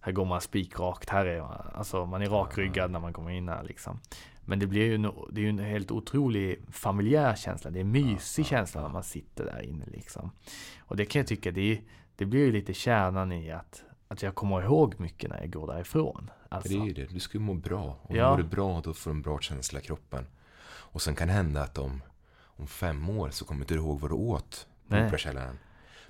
här 0.00 0.12
går 0.12 0.24
man 0.24 0.40
spikrakt, 0.40 1.08
här 1.10 1.26
är 1.26 1.40
man, 1.40 1.70
alltså 1.74 2.06
man 2.06 2.22
är 2.22 2.26
rakryggad 2.26 2.90
när 2.90 2.98
man 3.00 3.12
kommer 3.12 3.30
in 3.30 3.48
här 3.48 3.62
liksom. 3.62 4.00
Men 4.44 4.58
det 4.58 4.66
blir 4.66 4.82
ju 4.84 4.94
en, 4.94 5.02
det 5.30 5.40
är 5.40 5.42
ju 5.42 5.48
en 5.48 5.58
helt 5.58 5.90
otrolig 5.90 6.62
familjär 6.70 7.34
känsla, 7.34 7.70
det 7.70 7.78
är 7.78 7.80
en 7.80 7.90
mysig 7.90 8.46
känsla 8.46 8.82
när 8.82 8.88
man 8.88 9.02
sitter 9.02 9.44
där 9.44 9.62
inne 9.62 9.84
liksom. 9.86 10.30
Och 10.80 10.96
det 10.96 11.04
kan 11.04 11.20
jag 11.20 11.26
tycka, 11.26 11.50
det, 11.50 11.72
är- 11.72 11.80
det 12.16 12.24
blir 12.26 12.40
ju 12.46 12.52
lite 12.52 12.74
kärnan 12.74 13.32
i 13.32 13.50
att, 13.50 13.82
att 14.08 14.22
jag 14.22 14.34
kommer 14.34 14.62
ihåg 14.62 14.94
mycket 15.00 15.30
när 15.30 15.40
jag 15.40 15.50
går 15.52 15.66
därifrån. 15.66 16.30
Alltså, 16.52 16.68
Det 16.72 16.74
är 16.78 16.84
ju 16.86 16.92
det, 16.92 17.04
du 17.04 17.20
ska 17.20 17.38
ju 17.38 17.44
må 17.44 17.54
bra. 17.54 17.98
Och 18.02 18.16
Ja. 18.16 18.30
mår 18.30 18.36
du 18.36 18.42
bra, 18.44 18.80
då 18.80 18.94
får 18.94 19.10
du 19.10 19.16
en 19.16 19.22
bra 19.22 19.38
känsla 19.40 19.80
i 19.80 19.82
kroppen. 19.82 20.26
Och 20.64 21.02
sen 21.02 21.14
kan 21.14 21.28
det 21.28 21.34
hända 21.34 21.62
att 21.62 21.78
om, 21.78 22.02
om 22.44 22.66
fem 22.66 23.10
år 23.10 23.30
så 23.30 23.44
kommer 23.44 23.60
inte 23.60 23.74
du 23.74 23.80
ihåg 23.80 24.00
vad 24.00 24.10
du 24.10 24.14
åt 24.14 24.66
på. 24.88 24.94
Operakällaren. 24.96 25.58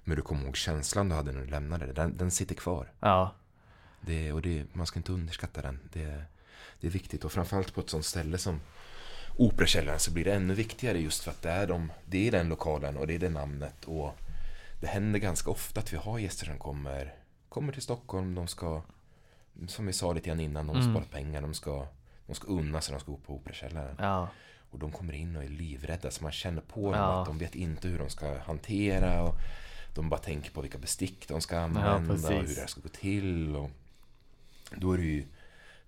Men 0.04 0.16
du 0.16 0.22
kommer 0.22 0.44
ihåg 0.44 0.56
känslan 0.56 1.08
du 1.08 1.14
hade 1.14 1.32
när 1.32 1.40
du 1.40 1.46
lämnade 1.46 1.86
det. 1.86 1.92
Den, 1.92 2.16
den 2.16 2.30
sitter 2.30 2.54
kvar. 2.54 2.92
ja, 3.00 3.34
Det, 4.00 4.32
och 4.32 4.42
det, 4.42 4.64
man 4.72 4.86
ska 4.86 4.98
inte 4.98 5.12
underskatta 5.12 5.62
den. 5.62 5.78
Det, 5.92 6.24
det 6.80 6.86
är 6.86 6.90
viktigt. 6.90 7.24
Och 7.24 7.32
framförallt 7.32 7.74
på 7.74 7.80
ett 7.80 7.90
sånt 7.90 8.04
ställe 8.06 8.38
som 8.38 8.60
Operakällaren 9.36 9.98
så 9.98 10.10
blir 10.12 10.24
det 10.24 10.34
ännu 10.34 10.54
viktigare 10.54 10.98
just 11.00 11.22
för 11.24 11.30
att 11.30 11.42
det 11.42 11.50
är, 11.50 11.66
de, 11.66 11.92
det 12.06 12.28
är 12.28 12.32
den 12.32 12.48
lokalen 12.48 12.96
och 12.96 13.06
det 13.06 13.14
är 13.14 13.18
det 13.18 13.28
namnet. 13.30 13.84
Och 13.84 14.14
det 14.80 14.86
händer 14.86 15.18
ganska 15.18 15.50
ofta 15.50 15.80
att 15.80 15.92
vi 15.92 15.96
har 15.96 16.18
gäster 16.18 16.46
som 16.46 16.58
kommer, 16.58 17.14
kommer 17.48 17.72
till 17.72 17.82
Stockholm. 17.82 18.34
De 18.34 18.46
ska, 18.48 18.82
som 19.66 19.86
vi 19.86 19.92
sa 19.92 20.12
lite 20.12 20.28
grann 20.28 20.40
innan, 20.40 20.66
de 20.66 20.76
Mm. 20.76 20.90
sparar 20.92 21.04
pengar. 21.04 21.42
De 21.42 21.54
ska, 21.54 21.86
de 22.26 22.34
ska 22.34 22.48
unna 22.48 22.80
sig, 22.80 22.92
de 22.92 23.00
ska 23.00 23.10
gå 23.12 23.18
på 23.18 23.34
Operakällaren. 23.34 23.96
ja, 23.98 24.28
Och 24.70 24.78
de 24.78 24.92
kommer 24.92 25.12
in 25.12 25.36
och 25.36 25.44
är 25.44 25.48
livrädda 25.48 26.10
så 26.10 26.22
man 26.22 26.32
känner 26.32 26.60
på 26.62 26.80
dem 26.92 27.00
Ja. 27.00 27.20
att 27.20 27.26
de 27.26 27.38
vet 27.38 27.54
inte 27.54 27.88
hur 27.88 27.98
de 27.98 28.10
ska 28.10 28.38
hantera 28.38 29.22
och 29.22 29.34
de 29.94 30.08
bara 30.08 30.20
tänker 30.20 30.50
på 30.50 30.60
vilka 30.60 30.78
bestick 30.78 31.28
de 31.28 31.40
ska 31.40 31.58
använda 31.58 31.96
och 31.96 32.06
precis. 32.06 32.30
hur 32.30 32.54
det 32.54 32.60
här 32.60 32.66
ska 32.66 32.80
gå 32.80 32.88
till. 32.88 33.56
Och 33.56 33.70
då 34.76 34.92
är 34.92 34.98
det 34.98 35.04
ju 35.04 35.24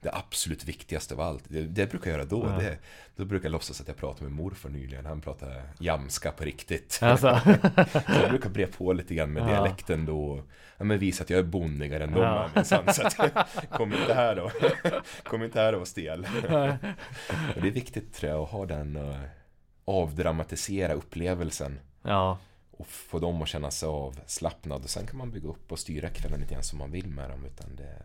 det 0.04 0.14
absolut 0.14 0.64
viktigaste 0.64 1.14
av 1.14 1.20
allt. 1.20 1.44
Det, 1.48 1.60
det 1.60 1.80
jag 1.80 1.90
brukar 1.90 2.10
göra 2.10 2.24
då, 2.24 2.46
Ja. 2.46 2.58
det, 2.58 2.78
då 3.16 3.24
brukar 3.24 3.44
jag 3.46 3.52
låtsas 3.52 3.80
att 3.80 3.88
jag 3.88 3.96
pratar 3.96 4.22
med 4.22 4.32
morfar 4.32 4.68
nyligen. 4.70 5.06
Han 5.06 5.20
pratar 5.20 5.62
jamska 5.78 6.32
på 6.32 6.44
riktigt. 6.44 6.98
alltså, 7.02 7.40
Så 7.92 7.98
jag 8.22 8.28
brukar 8.30 8.50
bre 8.50 8.66
på 8.66 8.92
lite 8.92 9.14
grann 9.14 9.32
med 9.32 9.42
Ja. 9.42 9.46
dialekten 9.46 10.06
då. 10.06 10.42
Ja, 10.78 10.84
men 10.84 10.98
visa 10.98 11.24
att 11.24 11.30
jag 11.30 11.38
är 11.38 11.42
bondigare 11.44 12.04
än 12.04 12.12
dem 12.12 12.22
Ja. 12.22 12.38
här 12.38 12.50
minsann. 12.54 12.94
Så 12.94 13.06
att, 13.06 13.70
kom 13.70 13.92
inte 13.92 14.14
här 14.14 14.36
då. 14.36 14.50
Kom 15.22 15.42
inte 15.42 15.60
här 15.60 15.72
och 15.72 15.78
var 15.78 15.86
stel. 15.86 16.26
Och 17.56 17.62
det 17.62 17.68
är 17.68 17.72
viktigt 17.72 18.14
tror 18.14 18.32
jag 18.32 18.42
att 18.42 18.48
ha 18.50 18.66
den 18.66 18.96
uh, 18.96 19.16
avdramatisera 19.84 20.92
upplevelsen 20.92 21.78
ja, 22.02 22.38
och 22.70 22.86
få 22.86 23.18
dem 23.18 23.42
att 23.42 23.48
känna 23.48 23.70
sig 23.70 23.86
avslappnad 23.88 24.82
och 24.84 24.90
sen 24.90 25.06
kan 25.06 25.16
man 25.18 25.30
bygga 25.30 25.48
upp 25.48 25.72
och 25.72 25.78
styra 25.78 26.08
kvällen 26.08 26.40
lite 26.40 26.54
grann 26.54 26.62
som 26.62 26.78
man 26.78 26.90
vill 26.90 27.06
med 27.08 27.30
dem 27.30 27.44
utan 27.44 27.76
det 27.76 27.96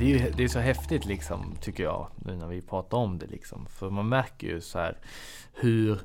Det 0.00 0.12
är 0.12 0.18
ju 0.18 0.30
det 0.30 0.44
är 0.44 0.48
så 0.48 0.58
häftigt 0.58 1.04
liksom, 1.04 1.56
tycker 1.60 1.82
jag, 1.82 2.08
nu 2.16 2.36
när 2.36 2.46
vi 2.46 2.62
pratar 2.62 2.98
om 2.98 3.18
det 3.18 3.26
liksom. 3.26 3.66
För 3.66 3.90
man 3.90 4.08
märker 4.08 4.46
ju 4.46 4.60
så 4.60 4.78
här 4.78 4.98
hur, 5.54 6.00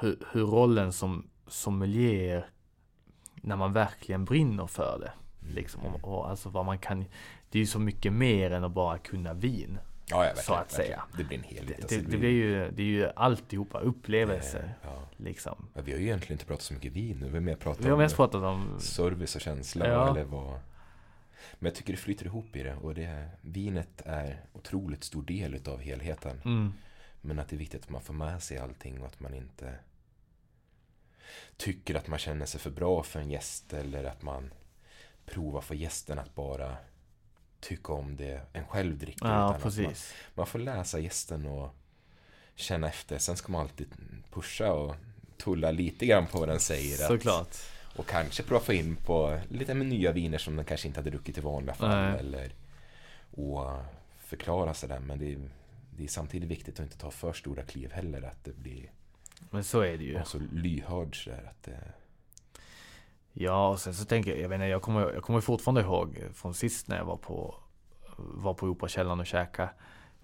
hur, 0.00 0.18
hur 0.32 0.46
rollen 0.46 0.92
som 0.92 1.28
sommelier, 1.46 2.46
när 3.34 3.56
man 3.56 3.72
verkligen 3.72 4.24
brinner 4.24 4.66
för 4.66 4.98
det. 5.00 5.12
Liksom, 5.54 5.80
och, 5.86 6.04
och 6.18 6.30
alltså 6.30 6.48
vad 6.48 6.64
man 6.64 6.78
kan, 6.78 7.04
det 7.50 7.58
är 7.58 7.60
ju 7.60 7.66
så 7.66 7.78
mycket 7.78 8.12
mer 8.12 8.50
än 8.50 8.64
att 8.64 8.72
bara 8.72 8.98
kunna 8.98 9.34
vin. 9.34 9.78
Ja, 10.06 10.26
ja, 10.26 10.34
Så 10.34 10.54
att 10.54 10.70
säga. 10.72 11.02
Det 11.16 11.24
blir 11.24 11.38
en 11.38 11.44
helhet. 11.44 11.66
Det, 11.68 11.82
alltså, 11.82 12.00
det, 12.00 12.10
det 12.10 12.18
blir 12.18 12.30
ju, 12.30 12.70
det 12.70 12.82
är 12.82 12.86
ju 12.86 13.08
alltihopa 13.16 13.78
upplevelser. 13.78 14.76
eh, 14.82 14.90
ja. 14.90 15.02
Liksom. 15.16 15.68
Vi 15.74 15.92
har 15.92 15.98
ju 15.98 16.04
egentligen 16.04 16.32
inte 16.32 16.46
pratat 16.46 16.62
så 16.64 16.74
mycket 16.74 16.92
vin 16.92 17.18
nu. 17.20 17.26
Vi 17.26 17.32
har 17.32 17.40
mer 17.40 17.56
pratat 17.56 17.84
Vi 17.84 17.88
har 17.88 17.92
om 17.92 17.98
mest 17.98 18.16
pratat 18.16 18.42
om, 18.42 18.80
service 18.80 19.34
och 19.34 19.40
känsla 19.40 19.84
eller 20.10 20.24
vad 20.24 20.60
Men 21.62 21.66
jag 21.68 21.74
tycker 21.74 21.92
det 21.92 21.98
flyter 21.98 22.26
ihop 22.26 22.56
i 22.56 22.62
det 22.62 22.74
och 22.74 22.94
det 22.94 23.28
Vinet 23.40 24.02
är 24.04 24.44
otroligt 24.52 25.04
stor 25.04 25.22
del 25.22 25.54
utav 25.54 25.80
helheten 25.80 26.40
mm, 26.44 26.72
Men 27.20 27.38
att 27.38 27.48
det 27.48 27.56
är 27.56 27.58
viktigt 27.58 27.82
att 27.82 27.90
man 27.90 28.02
får 28.02 28.14
med 28.14 28.42
sig 28.42 28.58
allting 28.58 29.00
och 29.00 29.06
att 29.06 29.20
man 29.20 29.34
inte 29.34 29.74
Tycker 31.56 31.94
att 31.94 32.08
man 32.08 32.18
känner 32.18 32.46
sig 32.46 32.60
för 32.60 32.70
bra 32.70 33.02
för 33.02 33.20
en 33.20 33.30
gäst 33.30 33.72
eller 33.72 34.04
att 34.04 34.22
man 34.22 34.52
Provar 35.24 35.60
för 35.60 35.74
gästen 35.74 36.18
att 36.18 36.34
bara 36.34 36.76
Tycka 37.60 37.92
om 37.92 38.16
det 38.16 38.40
en 38.52 38.66
själv 38.66 38.98
dricker 38.98 39.26
ja 39.26 39.30
utan 39.30 39.44
att 39.44 39.50
man, 39.50 39.60
precis. 39.60 40.14
man 40.34 40.46
får 40.46 40.58
läsa 40.58 40.98
gästen 40.98 41.46
och 41.46 41.74
Känna 42.54 42.88
efter 42.88 43.18
Sen 43.18 43.36
ska 43.36 43.52
man 43.52 43.60
alltid 43.60 43.88
pusha 44.30 44.72
och 44.72 44.96
Tulla 45.36 45.70
lite 45.70 46.06
grann 46.06 46.26
på 46.26 46.38
vad 46.38 46.48
den 46.48 46.60
säger 46.60 47.02
att- 47.02 47.08
Såklart. 47.08 47.56
Och 47.96 48.06
kanske 48.06 48.42
prova 48.42 48.60
få 48.60 48.72
in 48.72 48.96
på 48.96 49.38
lite 49.48 49.74
med 49.74 49.86
nya 49.86 50.12
viner 50.12 50.38
som 50.38 50.56
den 50.56 50.64
kanske 50.64 50.88
inte 50.88 51.00
hade 51.00 51.10
druckit 51.10 51.38
i 51.38 51.40
vanliga 51.40 51.74
fall. 51.74 51.88
Nej. 51.88 52.18
Eller, 52.20 52.52
och 53.30 53.70
förklara 54.18 54.74
sådär. 54.74 55.00
Men 55.00 55.18
det 55.18 55.32
är, 55.32 55.38
det 55.96 56.04
är 56.04 56.08
samtidigt 56.08 56.50
viktigt 56.50 56.74
att 56.74 56.84
inte 56.84 56.98
ta 56.98 57.10
för 57.10 57.32
stora 57.32 57.62
kliv 57.62 57.92
heller. 57.92 58.22
Att 58.22 58.44
det 58.44 58.56
blir 58.56 58.90
Men 59.50 59.64
så 59.64 59.80
är 59.80 59.98
det 59.98 60.04
ju. 60.04 60.12
ja. 60.12 60.24
så 60.24 60.38
lyhörd 60.52 61.24
sådär. 61.24 61.46
Att 61.50 61.62
det, 61.62 61.78
Ja, 63.32 63.68
och 63.68 63.80
sen 63.80 63.94
så 63.94 64.04
tänker 64.04 64.30
jag, 64.30 64.40
jag 64.40 64.48
vet 64.48 64.56
inte, 64.56 64.66
jag 64.66 64.82
kommer, 64.82 65.12
jag 65.12 65.22
kommer 65.22 65.40
fortfarande 65.40 65.80
ihåg 65.80 66.18
från 66.34 66.54
sist 66.54 66.88
när 66.88 66.96
jag 66.96 67.04
var 67.04 67.16
på, 67.16 67.54
var 68.16 68.54
på 68.54 68.66
Operakällaren 68.66 69.20
och 69.20 69.26
käka. 69.26 69.68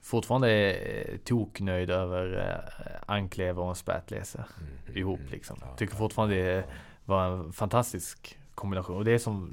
Fortfarande 0.01 0.51
är 0.51 1.13
eh, 1.13 1.19
toknöjd 1.19 1.91
över 1.91 2.39
eh, 2.39 3.03
anklever 3.07 3.63
och 3.63 3.69
en 3.69 3.75
spätlese 3.75 4.45
mm, 4.61 4.99
ihop 4.99 5.21
mm, 5.21 5.31
liksom. 5.33 5.59
ja, 5.61 5.77
Tycker 5.77 5.97
fortfarande 5.97 6.35
det 6.35 6.53
ja. 6.53 6.63
Var 7.09 7.27
en 7.27 7.53
fantastisk 7.53 8.39
kombination. 8.55 8.97
Och 8.97 9.05
det 9.05 9.13
är 9.13 9.19
som, 9.19 9.53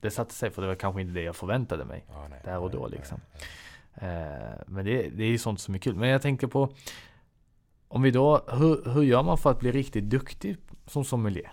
det 0.00 0.10
satte 0.10 0.34
sig 0.34 0.50
för 0.50 0.62
det 0.62 0.68
var 0.68 0.74
kanske 0.74 1.00
inte 1.00 1.12
det 1.14 1.22
jag 1.22 1.36
förväntade 1.36 1.84
mig. 1.84 2.04
Ja, 2.08 2.28
nej, 2.28 2.40
där 2.44 2.58
och 2.58 2.70
nej, 2.70 2.78
då, 2.80 2.86
nej, 2.86 2.98
liksom. 2.98 3.20
nej. 3.94 4.10
Eh, 4.14 4.58
men 4.66 4.84
det, 4.84 5.08
det 5.08 5.24
är 5.24 5.28
ju 5.28 5.38
sånt 5.38 5.60
som 5.60 5.74
är 5.74 5.78
kul. 5.78 5.94
Men 5.94 6.08
jag 6.08 6.22
tänker 6.22 6.46
på, 6.46 6.74
om 7.88 8.02
vi 8.02 8.10
då, 8.10 8.44
hur, 8.48 8.90
hur 8.94 9.02
gör 9.02 9.22
man 9.22 9.38
för 9.38 9.50
att 9.50 9.58
bli 9.60 9.72
riktigt 9.72 10.04
duktig 10.04 10.56
som 10.86 11.04
sommelier? 11.04 11.52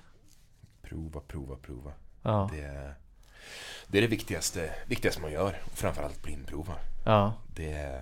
Prova, 0.82 1.20
prova, 1.28 1.56
prova. 1.56 1.92
Ja, 2.24 2.50
Det, 2.54 2.62
är- 2.62 2.96
det 3.88 3.98
är 3.98 4.02
det 4.02 4.08
viktigaste, 4.08 4.74
viktigaste 4.88 5.22
man 5.22 5.32
gör. 5.32 5.58
Framförallt 5.74 6.24
blindprova. 6.24 6.74
ja, 7.06 7.34
Det 7.56 8.02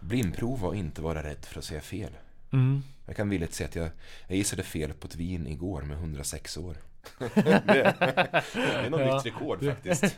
blindprova 0.00 0.68
och 0.68 0.76
inte 0.76 1.02
vara 1.02 1.22
rädd 1.22 1.44
för 1.44 1.58
att 1.58 1.64
säga 1.64 1.80
fel. 1.80 2.12
mm. 2.52 2.82
Jag 3.08 3.16
kan 3.16 3.28
villigt 3.28 3.54
säga 3.54 3.68
att 3.68 3.76
jag, 3.76 3.90
jag 4.26 4.36
gissade 4.36 4.62
fel 4.62 4.92
på 4.92 5.06
ett 5.06 5.14
vin 5.16 5.46
igår 5.46 5.82
med 5.82 5.96
106 5.96 6.56
år. 6.56 6.76
det, 7.18 7.62
det 7.66 8.54
är 8.54 8.90
nog 8.90 9.00
Ja. 9.00 9.16
nytt 9.16 9.26
rekord 9.26 9.64
faktiskt. 9.64 10.16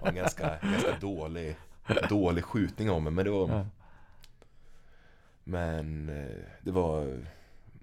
Och 0.00 0.08
en 0.08 0.14
ganska, 0.14 0.58
ganska 0.62 0.96
dålig, 1.00 1.56
dålig 2.08 2.44
skjutning 2.44 2.90
om 2.90 3.04
mig. 3.04 3.12
Men 3.12 3.24
det 3.24 3.30
var, 3.30 3.48
Ja. 3.48 3.66
men 5.44 6.08
eh, 6.08 6.36
det 6.62 6.70
var 6.70 7.18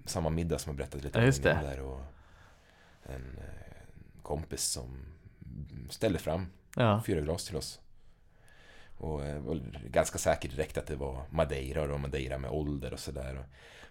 samma 0.04 0.30
middag 0.30 0.58
som 0.58 0.70
jag 0.70 0.76
berättade 0.76 1.04
lite 1.04 1.18
Ja, 1.18 1.24
innan 1.26 1.64
det. 1.64 1.70
där. 1.70 1.80
Och 1.80 2.00
en 3.02 3.38
eh, 3.38 4.22
kompis 4.22 4.62
som 4.62 4.96
ställde 5.90 6.18
fram 6.18 6.46
ja. 6.76 7.02
fyra 7.06 7.20
glas 7.20 7.44
till 7.46 7.56
oss. 7.56 7.80
Och 8.98 9.24
jag 9.26 9.40
var 9.40 9.60
ganska 9.90 10.18
säker 10.18 10.48
direkt 10.48 10.78
att 10.78 10.86
det 10.86 10.96
var 10.96 11.22
Madeira 11.30 11.94
och 11.94 12.00
Madeira 12.00 12.38
med 12.38 12.50
ålder 12.50 12.92
och 12.92 12.98
sådär. 13.00 13.44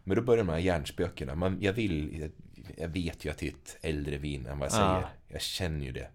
Men 0.03 0.15
då 0.17 0.21
börjar 0.23 0.43
de 0.43 0.51
här 0.51 0.57
hjärnspökena. 0.59 1.35
Man, 1.35 1.57
jag 1.61 1.73
vill, 1.73 2.19
jag, 2.21 2.31
jag 2.77 2.87
vet 2.87 3.25
ju 3.25 3.29
att 3.31 3.37
det 3.37 3.47
är 3.47 3.51
ett 3.51 3.77
äldre 3.81 4.17
vin 4.17 4.45
än 4.47 4.59
vad 4.59 4.71
jag 4.71 4.79
Ja. 4.79 4.93
säger. 4.95 5.07
Jag 5.27 5.41
känner 5.41 5.85
ju 5.85 5.91
det. 5.91 6.07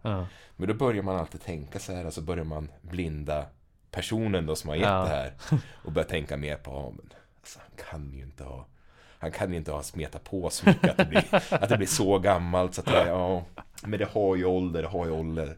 Men 0.56 0.68
då 0.68 0.74
börjar 0.74 1.02
man 1.02 1.16
alltid 1.16 1.40
tänka 1.42 1.78
så 1.78 1.92
här, 1.92 2.06
och 2.06 2.14
så 2.14 2.20
börjar 2.22 2.44
man 2.44 2.68
blinda 2.82 3.46
personen 3.90 4.46
då 4.46 4.56
som 4.56 4.68
har 4.68 4.76
gett 4.76 4.84
det 4.84 5.08
här. 5.08 5.32
Och 5.84 5.92
börja 5.92 6.08
tänka 6.08 6.36
mer 6.36 6.56
på, 6.56 6.70
ja, 6.70 6.90
men, 6.96 7.12
alltså, 7.40 7.58
han 7.58 7.70
kan 7.90 8.12
ju 8.14 8.22
inte 8.22 8.44
ha 8.44 8.66
han 9.20 9.30
kan 9.32 9.50
ju 9.50 9.56
inte 9.56 9.72
ha 9.72 9.82
smetat 9.82 10.24
på 10.24 10.50
så 10.50 10.68
mycket 10.68 10.90
att 10.90 10.96
det 10.96 11.04
blir, 11.04 11.24
att 11.54 11.68
det 11.68 11.76
blir 11.76 11.86
så 11.86 12.18
gammalt 12.18 12.74
så 12.74 12.80
att 12.80 12.86
det, 12.86 13.06
ja, 13.06 13.44
men 13.82 13.98
det 13.98 14.08
har 14.12 14.36
ju 14.36 14.44
ålder, 14.44 14.82
det 14.82 14.88
har 14.88 15.06
ju 15.06 15.10
ålder. 15.12 15.56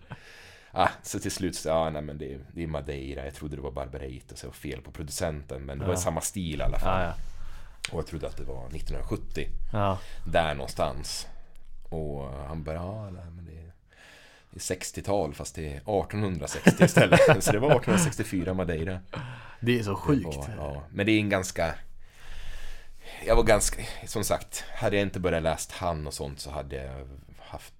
Ah, 0.73 0.89
så 1.03 1.19
till 1.19 1.31
slut 1.31 1.57
så, 1.57 1.69
ja 1.69 1.91
nej 1.91 2.03
men 2.03 2.19
det, 2.19 2.33
är- 2.35 2.41
det 2.53 2.63
är 2.63 2.67
Madeira, 2.67 3.25
jag 3.25 3.35
trodde 3.35 3.57
det 3.57 3.63
var 3.63 3.71
Barbarito, 3.71 4.37
så 4.37 4.47
jag 4.47 4.49
var 4.51 4.55
fel 4.55 4.81
på 4.81 4.91
producenten, 4.91 5.63
men 5.63 5.79
det 5.79 5.85
var 5.85 5.93
Ja. 5.93 5.99
i 5.99 6.03
samma 6.03 6.21
stil 6.21 6.61
i 6.61 6.63
alla 6.63 6.79
fall. 6.79 7.01
Ja, 7.03 7.07
ja. 7.07 7.15
Och 7.93 7.99
jag 7.99 8.07
trodde 8.07 8.27
att 8.27 8.37
det 8.37 8.45
var 8.45 8.67
1970 8.67 9.49
ja. 9.73 9.99
där 10.25 10.55
någonstans. 10.55 11.27
Och 11.89 12.29
han 12.33 12.63
bara, 12.65 12.75
ja, 12.75 13.11
nej, 13.11 13.25
men 13.37 13.45
det 13.45 13.53
är, 13.53 13.73
det 14.51 14.57
är 14.57 14.77
60-tal 14.77 15.35
fast 15.35 15.55
det 15.55 15.67
är 15.67 15.77
1860 15.77 16.85
istället. 16.85 17.21
så 17.45 17.53
det 17.53 17.59
var 17.59 17.69
1864 17.71 18.55
Madeira. 18.55 19.01
Det 19.61 19.79
är 19.79 19.83
så 19.83 19.97
sjukt. 19.97 20.37
Var, 20.37 20.49
ja. 20.57 20.83
Men 20.91 21.07
det 21.07 21.13
är 21.13 21.21
en 21.21 21.29
ganska... 21.29 21.75
Jag 23.27 23.37
var 23.37 23.43
ganska, 23.43 23.83
som 24.07 24.25
sagt, 24.25 24.65
hade 24.75 24.97
jag 24.97 25.03
inte 25.03 25.21
börjat 25.21 25.43
läst 25.43 25.73
han 25.73 26.07
och 26.07 26.15
sånt 26.15 26.41
så 26.41 26.51
hade 26.51 26.77
jag 26.85 27.09
haft 27.39 27.75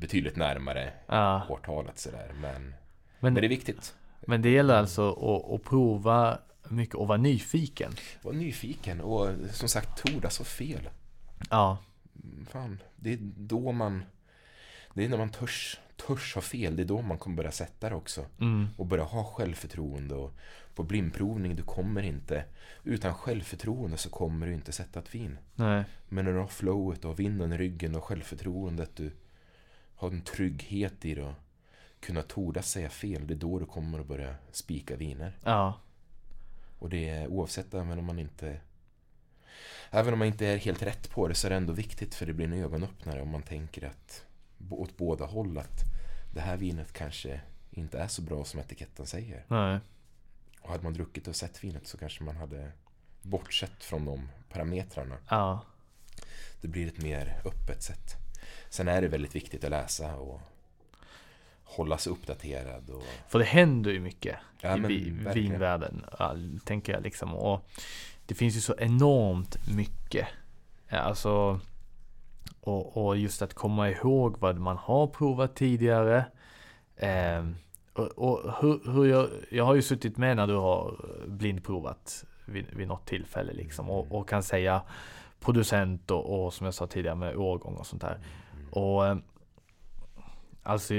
betydligt 0.00 0.36
närmare 0.36 0.92
Ja. 1.06 1.46
årtalet 1.48 1.98
sådär. 1.98 2.30
Men, 2.40 2.62
Men, 2.62 2.74
men 3.20 3.34
det 3.34 3.46
är 3.46 3.48
viktigt. 3.48 3.94
men 4.20 4.42
det 4.42 4.50
gäller 4.50 4.74
alltså 4.74 5.10
att, 5.12 5.54
att 5.54 5.64
prova 5.64 6.38
mycket 6.68 6.94
och 6.94 7.08
vara 7.08 7.18
nyfiken. 7.18 7.92
Var 8.22 8.32
nyfiken 8.32 9.00
och 9.00 9.28
som 9.52 9.68
sagt 9.68 10.04
tordas 10.04 10.38
ha 10.38 10.44
fel. 10.44 10.88
Ja. 11.50 11.78
Fan, 12.50 12.78
det 12.96 13.12
är 13.12 13.18
då 13.36 13.72
man 13.72 14.02
Det 14.94 15.04
är 15.04 15.08
när 15.08 15.18
man 15.18 15.30
törs, 15.30 15.80
törs 15.96 16.34
ha 16.34 16.42
fel, 16.42 16.76
det 16.76 16.82
är 16.82 16.86
då 16.86 17.02
man 17.02 17.18
kommer 17.18 17.36
börja 17.36 17.52
sätta 17.52 17.88
det 17.88 17.94
också. 17.94 18.26
Mm. 18.40 18.68
Och 18.76 18.86
börja 18.86 19.04
ha 19.04 19.24
självförtroende 19.24 20.14
och 20.14 20.34
på 20.74 20.82
blindprovning, 20.82 21.56
du 21.56 21.62
kommer 21.62 22.02
inte 22.02 22.44
Utan 22.86 23.14
självförtroende 23.14 23.96
så 23.96 24.10
kommer 24.10 24.46
du 24.46 24.54
inte 24.54 24.72
sätta 24.72 25.00
ett 25.00 25.14
vin. 25.14 25.38
Nej. 25.54 25.84
Men 26.08 26.24
när 26.24 26.32
du 26.32 26.38
har 26.38 26.46
flowet 26.46 27.04
och 27.04 27.20
vinden 27.20 27.52
i 27.52 27.58
ryggen 27.58 27.94
och 27.94 28.04
självförtroendet, 28.04 28.96
du 28.96 29.12
har 29.94 30.10
en 30.10 30.22
trygghet 30.22 31.04
i 31.04 31.14
det 31.14 31.22
och 31.22 31.34
kunna 32.00 32.22
tordas 32.22 32.70
säga 32.70 32.90
fel, 32.90 33.26
det 33.26 33.34
är 33.34 33.38
då 33.38 33.58
du 33.58 33.66
kommer 33.66 34.00
att 34.00 34.06
börja 34.06 34.34
spika 34.52 34.96
viner. 34.96 35.38
Ja. 35.44 35.80
Och 36.78 36.88
det 36.88 37.08
är 37.08 37.26
oavsett 37.26 37.74
även 37.74 37.98
om 37.98 38.04
man 38.04 38.18
inte 38.18 38.60
Även 39.90 40.12
om 40.12 40.18
man 40.18 40.28
inte 40.28 40.46
är 40.46 40.56
helt 40.56 40.82
rätt 40.82 41.10
på 41.10 41.28
det 41.28 41.34
så 41.34 41.46
är 41.46 41.50
det 41.50 41.56
ändå 41.56 41.72
viktigt 41.72 42.14
för 42.14 42.26
det 42.26 42.32
blir 42.32 42.46
en 42.46 42.52
ögonöppnare 42.52 43.22
om 43.22 43.28
man 43.28 43.42
tänker 43.42 43.86
att 43.86 44.24
åt 44.70 44.96
båda 44.96 45.24
håll 45.24 45.58
att 45.58 45.80
det 46.34 46.40
här 46.40 46.56
vinet 46.56 46.92
kanske 46.92 47.40
inte 47.70 47.98
är 47.98 48.08
så 48.08 48.22
bra 48.22 48.44
som 48.44 48.60
etiketten 48.60 49.06
säger. 49.06 49.44
Nej. 49.48 49.80
Och 50.60 50.68
hade 50.68 50.84
man 50.84 50.92
druckit 50.92 51.28
och 51.28 51.36
sett 51.36 51.64
vinet 51.64 51.86
så 51.86 51.98
kanske 51.98 52.24
man 52.24 52.36
hade 52.36 52.72
bortsett 53.22 53.84
från 53.84 54.04
de 54.04 54.28
parametrarna. 54.48 55.16
Ja. 55.30 55.64
Det 56.60 56.68
blir 56.68 56.86
ett 56.86 57.02
mer 57.02 57.40
öppet 57.44 57.82
sätt. 57.82 58.16
Sen 58.68 58.88
är 58.88 59.02
det 59.02 59.08
väldigt 59.08 59.34
viktigt 59.34 59.64
att 59.64 59.70
läsa 59.70 60.16
och 60.16 60.40
hålla 61.66 61.98
sig 61.98 62.12
uppdaterad. 62.12 62.90
Och, 62.90 63.02
För 63.28 63.38
det 63.38 63.44
händer 63.44 63.90
ju 63.90 64.00
mycket 64.00 64.36
Ja, 64.60 64.76
i 64.76 64.80
men 64.80 65.34
vinvärlden, 65.34 66.04
tänker 66.64 66.92
jag 66.92 67.02
liksom. 67.02 67.34
Och 67.34 67.68
det 68.26 68.34
finns 68.34 68.56
ju 68.56 68.60
så 68.60 68.74
enormt 68.78 69.68
mycket. 69.76 70.26
Alltså, 70.90 71.60
och, 72.60 73.06
och 73.06 73.16
just 73.16 73.42
att 73.42 73.54
komma 73.54 73.90
ihåg 73.90 74.36
vad 74.38 74.58
man 74.58 74.76
har 74.76 75.06
provat 75.06 75.56
tidigare. 75.56 76.24
Ehm, 76.96 77.56
och 77.92 78.06
och 78.18 78.54
hur, 78.60 78.92
hur 78.92 79.04
jag, 79.04 79.28
jag 79.50 79.64
har 79.64 79.74
ju 79.74 79.82
suttit 79.82 80.16
med 80.16 80.36
när 80.36 80.46
du 80.46 80.54
har 80.54 80.94
blindprovat 81.26 82.24
vid, 82.44 82.66
vid 82.72 82.88
något 82.88 83.06
tillfälle 83.06 83.52
liksom. 83.52 83.90
Och, 83.90 84.12
och 84.12 84.28
kan 84.28 84.42
säga 84.42 84.82
producent 85.40 86.10
och, 86.10 86.44
och 86.44 86.54
som 86.54 86.64
jag 86.64 86.74
sa 86.74 86.86
tidigare 86.86 87.16
med 87.16 87.36
årgång 87.36 87.74
och 87.74 87.86
sånt 87.86 88.02
där. 88.02 88.18
Och 88.70 89.06
eh, 89.06 89.16
alltså 90.66 90.94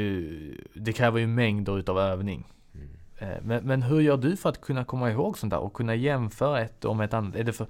det 0.74 0.93
kräver 0.93 1.20
ju 1.20 1.28
mängder 1.28 1.80
utav 1.80 1.99
övning. 1.99 2.47
mm. 2.74 2.89
Eh, 3.18 3.41
Men, 3.43 3.63
men 3.63 3.84
hur 3.84 4.01
gör 4.01 4.18
du 4.18 4.38
för 4.38 4.49
att 4.49 4.61
kunna 4.61 4.86
komma 4.86 5.11
ihåg 5.11 5.38
sånt 5.38 5.51
där 5.51 5.59
och 5.59 5.74
kunna 5.74 5.95
jämföra 5.95 6.61
ett 6.61 6.86
om 6.86 7.01
ett 7.01 7.13
annat? 7.13 7.36
Är 7.36 7.43
det, 7.43 7.53
för, 7.53 7.68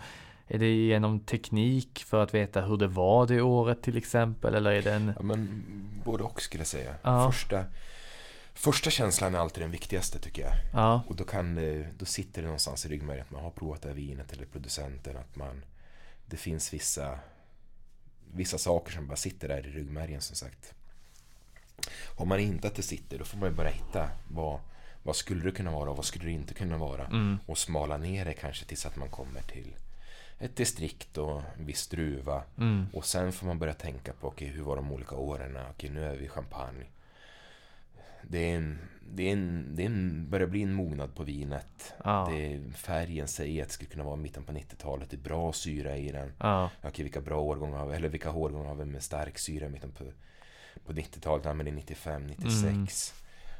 är 0.48 0.60
det 0.60 0.70
genom 0.70 1.20
teknik 1.20 2.04
för 2.08 2.24
att 2.24 2.34
veta 2.34 2.62
hur 2.62 2.78
det 2.78 2.88
var 2.88 3.28
det 3.28 3.42
året 3.42 3.82
till 3.82 3.98
exempel? 3.98 4.56
Eller 4.56 4.72
är 4.72 4.82
det 4.82 4.94
en... 4.94 5.14
Ja, 5.16 5.22
men 5.24 5.64
både 6.06 6.24
och 6.24 6.42
skulle 6.42 6.62
jag 6.62 6.68
säga. 6.68 6.96
Ja. 7.02 7.32
Första, 7.32 7.64
första 8.54 8.90
känslan 8.90 9.36
är 9.36 9.40
alltid 9.40 9.64
den 9.64 9.72
viktigaste 9.72 10.20
tycker 10.20 10.42
jag. 10.42 10.54
Ja, 10.74 11.02
Och 11.08 11.16
då, 11.16 11.24
kan 11.24 11.56
det, 11.56 11.88
då 11.98 12.06
sitter 12.06 12.42
det 12.42 12.46
någonstans 12.48 12.86
i 12.86 12.90
ryggmärgen 12.90 13.22
att 13.26 13.32
man 13.32 13.44
har 13.44 13.52
provat 13.52 13.82
det 13.82 13.88
här 13.90 13.96
vinet 13.96 14.34
eller 14.34 14.46
producenten. 14.46 15.18
Att 15.18 15.36
man, 15.36 15.64
det 16.26 16.38
finns 16.38 16.74
vissa, 16.74 17.20
vissa 18.34 18.58
saker 18.58 18.92
som 18.92 19.08
bara 19.08 19.16
sitter 19.16 19.48
där 19.48 19.68
i 19.68 19.72
ryggmärgen 19.72 20.22
som 20.22 20.36
sagt. 20.36 20.74
Har 22.18 22.26
man 22.26 22.40
inte 22.40 22.68
att 22.68 22.76
det 22.76 22.82
sitter 22.82 23.18
då 23.20 23.26
får 23.26 23.38
man 23.38 23.50
ju 23.50 23.56
bara 23.56 23.68
hitta 23.70 24.10
vad, 24.28 24.60
vad 25.04 25.16
skulle 25.16 25.44
det 25.44 25.52
kunna 25.52 25.72
vara 25.72 25.90
och 25.90 25.96
vad 25.96 26.06
skulle 26.06 26.26
det 26.26 26.32
inte 26.32 26.54
kunna 26.54 26.78
vara. 26.78 27.06
mm, 27.06 27.38
Och 27.46 27.58
smala 27.58 27.98
ner 27.98 28.26
det 28.26 28.34
kanske 28.34 28.66
tills 28.66 28.86
att 28.86 28.96
man 28.96 29.10
kommer 29.10 29.42
till 29.42 29.76
ett 30.40 30.56
distrikt 30.56 31.18
och 31.18 31.42
en 31.60 31.66
viss 31.66 31.88
druva. 31.88 32.44
mm, 32.58 32.86
Och 32.94 33.06
sen 33.06 33.32
får 33.32 33.48
man 33.48 33.60
börja 33.60 33.74
tänka 33.74 34.14
på, 34.14 34.28
okej, 34.28 34.48
hur 34.48 34.64
var 34.64 34.76
de 34.76 34.92
olika 34.92 35.16
åren? 35.16 35.58
Okej, 35.72 35.90
nu 35.90 36.04
är 36.06 36.16
vi 36.16 36.26
i 36.26 36.30
champagne. 36.30 36.86
Det, 38.30 38.52
är 38.52 38.56
en, 38.58 38.80
det, 39.10 39.24
är 39.30 39.34
en, 39.34 39.76
det 39.76 39.82
är 39.82 39.86
en, 39.86 40.30
börjar 40.30 40.48
bli 40.48 40.62
en 40.64 40.74
mognad 40.74 41.16
på 41.16 41.24
vinet. 41.24 41.94
ja, 42.04 42.28
Det 42.32 42.54
är, 42.54 42.72
färgen 42.72 43.28
säger 43.28 43.62
att 43.62 43.68
det 43.68 43.74
skulle 43.74 43.90
kunna 43.90 44.04
vara 44.04 44.16
mitten 44.16 44.44
på 44.44 44.52
90-talet. 44.52 45.10
Det 45.10 45.16
är 45.16 45.22
bra 45.22 45.54
syra 45.54 45.98
i 45.98 46.12
den. 46.12 46.34
ja, 46.40 46.70
Okej, 46.84 47.04
vilka 47.04 47.22
bra 47.22 47.40
årgångar 47.42 47.78
har 47.78 47.88
vi? 47.88 47.96
Eller 47.96 48.10
vilka 48.10 48.32
årgångar 48.32 48.68
har 48.68 48.76
vi 48.76 48.86
med 48.86 49.04
stark 49.04 49.38
syra 49.38 49.70
mitten 49.70 49.92
på, 49.92 50.04
på 50.86 50.94
90-talet? 50.94 51.46
Ja, 51.46 51.54
men 51.54 51.66
det 51.66 51.72
är 51.72 51.76
95, 51.76 52.28
96. 52.28 52.64
Mm. 52.64 52.88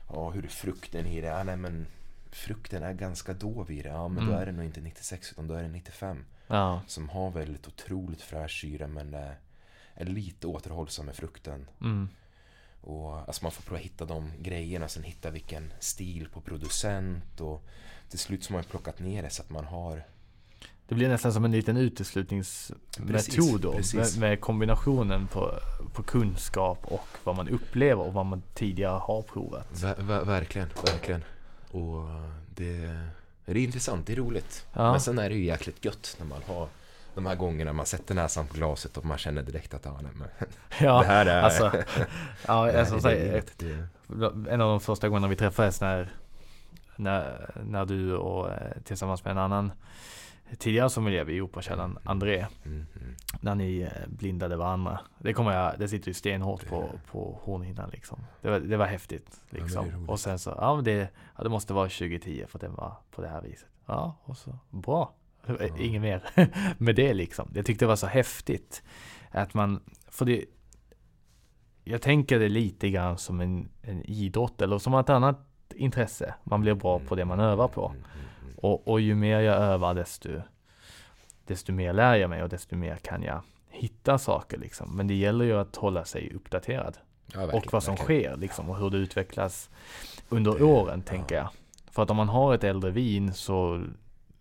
Ja, 0.10 0.30
hur 0.30 0.44
är 0.46 0.50
frukten 0.50 1.06
i 1.06 1.22
det? 1.22 1.28
Ja, 1.28 1.44
nej, 1.44 1.58
men 1.58 1.88
frukten 2.32 2.84
är 2.84 2.94
ganska 2.94 3.34
dov 3.34 3.72
i 3.72 3.82
det. 3.82 3.90
Ja, 3.90 4.08
men 4.08 4.26
då 4.26 4.32
Mm. 4.32 4.42
är 4.42 4.46
det 4.46 4.52
nog 4.52 4.66
inte 4.66 4.82
96 4.82 5.32
utan 5.32 5.48
då 5.48 5.54
är 5.54 5.62
det 5.64 5.70
95 5.70 6.26
ja, 6.48 6.82
som 6.88 7.10
har 7.10 7.32
väldigt 7.32 7.68
otroligt 7.68 8.22
fräsch 8.22 8.62
syra 8.62 8.88
men 8.88 9.14
är, 9.14 9.36
är 9.94 10.06
lite 10.06 10.48
återhållsam 10.48 11.06
med 11.06 11.16
frukten. 11.16 11.68
mm, 11.82 12.10
Och 12.82 13.16
alltså 13.18 13.44
man 13.46 13.52
får 13.52 13.64
prova 13.64 13.80
hitta 13.80 14.06
de 14.06 14.32
grejerna, 14.40 14.88
sen 14.88 15.04
hitta 15.04 15.30
vilken 15.30 15.74
stil 15.80 16.30
på 16.34 16.42
producent 16.42 17.42
och 17.42 17.64
till 18.10 18.20
slut 18.20 18.44
så 18.44 18.54
har 18.54 18.58
man 18.58 18.64
plockat 18.64 19.00
ner 19.00 19.24
det 19.24 19.30
så 19.30 19.42
att 19.42 19.50
man 19.50 19.66
har 19.66 20.04
Det 20.88 20.96
blir 20.96 21.10
nästan 21.10 21.34
som 21.34 21.46
en 21.46 21.52
liten 21.52 21.78
uteslutningsmetod 21.78 23.62
då. 23.62 23.68
Med, 23.70 23.78
precis. 23.78 24.18
med 24.18 24.42
kombinationen 24.42 25.28
på, 25.28 25.54
på 25.94 26.04
kunskap 26.04 26.80
och 26.86 27.08
vad 27.24 27.36
man 27.36 27.50
upplever 27.50 28.04
och 28.04 28.14
vad 28.14 28.26
man 28.26 28.42
tidigare 28.54 29.00
har 29.00 29.22
provat. 29.22 29.84
Ver, 29.84 29.96
ver, 30.00 30.26
verkligen, 30.26 30.70
verkligen. 30.86 31.24
Och 31.72 32.06
det, 32.56 33.00
det 33.46 33.52
är 33.52 33.58
intressant, 33.58 34.08
det 34.08 34.14
är 34.14 34.18
roligt. 34.18 34.66
Ja. 34.74 34.92
Men 34.92 35.02
sen 35.02 35.20
är 35.20 35.30
det 35.30 35.36
ju 35.36 35.46
jäkligt 35.46 35.86
gött 35.86 36.16
när 36.20 36.26
man 36.26 36.42
har 36.48 36.68
de 37.16 37.26
här 37.26 37.36
gångerna 37.36 37.74
man 37.74 37.86
sätter 37.86 38.16
näsan 38.16 38.48
på 38.48 38.54
glaset 38.54 38.98
och 38.98 39.06
man 39.06 39.18
känner 39.18 39.44
direkt 39.44 39.74
att 39.74 39.88
ah, 39.88 40.00
nej, 40.02 40.12
men, 40.16 40.28
Ja, 40.88 41.00
det 41.00 41.08
här 41.08 41.26
är... 41.26 41.42
alltså, 41.42 41.72
ja, 42.48 42.66
det 42.66 42.86
som 42.86 42.98
är. 42.98 43.44
Det- 43.58 43.88
en 44.52 44.62
av 44.62 44.70
de 44.70 44.80
första 44.80 45.10
gångerna 45.10 45.28
vi 45.28 45.36
träffades 45.36 45.82
när, 45.82 46.10
när, 46.96 47.52
när 47.66 47.86
du 47.86 48.16
och 48.16 48.52
eh, 48.52 48.72
tillsammans 48.84 49.24
med 49.24 49.32
en 49.32 49.38
annan 49.38 49.72
tidigare 50.58 50.90
sommelier 50.90 51.30
i 51.30 51.42
Operakällaren, 51.42 51.98
André, 52.04 52.46
Mm, 52.66 52.86
mm. 52.96 53.16
när 53.42 53.56
ni 53.56 53.80
eh, 53.80 54.08
blindade 54.08 54.56
varandra. 54.56 55.00
Det 55.20 55.34
kommer 55.34 55.52
jag, 55.52 55.80
det 55.80 55.88
sitter 55.88 56.08
ju 56.08 56.14
stenhårt 56.14 56.68
på, 56.68 56.90
på 57.12 57.40
hornhinnan 57.44 57.90
liksom. 57.90 58.20
Det 58.42 58.50
var, 58.50 58.60
det 58.60 58.78
var 58.78 58.86
häftigt 58.86 59.42
liksom. 59.50 59.86
roligt. 59.86 60.10
och 60.10 60.20
sen 60.20 60.40
så, 60.40 60.56
ja 60.58 60.76
men 60.76 60.84
det, 60.84 61.10
ja, 61.38 61.44
det 61.44 61.50
måste 61.50 61.74
vara 61.74 61.90
2010 61.90 62.46
för 62.48 62.58
att 62.58 62.62
den 62.62 62.76
var 62.76 62.94
på 63.12 63.22
det 63.22 63.28
här 63.28 63.42
viset. 63.42 63.68
Ja, 63.86 64.16
och 64.24 64.38
så, 64.38 64.60
bra. 64.70 65.14
Inget 65.78 66.02
mer 66.02 66.24
med 66.78 66.96
det 66.96 67.14
liksom. 67.14 67.52
Jag 67.54 67.66
tyckte 67.66 67.86
det 67.86 67.90
var 67.90 67.96
så 67.96 68.08
häftigt. 68.08 68.84
Att 69.32 69.54
man, 69.54 69.80
för 70.08 70.26
det, 70.26 70.46
jag 71.84 72.02
tänker 72.02 72.40
det 72.40 72.50
lite 72.50 72.90
grann 72.90 73.18
som 73.18 73.42
en, 73.42 73.70
en 73.82 74.04
idrott 74.04 74.62
eller 74.62 74.78
som 74.78 74.94
ett 74.94 75.10
annat 75.10 75.40
intresse. 75.76 76.34
Man 76.44 76.62
blir 76.62 76.74
bra 76.74 77.00
på 77.00 77.16
det 77.16 77.26
man 77.26 77.40
övar 77.40 77.68
på. 77.68 77.88
Mm, 77.88 78.00
mm, 78.00 78.12
mm. 78.16 78.28
Och, 78.58 78.88
och 78.88 79.02
ju 79.02 79.16
mer 79.16 79.40
jag 79.40 79.56
övar 79.56 79.94
desto, 79.94 80.30
desto 81.46 81.72
mer 81.74 81.94
lär 81.94 82.16
jag 82.16 82.30
mig 82.30 82.44
och 82.44 82.50
desto 82.50 82.76
mer 82.76 82.96
kan 82.96 83.24
jag 83.24 83.42
hitta 83.70 84.18
saker 84.18 84.58
liksom. 84.58 84.96
Men 84.98 85.08
det 85.08 85.14
gäller 85.14 85.46
ju 85.46 85.54
att 85.60 85.76
hålla 85.76 86.06
sig 86.06 86.32
uppdaterad. 86.36 86.98
Ja, 87.34 87.52
och 87.54 87.74
vad 87.74 87.84
som 87.84 87.96
verkligen. 87.96 88.22
sker 88.32 88.38
liksom 88.38 88.70
och 88.70 88.78
hur 88.78 88.90
det 88.90 88.98
utvecklas 88.98 89.70
under 90.30 90.58
Det- 90.58 90.64
åren 90.64 91.04
ja. 91.06 91.10
tänker 91.12 91.36
jag. 91.36 91.50
För 91.92 92.04
att 92.04 92.10
om 92.10 92.18
man 92.18 92.30
har 92.30 92.54
ett 92.56 92.64
äldre 92.64 92.92
vin 92.92 93.34
så, 93.34 93.86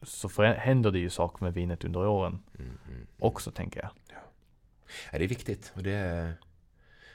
så 0.03 0.43
händer 0.43 0.91
det 0.91 0.99
ju 0.99 1.11
saker 1.11 1.45
med 1.45 1.55
vinet 1.55 1.85
under 1.85 2.07
åren 2.07 2.39
Mm, 2.59 2.79
mm. 2.89 3.07
också 3.19 3.51
tänker 3.51 3.81
jag. 3.81 3.91
Ja, 5.13 5.19
det 5.19 5.25
är 5.25 5.29
viktigt. 5.29 5.73
Och 5.77 5.83
det 5.83 5.91
är 5.93 6.35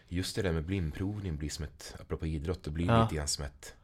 just 0.08 0.36
det 0.36 0.41
där 0.41 0.52
med 0.52 0.64
blindprovning 0.66 1.38
blir 1.38 1.49
som 1.49 1.66
ett, 1.66 1.95
apropå 2.02 2.26
idrott, 2.26 2.64
det 2.64 2.72
blir 2.72 2.88
Ja. 2.88 3.02
lite 3.04 3.16
grann 3.16 3.28
som 3.28 3.45
ett 3.45 3.76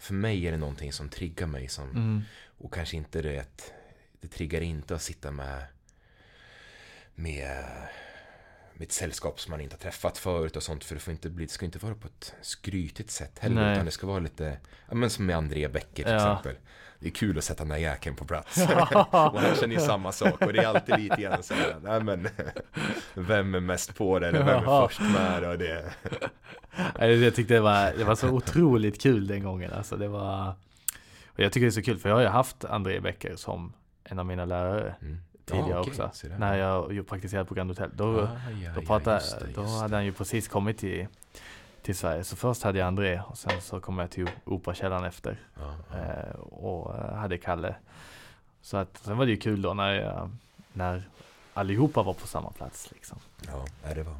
för 0.00 0.14
mig 0.14 0.46
är 0.46 0.52
det 0.52 0.58
någonting 0.58 0.92
som 0.92 1.08
triggar 1.08 1.46
mig 1.46 1.68
som, 1.68 1.90
Mm. 1.90 2.22
och 2.58 2.74
kanske 2.74 2.96
inte 2.96 3.22
det 3.22 3.68
det 4.20 4.28
triggar 4.28 4.60
inte 4.60 4.94
att 4.94 5.02
sitta 5.02 5.30
med 5.30 5.62
med, 7.14 7.64
med 8.80 8.86
ett 8.86 8.92
sällskap 8.92 9.40
som 9.40 9.50
man 9.50 9.60
inte 9.60 9.74
har 9.74 9.80
träffat 9.80 10.18
förut 10.18 10.56
och 10.56 10.62
sånt 10.62 10.84
för 10.84 10.94
det 10.94 11.00
får 11.00 11.12
inte 11.12 11.30
bli, 11.30 11.44
det 11.44 11.50
ska 11.52 11.64
inte 11.64 11.78
vara 11.78 11.94
på 11.94 12.06
ett 12.06 12.34
skrytigt 12.42 13.10
sätt 13.10 13.38
heller 13.38 13.62
Nej. 13.62 13.72
utan 13.72 13.84
det 13.84 13.90
ska 13.90 14.06
vara 14.06 14.18
lite, 14.18 14.58
ja 14.88 14.94
men 14.94 15.10
som 15.10 15.26
med 15.26 15.36
André 15.36 15.68
Bäcker 15.68 16.04
till 16.04 16.12
Ja. 16.12 16.16
exempel. 16.16 16.54
Det 16.98 17.06
är 17.08 17.10
kul 17.12 17.38
att 17.38 17.44
sätta 17.44 17.58
den 17.64 17.68
där 17.68 17.76
jäkeln 17.76 18.16
på 18.16 18.24
plats. 18.24 18.58
och 19.02 19.40
han 19.40 19.54
känner 19.60 19.74
ju 19.74 19.80
samma 19.80 20.12
sak 20.12 20.42
och 20.42 20.52
det 20.52 20.58
är 20.58 20.66
alltid 20.66 20.98
lite 20.98 21.22
grann 21.22 21.42
så 21.42 21.54
här, 21.54 21.76
nej 21.82 22.02
men 22.02 22.28
vem 23.14 23.54
är 23.54 23.60
mest 23.60 23.94
på 23.96 24.18
det 24.18 24.28
eller 24.28 24.38
vem 24.44 24.48
är 24.68 24.86
först 24.88 25.00
med 25.00 25.44
och 25.44 25.58
det. 25.58 25.92
Jag 26.98 27.34
tyckte 27.34 27.54
det 27.54 27.60
var, 27.60 27.92
det 27.98 28.04
var 28.04 28.14
så 28.14 28.28
otroligt 28.28 29.00
kul 29.02 29.26
den 29.26 29.42
gången. 29.42 29.72
Alltså 29.72 29.96
det 29.96 30.08
var, 30.08 30.54
och 31.26 31.40
jag 31.40 31.52
tycker 31.52 31.66
det 31.66 31.70
är 31.70 31.70
så 31.70 31.82
kul 31.82 31.98
för 31.98 32.08
jag 32.08 32.16
har 32.16 32.22
ju 32.22 32.28
haft 32.28 32.64
André 32.64 33.00
Bäcker 33.00 33.36
som 33.36 33.72
en 34.04 34.18
av 34.18 34.26
mina 34.26 34.44
lärare 34.44 34.94
Mm. 35.02 35.18
Tidigare 35.50 35.80
okej, 35.80 35.90
också. 35.90 36.10
så 36.12 36.28
där. 36.28 36.38
När 36.38 36.56
jag 36.56 37.06
praktiserade 37.08 37.48
på 37.48 37.54
Grand 37.54 37.70
Hotel. 37.70 37.90
Då, 37.94 38.20
Ah, 38.20 38.28
ja, 38.62 38.70
då, 38.74 38.80
ja, 38.80 38.86
pratade, 38.86 39.16
just 39.16 39.40
det, 39.40 39.46
då 39.54 39.62
hade 39.64 39.88
det. 39.88 39.96
han 39.96 40.04
ju 40.04 40.12
precis 40.12 40.48
kommit 40.48 40.78
till, 40.78 41.06
till 41.82 41.96
Sverige. 41.96 42.24
Så 42.24 42.36
först 42.36 42.62
hade 42.62 42.78
jag 42.78 42.86
André 42.86 43.20
och 43.20 43.38
sen 43.38 43.60
så 43.60 43.80
kom 43.80 43.98
jag 43.98 44.10
till 44.10 44.30
Operakällaren 44.44 45.04
efter. 45.04 45.36
Ja, 45.58 45.74
ja. 45.90 45.96
Eh, 45.98 46.34
och 46.40 46.94
eh, 46.96 47.14
hade 47.14 47.38
Kalle. 47.38 47.74
Så 48.62 48.76
att, 48.76 48.98
sen 49.02 49.16
var 49.18 49.24
det 49.26 49.30
ju 49.30 49.36
kul 49.36 49.62
då 49.62 49.74
när, 49.74 49.92
jag, 49.94 50.30
när 50.72 51.08
allihopa 51.54 52.02
var 52.02 52.14
på 52.14 52.26
samma 52.26 52.50
plats. 52.50 52.90
Liksom. 52.92 53.18
ja, 53.46 53.64
det 53.94 54.02
var... 54.02 54.14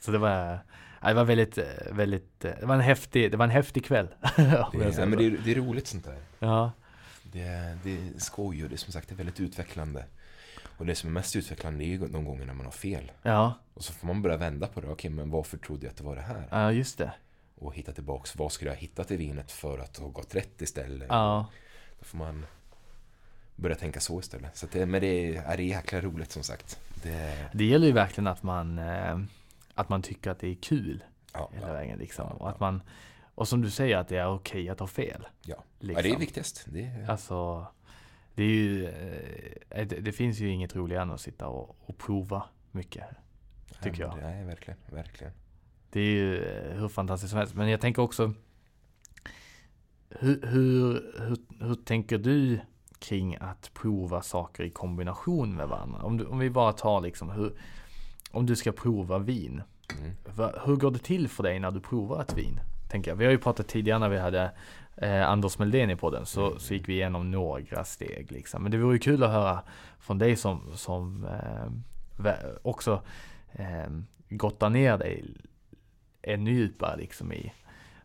Så 0.00 0.10
det 0.10 0.18
var, 0.18 0.58
ja, 1.00 1.08
det 1.08 1.14
var 1.14 1.24
väldigt, 1.24 1.58
eh, 1.58 1.64
väldigt, 1.92 2.44
eh, 2.44 2.52
det 2.60 2.66
var 2.66 2.74
en 2.74 2.80
häftig, 2.80 3.30
det 3.30 3.36
var 3.36 3.44
en 3.44 3.50
häftig 3.50 3.84
kväll. 3.84 4.08
Det, 4.36 4.42
nej, 4.72 5.06
men 5.06 5.18
det, 5.18 5.26
är, 5.26 5.38
det 5.44 5.50
är 5.50 5.54
roligt 5.54 5.86
sånt 5.86 6.04
där. 6.04 6.16
Ja, 6.38 6.72
Det 7.22 7.78
det 7.84 7.90
är 7.92 8.18
skoj 8.18 8.62
och 8.62 8.68
det 8.68 8.74
är 8.74 8.76
som 8.78 8.92
sagt 8.92 9.08
det 9.08 9.14
är 9.14 9.16
väldigt 9.16 9.40
utvecklande. 9.40 10.04
Och 10.82 10.86
det 10.88 10.94
som 10.94 11.08
är 11.08 11.12
mest 11.12 11.36
utvecklande 11.36 11.84
är 11.84 11.86
ju 11.86 11.98
de 11.98 12.24
gånger 12.24 12.46
när 12.46 12.54
man 12.54 12.64
har 12.64 12.72
fel. 12.72 13.12
ja, 13.22 13.54
Och 13.74 13.84
så 13.84 13.92
får 13.92 14.06
man 14.06 14.22
börja 14.22 14.36
vända 14.36 14.66
på 14.66 14.80
det. 14.80 14.88
Okej, 14.88 15.10
men 15.10 15.30
varför 15.30 15.58
trodde 15.58 15.86
jag 15.86 15.90
att 15.90 15.96
det 15.96 16.04
var 16.04 16.16
det 16.16 16.22
här? 16.22 16.48
ja, 16.50 16.72
just 16.72 16.98
det. 16.98 17.12
Och 17.54 17.74
hitta 17.74 17.92
tillbaks, 17.92 18.36
vad 18.36 18.52
skulle 18.52 18.70
jag 18.70 18.76
ha 18.76 18.80
hittat 18.80 19.10
i 19.10 19.16
vinet 19.16 19.52
för 19.52 19.78
att 19.78 19.96
ha 19.96 20.08
gått 20.08 20.34
rätt 20.34 20.62
istället? 20.62 21.06
Ja, 21.08 21.46
Då 21.98 22.04
får 22.04 22.18
man 22.18 22.46
börja 23.56 23.76
tänka 23.76 24.00
så 24.00 24.20
istället. 24.20 24.56
Så 24.56 24.66
det, 24.72 24.86
men 24.86 25.00
det 25.00 25.06
är, 25.06 25.42
är 25.42 25.56
det 25.56 25.62
jäkla 25.62 26.00
roligt 26.00 26.32
som 26.32 26.42
sagt. 26.42 26.78
Det, 27.02 27.48
det 27.52 27.64
gäller 27.64 27.86
ju 27.86 27.92
verkligen 27.92 28.26
att 28.26 28.42
man, 28.42 28.78
eh, 28.78 29.18
att 29.74 29.88
man 29.88 30.02
tycker 30.02 30.30
att 30.30 30.38
det 30.38 30.48
är 30.48 30.54
kul 30.54 31.04
ja, 31.32 31.50
hela 31.54 31.66
ja, 31.66 31.72
vägen 31.72 31.98
liksom. 31.98 32.26
Ja, 32.30 32.36
Och 32.36 32.50
att 32.50 32.60
man, 32.60 32.82
och 33.34 33.48
som 33.48 33.62
du 33.62 33.70
säger 33.70 33.96
att 33.96 34.08
det 34.08 34.16
är 34.18 34.28
okej 34.28 34.68
att 34.68 34.80
ha 34.80 34.86
fel. 34.86 35.26
ja. 35.42 35.64
Liksom. 35.80 35.96
ja, 35.96 36.02
det 36.02 36.14
är 36.16 36.18
viktigast. 36.18 36.64
Det 36.66 36.84
är, 36.84 37.10
Alltså, 37.10 37.66
det 38.34 38.42
är 38.42 38.48
ju, 38.48 38.86
eh, 39.70 39.86
det, 39.86 40.00
det 40.00 40.12
finns 40.12 40.38
ju 40.38 40.48
inget 40.48 40.76
roligare 40.76 41.02
än 41.02 41.10
att 41.10 41.20
sitta 41.20 41.48
och, 41.48 41.76
och 41.80 41.98
prova 41.98 42.44
mycket. 42.70 43.04
tycker 43.82 44.02
jag. 44.02 44.18
Nej, 44.22 44.44
verkligen, 44.44 44.78
verkligen. 44.90 45.32
Det 45.90 46.00
är 46.00 46.04
ju 46.04 46.44
eh, 46.44 46.78
hur 46.78 46.88
fantastiskt 46.88 47.30
som 47.30 47.38
helst. 47.38 47.54
Men 47.54 47.68
jag 47.68 47.80
tänker 47.80 48.02
också, 48.02 48.32
hur, 50.08 50.46
hur, 50.46 51.12
hur, 51.18 51.64
hur 51.66 51.74
tänker 51.74 52.18
du 52.18 52.60
kring 52.98 53.36
att 53.40 53.70
prova 53.74 54.22
saker 54.22 54.64
i 54.64 54.70
kombination 54.70 55.54
med 55.54 55.68
varandra? 55.68 56.02
Om, 56.02 56.16
du, 56.16 56.24
om 56.24 56.38
vi 56.38 56.50
bara 56.50 56.72
tar 56.72 57.00
liksom, 57.00 57.30
hur, 57.30 57.52
om 58.30 58.46
du 58.46 58.56
ska 58.56 58.72
prova 58.72 59.18
vin, 59.18 59.62
Mm. 60.00 60.52
Hur 60.64 60.76
går 60.76 60.90
det 60.90 60.98
till 60.98 61.28
för 61.28 61.42
dig 61.42 61.58
när 61.60 61.70
du 61.70 61.80
provar 61.80 62.22
ett 62.22 62.38
vin? 62.38 62.60
Tänker 62.90 63.10
jag. 63.10 63.16
Vi 63.16 63.24
har 63.24 63.32
ju 63.32 63.38
pratat 63.38 63.68
tidigare 63.68 63.98
när 63.98 64.08
vi 64.08 64.18
hade 64.18 64.50
eh, 64.96 65.28
Anders 65.28 65.58
Meldén 65.58 65.90
i 65.90 65.96
podden 65.96 66.26
så, 66.26 66.58
så 66.58 66.74
gick 66.74 66.88
vi 66.88 66.92
igenom 66.92 67.30
några 67.30 67.84
steg 67.84 68.32
liksom. 68.32 68.62
Men 68.62 68.72
det 68.72 68.78
vore 68.78 68.94
ju 68.94 68.98
kul 68.98 69.22
att 69.22 69.30
höra 69.30 69.62
från 69.98 70.18
dig 70.18 70.36
som, 70.36 70.76
som 70.76 71.24
eh, 72.24 72.34
också 72.62 73.02
eh, 73.52 73.86
gottar 74.28 74.70
ner 74.70 74.98
dig 74.98 75.24
ännu 76.22 76.50
djupare 76.52 76.96
liksom 76.96 77.32
i 77.32 77.52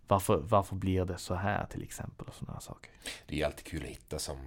varför, 0.08 0.38
varför 0.38 0.76
blir 0.76 1.06
det 1.06 1.18
så 1.18 1.36
här 1.36 1.66
till 1.66 1.84
exempel 1.84 2.28
och 2.28 2.36
sådana 2.36 2.60
saker. 2.60 2.92
Det 3.28 3.42
är 3.42 3.46
alltid 3.46 3.66
kul 3.66 3.84
att 3.84 3.90
hitta 3.90 4.20
som 4.20 4.38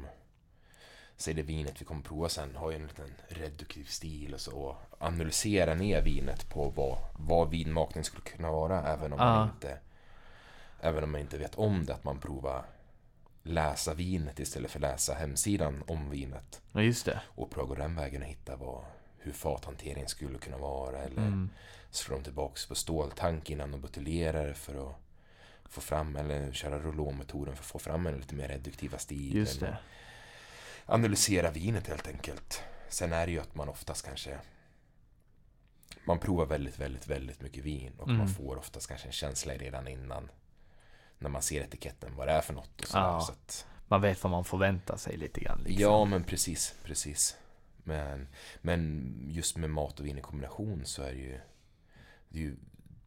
Säg 1.17 1.35
det 1.35 1.43
vinet 1.43 1.81
vi 1.81 1.85
kommer 1.85 2.03
prova 2.03 2.29
sen 2.29 2.57
har 2.57 2.71
ju 2.71 2.77
en 2.77 2.87
liten 2.87 3.11
reduktiv 3.29 3.85
stil 3.85 4.35
och 4.35 4.41
så 4.41 4.53
och 4.61 4.77
analysera 4.99 5.75
ner 5.75 6.03
vinet 6.03 6.51
på 6.51 6.69
vad, 6.69 6.99
vad 7.19 7.51
vinmakning 7.51 8.05
skulle 8.05 8.23
kunna 8.23 8.51
vara 8.51 8.83
även 8.83 9.13
om 9.13 9.19
Ja. 9.19 9.25
man 9.25 9.49
inte 9.49 9.79
Även 10.81 11.05
om 11.05 11.11
man 11.13 11.21
inte 11.21 11.39
vet 11.39 11.55
om 11.55 11.85
det 11.87 11.95
att 11.95 12.05
man 12.05 12.21
provar 12.21 12.65
läsa 13.43 13.95
vinet 13.95 14.41
istället 14.41 14.71
för 14.71 14.81
läsa 14.81 15.15
hemsidan 15.15 15.85
om 15.87 16.11
vinet 16.11 16.63
Ja 16.73 16.83
just 16.83 17.07
det. 17.07 17.21
och 17.27 17.51
prova 17.51 17.69
gå 17.69 17.75
den 17.75 17.97
vägen 17.97 18.23
och 18.23 18.29
hitta 18.29 18.57
vad, 18.57 18.85
hur 19.19 19.33
fathantering 19.33 20.09
skulle 20.09 20.39
kunna 20.39 20.59
vara 20.59 20.99
eller 20.99 21.23
Mm. 21.23 21.51
slå 21.91 22.15
dem 22.15 22.25
tillbaks 22.25 22.67
på 22.67 22.75
ståltank 22.75 23.51
innan 23.51 23.71
de 23.71 23.81
buteljerar 23.81 24.47
det 24.47 24.55
för 24.55 24.91
att 24.91 24.97
få 25.65 25.81
fram 25.81 26.17
eller 26.17 26.53
köra 26.53 26.79
rouleaumetoden 26.79 27.57
för 27.57 27.63
att 27.63 27.67
få 27.71 27.79
fram 27.79 28.07
en 28.07 28.17
lite 28.17 28.35
mer 28.35 28.49
reduktiva 28.49 28.99
stil. 28.99 29.35
Just 29.35 29.61
det. 29.61 29.79
Analysera 30.87 31.51
vinet 31.51 31.87
helt 31.87 32.09
enkelt. 32.09 32.63
Sen 32.89 33.13
är 33.13 33.27
det 33.27 33.33
ju 33.33 33.41
att 33.41 33.55
man 33.55 33.69
oftast 33.69 34.05
kanske 34.07 34.39
man 36.05 36.19
provar 36.19 36.47
väldigt, 36.47 36.79
väldigt, 36.79 37.07
väldigt 37.07 37.41
mycket 37.41 37.65
vin 37.65 37.93
och 37.99 38.07
Mm. 38.09 38.19
man 38.19 38.29
får 38.29 38.57
oftast 38.57 38.89
kanske 38.89 39.07
en 39.07 39.13
känsla 39.13 39.55
redan 39.55 39.89
innan 39.89 40.31
när 41.21 41.31
man 41.31 41.43
ser 41.43 41.61
etiketten 41.61 42.17
vad 42.17 42.29
det 42.29 42.33
är 42.33 42.41
för 42.41 42.55
något 42.55 42.81
och 42.81 42.87
sådär. 42.87 43.05
Ja. 43.05 43.21
Så 43.21 43.33
att, 43.33 43.67
Man 43.89 44.01
vet 44.01 44.23
vad 44.23 44.31
man 44.31 44.45
förväntar 44.45 44.97
sig 44.97 45.17
lite 45.17 45.41
grann. 45.41 45.59
Liksom. 45.59 45.83
Ja, 45.83 46.05
men 46.05 46.25
precis, 46.25 46.75
precis. 46.85 47.37
Men, 47.77 48.29
men 48.61 49.13
just 49.29 49.57
med 49.57 49.71
mat 49.71 50.01
och 50.01 50.07
vin 50.07 50.19
i 50.19 50.21
kombination 50.21 50.83
så 50.85 51.03
är 51.03 51.13
det 51.13 51.21
ju, 51.21 51.41
det 52.29 52.39
är 52.39 52.43
ju 52.43 52.57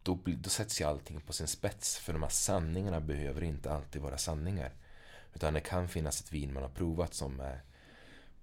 då, 0.03 0.19
då 0.25 0.49
sätts 0.49 0.81
ju 0.81 0.85
allting 0.85 1.21
på 1.21 1.33
sin 1.33 1.47
spets. 1.47 1.97
För 1.97 2.13
de 2.13 2.23
här 2.23 2.29
sanningarna 2.29 2.99
behöver 2.99 3.43
inte 3.43 3.73
alltid 3.73 4.01
vara 4.01 4.17
sanningar. 4.17 4.71
Utan 5.33 5.53
det 5.53 5.59
kan 5.59 5.87
finnas 5.87 6.21
ett 6.21 6.31
vin 6.31 6.53
man 6.53 6.63
har 6.63 6.69
provat 6.69 7.13
som 7.13 7.39
är 7.39 7.61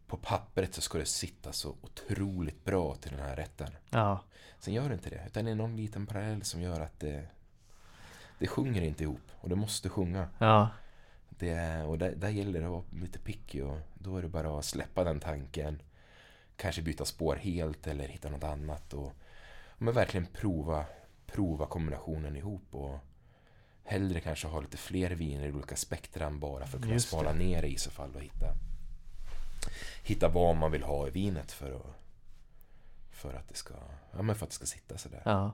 på 0.07 0.17
pappret 0.17 0.75
så 0.75 0.81
ska 0.81 0.99
det 0.99 1.07
sitta 1.07 1.53
så 1.53 1.77
otroligt 1.83 2.65
bra 2.65 2.95
till 2.95 3.11
den 3.11 3.21
här 3.21 3.37
rätten. 3.37 3.71
Ja, 3.91 4.21
Sen 4.59 4.75
gör 4.75 4.89
det 4.89 4.95
inte 4.95 5.11
det. 5.11 5.25
Utan 5.27 5.45
det 5.45 5.51
är 5.51 5.55
någon 5.55 5.77
liten 5.77 6.07
parallell 6.07 6.43
som 6.45 6.61
gör 6.61 6.81
att 6.81 7.01
det, 7.01 7.27
det 8.41 8.47
sjunger 8.47 8.83
inte 8.83 9.03
ihop. 9.03 9.31
Och 9.41 9.49
det 9.49 9.57
måste 9.57 9.89
sjunga. 9.89 10.29
ja, 10.39 10.69
Det 11.29 11.83
och 11.83 11.99
där, 11.99 12.15
där 12.15 12.29
gäller 12.29 12.61
det 12.61 12.67
att 12.67 12.73
vara 12.73 12.85
lite 12.93 13.19
picky 13.19 13.63
och 13.63 13.79
då 13.95 14.17
är 14.17 14.23
det 14.23 14.29
bara 14.29 14.59
att 14.59 14.65
släppa 14.65 15.05
den 15.05 15.21
tanken. 15.21 15.83
Kanske 16.57 16.83
byta 16.83 17.05
spår 17.05 17.37
helt 17.37 17.87
eller 17.87 18.09
hitta 18.09 18.29
något 18.29 18.45
annat 18.45 18.95
och 18.95 19.13
men 19.79 19.95
verkligen 19.95 20.27
prova, 20.27 20.85
prova 21.27 21.67
kombinationen 21.67 22.37
ihop 22.37 22.75
och 22.75 22.99
hellre 23.85 24.21
kanske 24.21 24.49
ha 24.49 24.61
lite 24.61 24.77
fler 24.77 25.11
viner 25.11 25.47
i 25.47 25.53
olika 25.53 25.77
spektran 25.77 26.41
bara 26.41 26.67
för 26.67 26.79
att 26.79 26.85
kunna 26.85 27.01
smala 27.01 27.33
ner 27.33 27.63
det 27.63 27.69
i 27.69 27.79
så 27.79 27.91
fall 27.91 28.15
och 28.15 28.23
hitta, 28.23 28.47
hitta 30.03 30.29
vad 30.29 30.57
man 30.57 30.73
vill 30.73 30.83
ha 30.83 31.09
i 31.09 31.11
vinet 31.11 31.53
för 31.53 31.73
att, 31.73 31.97
för 33.11 33.35
att 33.35 33.49
det 33.49 33.55
ska, 33.55 33.75
ja, 34.13 34.23
men 34.23 34.37
för 34.37 34.45
att 34.47 34.51
det 34.51 34.55
ska 34.57 34.67
sitta 34.67 34.99
sådär. 34.99 35.23
ja. 35.25 35.53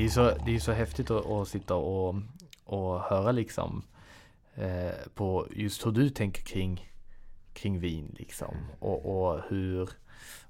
Är 0.00 0.04
ju 0.04 0.10
så, 0.10 0.22
det 0.22 0.50
är 0.50 0.52
ju 0.52 0.60
så 0.60 0.72
häftigt 0.72 1.10
att, 1.10 1.26
att 1.26 1.48
sitta 1.48 1.74
och, 1.74 2.14
och 2.64 3.00
höra 3.00 3.32
liksom 3.32 3.82
eh, 4.54 4.90
på 5.14 5.46
just 5.50 5.86
hur 5.86 5.90
du 5.90 6.08
tänker 6.08 6.42
kring, 6.42 6.90
kring 7.52 7.80
vin 7.80 8.14
liksom. 8.18 8.54
Och, 8.78 9.30
och 9.32 9.40
hur 9.48 9.90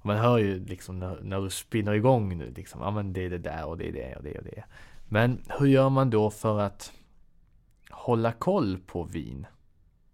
man 0.02 0.16
hör 0.16 0.38
ju 0.38 0.64
liksom 0.64 0.98
när, 0.98 1.18
när 1.22 1.40
du 1.40 1.50
spinner 1.50 1.92
igång 1.92 2.38
nu 2.38 2.52
liksom. 2.56 2.80
Ja 2.80 2.90
men 2.90 3.12
det 3.12 3.24
är 3.24 3.30
det 3.30 3.38
där 3.38 3.66
och 3.66 3.78
det 3.78 3.88
är 3.88 3.92
det 3.92 4.16
och 4.16 4.22
det 4.22 4.38
och 4.38 4.44
det. 4.44 4.64
Men 5.08 5.42
hur 5.58 5.66
gör 5.66 5.88
man 5.88 6.10
då 6.10 6.30
för 6.30 6.60
att 6.60 6.92
hålla 7.90 8.32
koll 8.32 8.78
på 8.86 9.04
vin? 9.04 9.46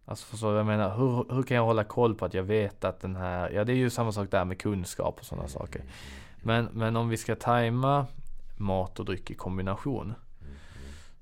Alltså 0.04 0.26
förstår 0.26 0.50
du 0.50 0.56
jag 0.56 0.66
menar? 0.66 0.96
Hur, 0.96 1.34
hur 1.34 1.42
kan 1.42 1.56
jag 1.56 1.64
hålla 1.64 1.84
koll 1.84 2.14
på 2.14 2.24
att 2.24 2.34
jag 2.34 2.42
vet 2.42 2.84
att 2.84 3.00
den 3.00 3.16
här, 3.16 3.50
ja 3.50 3.64
det 3.64 3.72
är 3.72 3.76
ju 3.76 3.90
samma 3.90 4.12
sak 4.12 4.30
där 4.30 4.44
med 4.44 4.58
kunskap 4.58 5.18
och 5.20 5.26
sådana 5.26 5.48
saker. 5.48 5.82
Men, 6.42 6.64
men 6.64 6.96
om 6.96 7.08
vi 7.08 7.16
ska 7.16 7.34
tajma 7.34 8.06
mat 8.56 8.98
och 8.98 9.04
dryck 9.04 9.30
i 9.30 9.34
kombination 9.34 10.14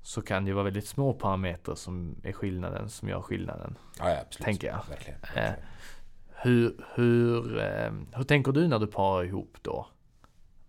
så 0.01 0.21
kan 0.21 0.45
det 0.45 0.49
ju 0.49 0.53
vara 0.53 0.63
väldigt 0.63 0.87
små 0.87 1.13
parametrar 1.13 1.75
som 1.75 2.15
är 2.23 2.31
skillnaden, 2.31 2.89
som 2.89 3.09
gör 3.09 3.21
skillnaden. 3.21 3.77
Ja, 3.99 4.09
ja 4.09 4.21
absolut. 4.21 4.45
Tänker 4.45 4.67
jag. 4.67 4.81
Verkligen. 4.89 5.19
Eh, 5.23 5.35
verkligen. 5.35 5.69
Hur, 6.33 6.85
hur, 6.95 7.59
eh, 7.59 7.91
hur 8.13 8.23
tänker 8.23 8.51
du 8.51 8.67
när 8.67 8.79
du 8.79 8.87
parar 8.87 9.23
ihop 9.23 9.57
då 9.61 9.87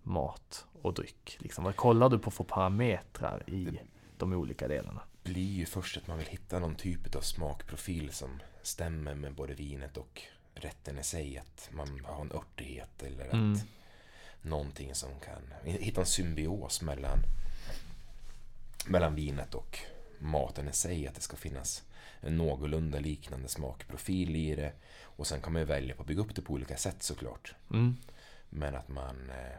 mat 0.03 0.67
och 0.83 0.95
dryck? 0.95 1.37
Liksom, 1.41 1.65
vad 1.65 1.77
kollar 1.77 2.09
du 2.09 2.19
på 2.19 2.31
för 2.31 2.45
parametrar 2.45 3.51
i 3.51 3.81
de 4.17 4.33
olika 4.33 4.69
delarna? 4.69 5.01
blir 5.27 5.53
ju 5.53 5.67
först 5.67 5.97
att 5.97 6.07
man 6.07 6.19
vill 6.19 6.27
hitta 6.27 6.59
någon 6.59 6.75
typ 6.75 7.17
av 7.17 7.21
smakprofil 7.21 8.13
som 8.13 8.41
stämmer 8.63 9.15
med 9.15 9.35
både 9.35 9.55
vinet 9.55 9.97
och 9.97 10.23
rätten 10.55 10.99
i 10.99 11.03
sig. 11.03 11.39
Att 11.39 11.69
man 11.73 12.01
har 12.05 12.21
en 12.21 12.33
örtighet 12.33 13.03
eller 13.03 13.27
att 13.27 13.33
Mm. 13.33 13.59
Någonting 14.47 14.95
som 14.95 15.11
kan 15.25 15.43
hitta 15.65 16.01
en 16.01 16.07
symbios 16.07 16.83
mellan, 16.83 17.19
mellan 18.87 19.15
vinet 19.15 19.55
och 19.55 19.79
maten 20.19 20.69
i 20.69 20.73
sig. 20.73 21.09
Att 21.09 21.15
det 21.15 21.21
ska 21.21 21.37
finnas 21.37 21.83
en 22.21 22.37
någorlunda 22.37 22.99
liknande 22.99 23.49
smakprofil 23.49 24.37
i 24.37 24.55
det. 24.55 24.73
Och 25.03 25.27
sen 25.27 25.41
kan 25.41 25.53
man 25.53 25.63
ju 25.63 25.67
välja 25.67 25.95
på 25.95 26.03
att 26.03 26.09
bygga 26.09 26.21
upp 26.21 26.35
det 26.35 26.43
på 26.43 26.53
olika 26.53 26.77
sätt 26.77 27.03
såklart. 27.03 27.55
Mm. 27.71 27.97
Men 28.51 28.75
att 28.75 28.89
man 28.89 29.31
eh, 29.31 29.57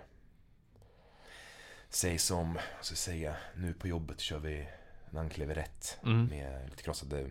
Säg 1.90 2.18
som, 2.18 2.60
jag 2.78 2.86
säga, 2.86 3.36
nu 3.56 3.74
på 3.74 3.88
jobbet 3.88 4.20
kör 4.20 4.40
vi 4.40 4.68
en 5.12 5.18
ankleverett 5.18 5.98
Mm. 6.04 6.26
med 6.26 6.70
lite 6.70 6.84
krossade 6.84 7.30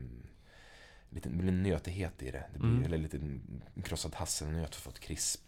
lite, 1.11 1.29
lite 1.29 1.51
nötighet 1.51 2.23
i 2.23 2.31
det. 2.31 2.45
det 2.53 2.59
blir, 2.59 2.71
Mm. 2.71 2.85
Eller 2.85 2.99
lite 2.99 3.21
krossad 3.85 4.15
hasselnöt 4.15 4.75
för 4.75 4.81
att 4.81 4.85
få 4.85 4.91
ett 4.91 5.01
krisp. 5.01 5.46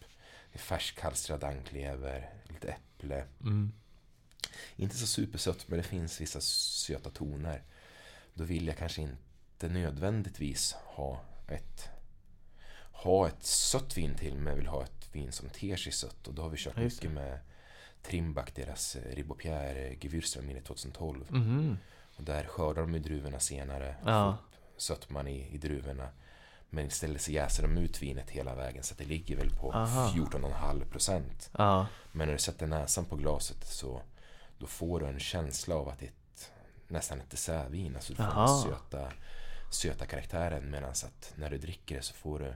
Färskhalstrad 0.55 1.45
anklever, 1.45 2.31
lite 2.49 2.69
äpple. 2.69 3.25
Mm. 3.41 3.73
inte 4.77 4.97
så 4.97 5.07
supersött, 5.07 5.69
men 5.69 5.79
det 5.79 5.85
finns 5.85 6.21
vissa 6.21 6.41
söta 6.41 7.11
toner. 7.11 7.63
Då 8.35 8.45
vill 8.45 8.67
jag 8.67 8.77
kanske 8.77 9.03
inte 9.03 9.69
nödvändigtvis 9.69 10.73
ha 10.73 11.21
ett 11.49 11.91
ha 12.93 13.29
ett 13.29 13.45
sött 13.45 13.97
vin 13.97 14.15
till, 14.15 14.35
men 14.35 14.47
jag 14.47 14.57
vill 14.57 14.67
ha 14.67 14.85
ett 14.85 15.09
vin 15.13 15.33
som 15.33 15.49
ter 15.49 15.77
sig 15.77 15.93
sött. 15.93 16.29
Och 16.29 16.35
då 16.35 16.43
har 16.43 16.49
vi 16.49 16.57
kört 16.57 16.77
Ja, 16.77 16.83
mycket 16.83 17.11
med 17.11 17.39
Trimbach, 18.03 18.51
deras 18.55 18.97
eh, 18.97 19.15
Ribopierre 19.15 19.95
Gewürztraminer 19.95 20.61
2012. 20.61 21.27
Mhm. 21.31 21.79
Och 22.17 22.25
där 22.25 22.45
skördar 22.45 22.83
de 22.83 22.95
ju 22.95 23.01
druvorna 23.01 23.41
senare. 23.41 23.97
Ja. 24.05 24.39
Sötman 24.77 25.29
i, 25.29 25.55
i 25.55 25.59
druvorna. 25.59 26.09
Men 26.71 26.87
istället 26.87 27.21
så 27.23 27.31
jäser 27.33 27.63
de 27.63 27.79
ut 27.79 28.03
vinet 28.03 28.31
hela 28.31 28.55
vägen 28.55 28.83
så 28.83 28.93
att 28.95 28.99
det 28.99 29.05
ligger 29.05 29.37
väl 29.37 29.51
på 29.51 29.73
Aha. 29.73 30.13
14,5 30.17 30.85
procent. 30.91 31.51
Ja. 31.59 31.87
Men 32.13 32.27
när 32.29 32.33
du 32.35 32.39
sätter 32.39 32.67
näsan 32.67 33.05
på 33.05 33.17
glaset 33.17 33.67
så 33.67 34.03
då 34.59 34.67
får 34.67 35.01
du 35.01 35.07
en 35.07 35.21
känsla 35.21 35.75
av 35.75 35.89
att 35.89 35.99
det 35.99 36.07
är 36.07 36.11
ett, 36.11 36.53
nästan 36.89 37.21
ett 37.21 37.31
dessertvin. 37.31 37.95
Alltså 37.97 38.13
du 38.13 38.17
får 38.17 38.25
Aha. 38.25 38.47
den 38.47 38.73
söta, 38.73 39.13
söta 39.71 40.07
karaktären 40.07 40.71
medan 40.71 40.91
att 40.91 41.33
när 41.37 41.51
du 41.51 41.59
dricker 41.59 41.97
det 41.97 42.03
så 42.03 42.15
får 42.15 42.39
du 42.39 42.55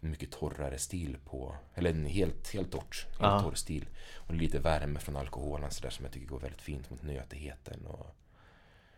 en 0.00 0.10
mycket 0.10 0.32
torrare 0.32 0.78
stil 0.78 1.16
på, 1.24 1.56
eller 1.74 1.90
en 1.90 2.06
helt, 2.06 2.48
helt 2.52 2.72
torrt, 2.72 3.06
helt 3.10 3.20
Ja. 3.20 3.40
torr 3.40 3.54
stil. 3.54 3.88
Och 4.14 4.34
lite 4.34 4.58
värme 4.58 5.00
från 5.00 5.16
alkoholen 5.16 5.70
så 5.70 5.82
där 5.82 5.90
som 5.90 6.04
jag 6.04 6.12
tycker 6.14 6.26
går 6.26 6.38
väldigt 6.38 6.62
fint 6.62 6.90
mot 6.90 7.02
nötigheten. 7.02 7.86
Och 7.86 8.06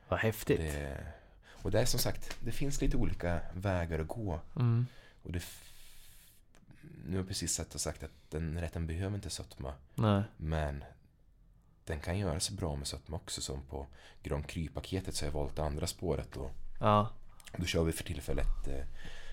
Vad 0.08 0.18
häftigt. 0.20 0.58
det, 0.60 1.06
och 1.62 1.70
det 1.70 1.80
är 1.80 1.84
som 1.86 2.00
sagt, 2.00 2.36
det 2.40 2.52
finns 2.52 2.80
lite 2.80 2.96
olika 2.96 3.40
vägar 3.54 3.98
att 3.98 4.08
gå. 4.08 4.40
Mm. 4.56 4.86
Och 5.22 5.32
det, 5.32 5.42
nu 7.04 7.10
har 7.10 7.16
jag 7.16 7.28
precis 7.28 7.52
sett 7.52 7.74
och 7.74 7.80
sagt 7.80 8.02
att 8.02 8.10
den 8.30 8.60
rätten 8.60 8.86
behöver 8.86 9.14
inte 9.14 9.30
sötma. 9.30 9.74
Nej. 9.94 10.22
Men 10.36 10.84
den 11.84 12.00
kan 12.00 12.18
göra 12.18 12.40
sig 12.40 12.56
bra 12.56 12.76
med 12.76 12.86
sötma 12.86 13.16
också. 13.16 13.40
Som 13.40 13.62
på 13.62 13.86
Grand 14.22 14.46
Cru-paketet 14.46 15.14
så 15.14 15.24
har 15.24 15.26
jag 15.28 15.34
valt 15.40 15.56
det 15.56 15.62
andra 15.64 15.86
spåret. 15.86 16.28
Då, 16.32 16.50
Ja. 16.80 17.08
då 17.56 17.64
kör 17.64 17.84
vi 17.84 17.92
för 17.92 18.04
tillfället 18.04 18.68
eh, 18.68 18.84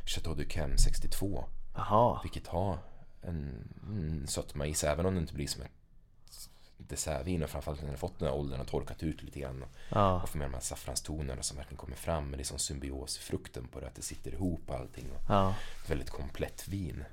Chateau 0.05 0.33
du 0.35 0.45
Cam 0.45 0.77
62. 0.77 1.45
Jaha. 1.75 2.19
Vilket 2.23 2.47
har 2.47 2.77
en, 3.21 3.67
en 3.89 4.27
sötma 4.27 4.65
i 4.67 4.73
sig. 4.73 4.89
Även 4.89 5.05
om 5.05 5.13
det 5.15 5.19
inte 5.21 5.33
blir 5.33 5.47
som 5.47 5.61
ett 5.61 5.71
dessertvin. 6.77 7.43
Och 7.43 7.49
framförallt 7.49 7.79
när 7.79 7.85
den 7.87 7.93
har 7.93 7.97
fått 7.99 8.19
den 8.19 8.27
här 8.27 8.35
åldern 8.35 8.61
och 8.61 8.67
torkat 8.67 9.03
ut 9.03 9.23
lite 9.23 9.39
grann. 9.39 9.63
Och, 9.63 9.69
Ja. 9.89 10.21
och 10.21 10.29
får 10.29 10.39
med 10.39 10.49
de 10.49 10.53
här 10.53 10.61
saffranstonerna 10.61 11.43
som 11.43 11.57
verkligen 11.57 11.77
kommer 11.77 11.95
fram. 11.95 12.23
Men 12.29 12.37
det 12.37 12.41
är 12.41 12.45
som 12.45 12.59
symbios 12.59 13.17
i 13.17 13.21
frukten 13.21 13.67
på 13.67 13.79
det. 13.79 13.87
Att 13.87 13.95
det 13.95 14.01
sitter 14.01 14.31
ihop 14.33 14.71
allting. 14.71 15.05
Och 15.11 15.21
Ja. 15.29 15.55
väldigt 15.87 16.09
komplett 16.09 16.67
vin. 16.67 17.03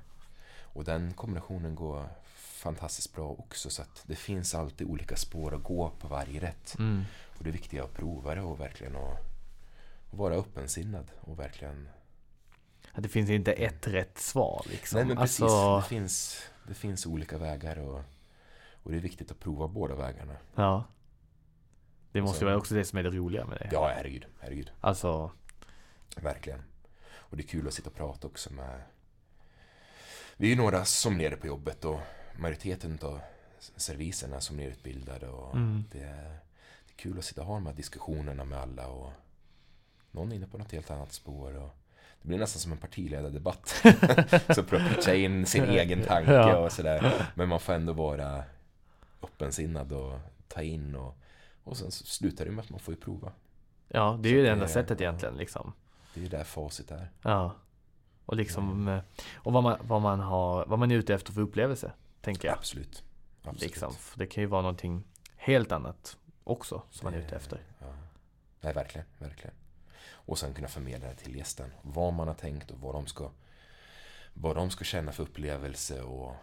Och 0.61 0.83
den 0.83 1.13
kombinationen 1.13 1.75
går 1.75 2.09
fantastiskt 2.35 3.13
bra 3.15 3.29
också. 3.29 3.69
Så 3.69 3.81
att 3.81 4.03
det 4.05 4.15
finns 4.15 4.55
alltid 4.55 4.87
olika 4.87 5.15
spår 5.15 5.55
att 5.55 5.63
gå 5.63 5.89
på 5.99 6.07
varje 6.07 6.41
rätt. 6.41 6.75
Mm. 6.79 7.03
Och 7.37 7.43
det 7.43 7.49
är 7.49 7.51
viktigt 7.53 7.81
att 7.81 7.93
prova 7.93 8.35
det 8.35 8.41
och 8.41 8.59
verkligen 8.59 8.95
att, 8.95 9.19
att 10.11 10.17
vara 10.17 10.35
öppensinnad 10.35 11.07
och 11.21 11.39
verkligen... 11.39 11.89
Att 12.91 13.03
det 13.03 13.09
finns 13.09 13.29
inte 13.29 13.51
ett 13.51 13.87
rätt 13.87 14.17
svar 14.19 14.65
liksom. 14.69 14.97
Nej 14.97 15.05
men 15.05 15.17
precis, 15.17 15.41
Alltså, 15.41 15.75
det, 15.79 15.83
finns, 15.87 16.41
det 16.67 16.73
finns 16.73 17.05
olika 17.05 17.37
vägar 17.37 17.77
och, 17.79 18.01
och 18.83 18.91
det 18.91 18.97
är 18.97 19.01
viktigt 19.01 19.31
att 19.31 19.39
prova 19.39 19.67
båda 19.67 19.95
vägarna. 19.95 20.35
ja. 20.55 20.83
Det 22.11 22.21
måste 22.21 22.39
Så- 22.39 22.45
vara 22.45 22.57
också 22.57 22.75
det 22.75 22.85
som 22.85 22.99
är 22.99 23.03
det 23.03 23.09
roliga 23.09 23.45
med 23.45 23.57
det. 23.57 23.69
Ja, 23.71 23.91
herregud, 23.95 24.25
herregud. 24.39 24.71
Alltså, 24.81 25.31
Verkligen. 26.15 26.61
Och 27.13 27.37
det 27.37 27.43
är 27.43 27.47
kul 27.47 27.67
att 27.67 27.73
sitta 27.73 27.89
och 27.89 27.95
prata 27.95 28.27
också 28.27 28.53
med... 28.53 28.81
Vi 30.37 30.47
är 30.47 30.49
ju 30.49 30.55
några 30.57 30.85
sommelierer 30.85 31.35
på 31.35 31.47
jobbet 31.47 31.85
och 31.85 31.99
majoriteten 32.39 32.99
av 33.01 33.19
serviserna 33.59 34.35
är 34.35 34.39
sommelierutbildade 34.39 35.27
och 35.27 35.55
Mm. 35.55 35.83
det, 35.91 35.99
är, 36.03 36.23
det 36.87 36.93
är 36.93 36.95
kul 36.95 37.17
att 37.19 37.25
sitta 37.25 37.41
och 37.41 37.47
ha 37.47 37.53
de 37.53 37.65
här 37.65 37.73
diskussionerna 37.73 38.45
med 38.45 38.59
alla 38.59 38.87
och 38.87 39.11
någon 40.11 40.31
är 40.31 40.35
inne 40.35 40.47
på 40.47 40.57
något 40.57 40.71
helt 40.71 40.91
annat 40.91 41.13
spår 41.13 41.55
och 41.57 41.75
det 42.21 42.27
blir 42.27 42.37
nästan 42.39 42.59
som 42.59 42.71
en 42.71 42.77
partiledardebatt. 42.77 43.67
så 44.55 44.63
för 44.63 44.75
att 44.75 44.95
pitcha 44.95 45.13
in 45.13 45.45
sin 45.45 45.63
egen 45.63 46.03
tanke 46.03 46.53
och 46.55 46.71
sådär. 46.71 47.27
Men 47.35 47.49
man 47.49 47.59
får 47.59 47.73
ändå 47.73 47.93
vara 47.93 48.43
öppensinnad 49.23 49.91
och 49.91 50.19
ta 50.47 50.61
in 50.61 50.95
och, 50.95 51.17
och 51.63 51.77
sen 51.77 51.91
slutar 51.91 52.45
det 52.45 52.51
med 52.51 52.63
att 52.63 52.69
man 52.69 52.79
får 52.79 52.93
ju 52.93 52.99
prova. 52.99 53.31
ja 53.87 54.19
det 54.21 54.29
är 54.29 54.31
Så 54.31 54.35
ju 54.35 54.41
det 54.41 54.47
det- 54.47 54.51
enda 54.53 54.67
sättet 54.67 55.01
egentligen 55.01 55.35
liksom. 55.35 55.73
Det 56.13 56.19
är 56.19 56.23
ju 56.23 56.29
där 56.29 56.43
facit 56.43 56.91
är. 56.91 57.11
Ja. 57.21 57.55
Och 58.25 58.35
liksom, 58.35 58.87
eh, 58.87 58.99
och 59.35 59.53
vad 59.53 59.63
man, 59.63 59.77
vad 59.81 60.01
man 60.01 60.19
har, 60.19 60.65
vad 60.65 60.79
man 60.79 60.91
är 60.91 60.95
ute 60.95 61.13
efter 61.13 61.31
för 61.33 61.41
upplevelse, 61.41 61.91
tänker 62.21 62.47
jag. 62.47 62.57
Absolut. 62.57 63.03
Absolut. 63.41 63.61
Liksom. 63.61 63.93
Det 64.15 64.25
kan 64.25 64.43
ju 64.43 64.47
vara 64.47 64.61
någonting 64.61 65.03
helt 65.35 65.71
annat 65.71 66.17
också 66.43 66.81
som 66.89 67.05
man 67.05 67.13
är 67.13 67.17
ute 67.25 67.35
efter. 67.35 67.59
Ja. 67.79 67.85
Nej, 68.61 68.73
verkligen, 68.73 69.07
verkligen. 69.19 69.55
Och 70.11 70.37
sen 70.37 70.53
kunna 70.53 70.67
förmedla 70.67 71.07
det 71.07 71.15
till 71.15 71.35
gästen. 71.35 71.71
Vad 71.81 72.13
man 72.13 72.27
har 72.27 72.35
tänkt 72.35 72.71
och 72.71 72.79
vad 72.79 72.95
de 72.95 73.07
ska, 73.07 73.29
vad 74.33 74.55
de 74.55 74.69
ska 74.69 74.83
känna 74.83 75.11
för 75.11 75.23
upplevelse 75.23 76.01
och, 76.01 76.35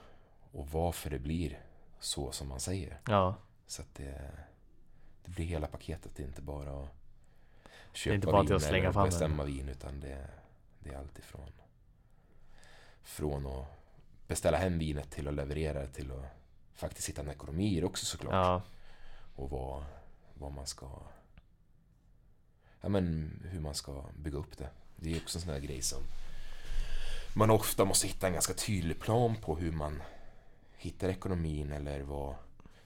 och 0.52 0.68
varför 0.70 1.10
det 1.10 1.18
blir 1.18 1.58
så 2.00 2.32
som 2.32 2.48
man 2.48 2.60
säger. 2.60 3.00
Ja, 3.06 3.34
Så 3.66 3.82
att 3.82 3.94
det, 3.94 4.30
det 5.24 5.30
blir 5.30 5.44
hela 5.44 5.66
paketet. 5.66 6.12
Det 6.16 6.22
är 6.22 6.26
inte 6.26 6.42
bara 6.42 6.82
att 6.82 6.88
köpa 7.92 8.14
inte 8.14 8.26
bara 8.26 8.42
till 8.42 8.48
vin 8.48 8.56
att 8.56 8.62
slänga 8.62 8.88
eller 8.88 9.04
bestämma 9.04 9.44
vin 9.44 9.68
utan 9.68 10.00
det, 10.00 10.26
det 10.78 10.90
är 10.90 10.98
allt 10.98 11.18
ifrån 11.18 11.52
från 13.02 13.46
att 13.46 13.66
beställa 14.26 14.58
hem 14.58 14.78
vinet 14.78 15.10
till 15.10 15.28
att 15.28 15.34
leverera 15.34 15.80
det 15.80 15.88
till 15.88 16.12
att 16.12 16.24
faktiskt 16.74 17.08
hitta 17.08 17.22
en 17.22 17.30
ekonomi 17.30 17.76
i 17.76 17.80
det 17.80 17.86
också 17.86 18.06
såklart. 18.06 18.32
ja, 18.34 18.62
Och 19.36 19.50
vad, 19.50 19.84
vad 20.34 20.52
man 20.52 20.66
ska... 20.66 20.88
Ja 22.80 22.88
men 22.88 23.32
hur 23.50 23.60
man 23.60 23.74
ska 23.74 24.04
bygga 24.18 24.38
upp 24.38 24.58
det. 24.58 24.68
Det 24.96 25.12
är 25.12 25.22
också 25.22 25.38
en 25.38 25.42
sån 25.42 25.52
här 25.52 25.60
grej 25.60 25.82
som 25.82 26.02
man 27.34 27.50
ofta 27.50 27.84
måste 27.84 28.06
hitta 28.06 28.26
en 28.26 28.32
ganska 28.32 28.54
tydlig 28.54 29.00
plan 29.00 29.36
på 29.36 29.56
hur 29.56 29.72
man 29.72 30.02
hittar 30.80 31.08
ekonomin 31.08 31.72
eller 31.72 32.02
vad 32.02 32.34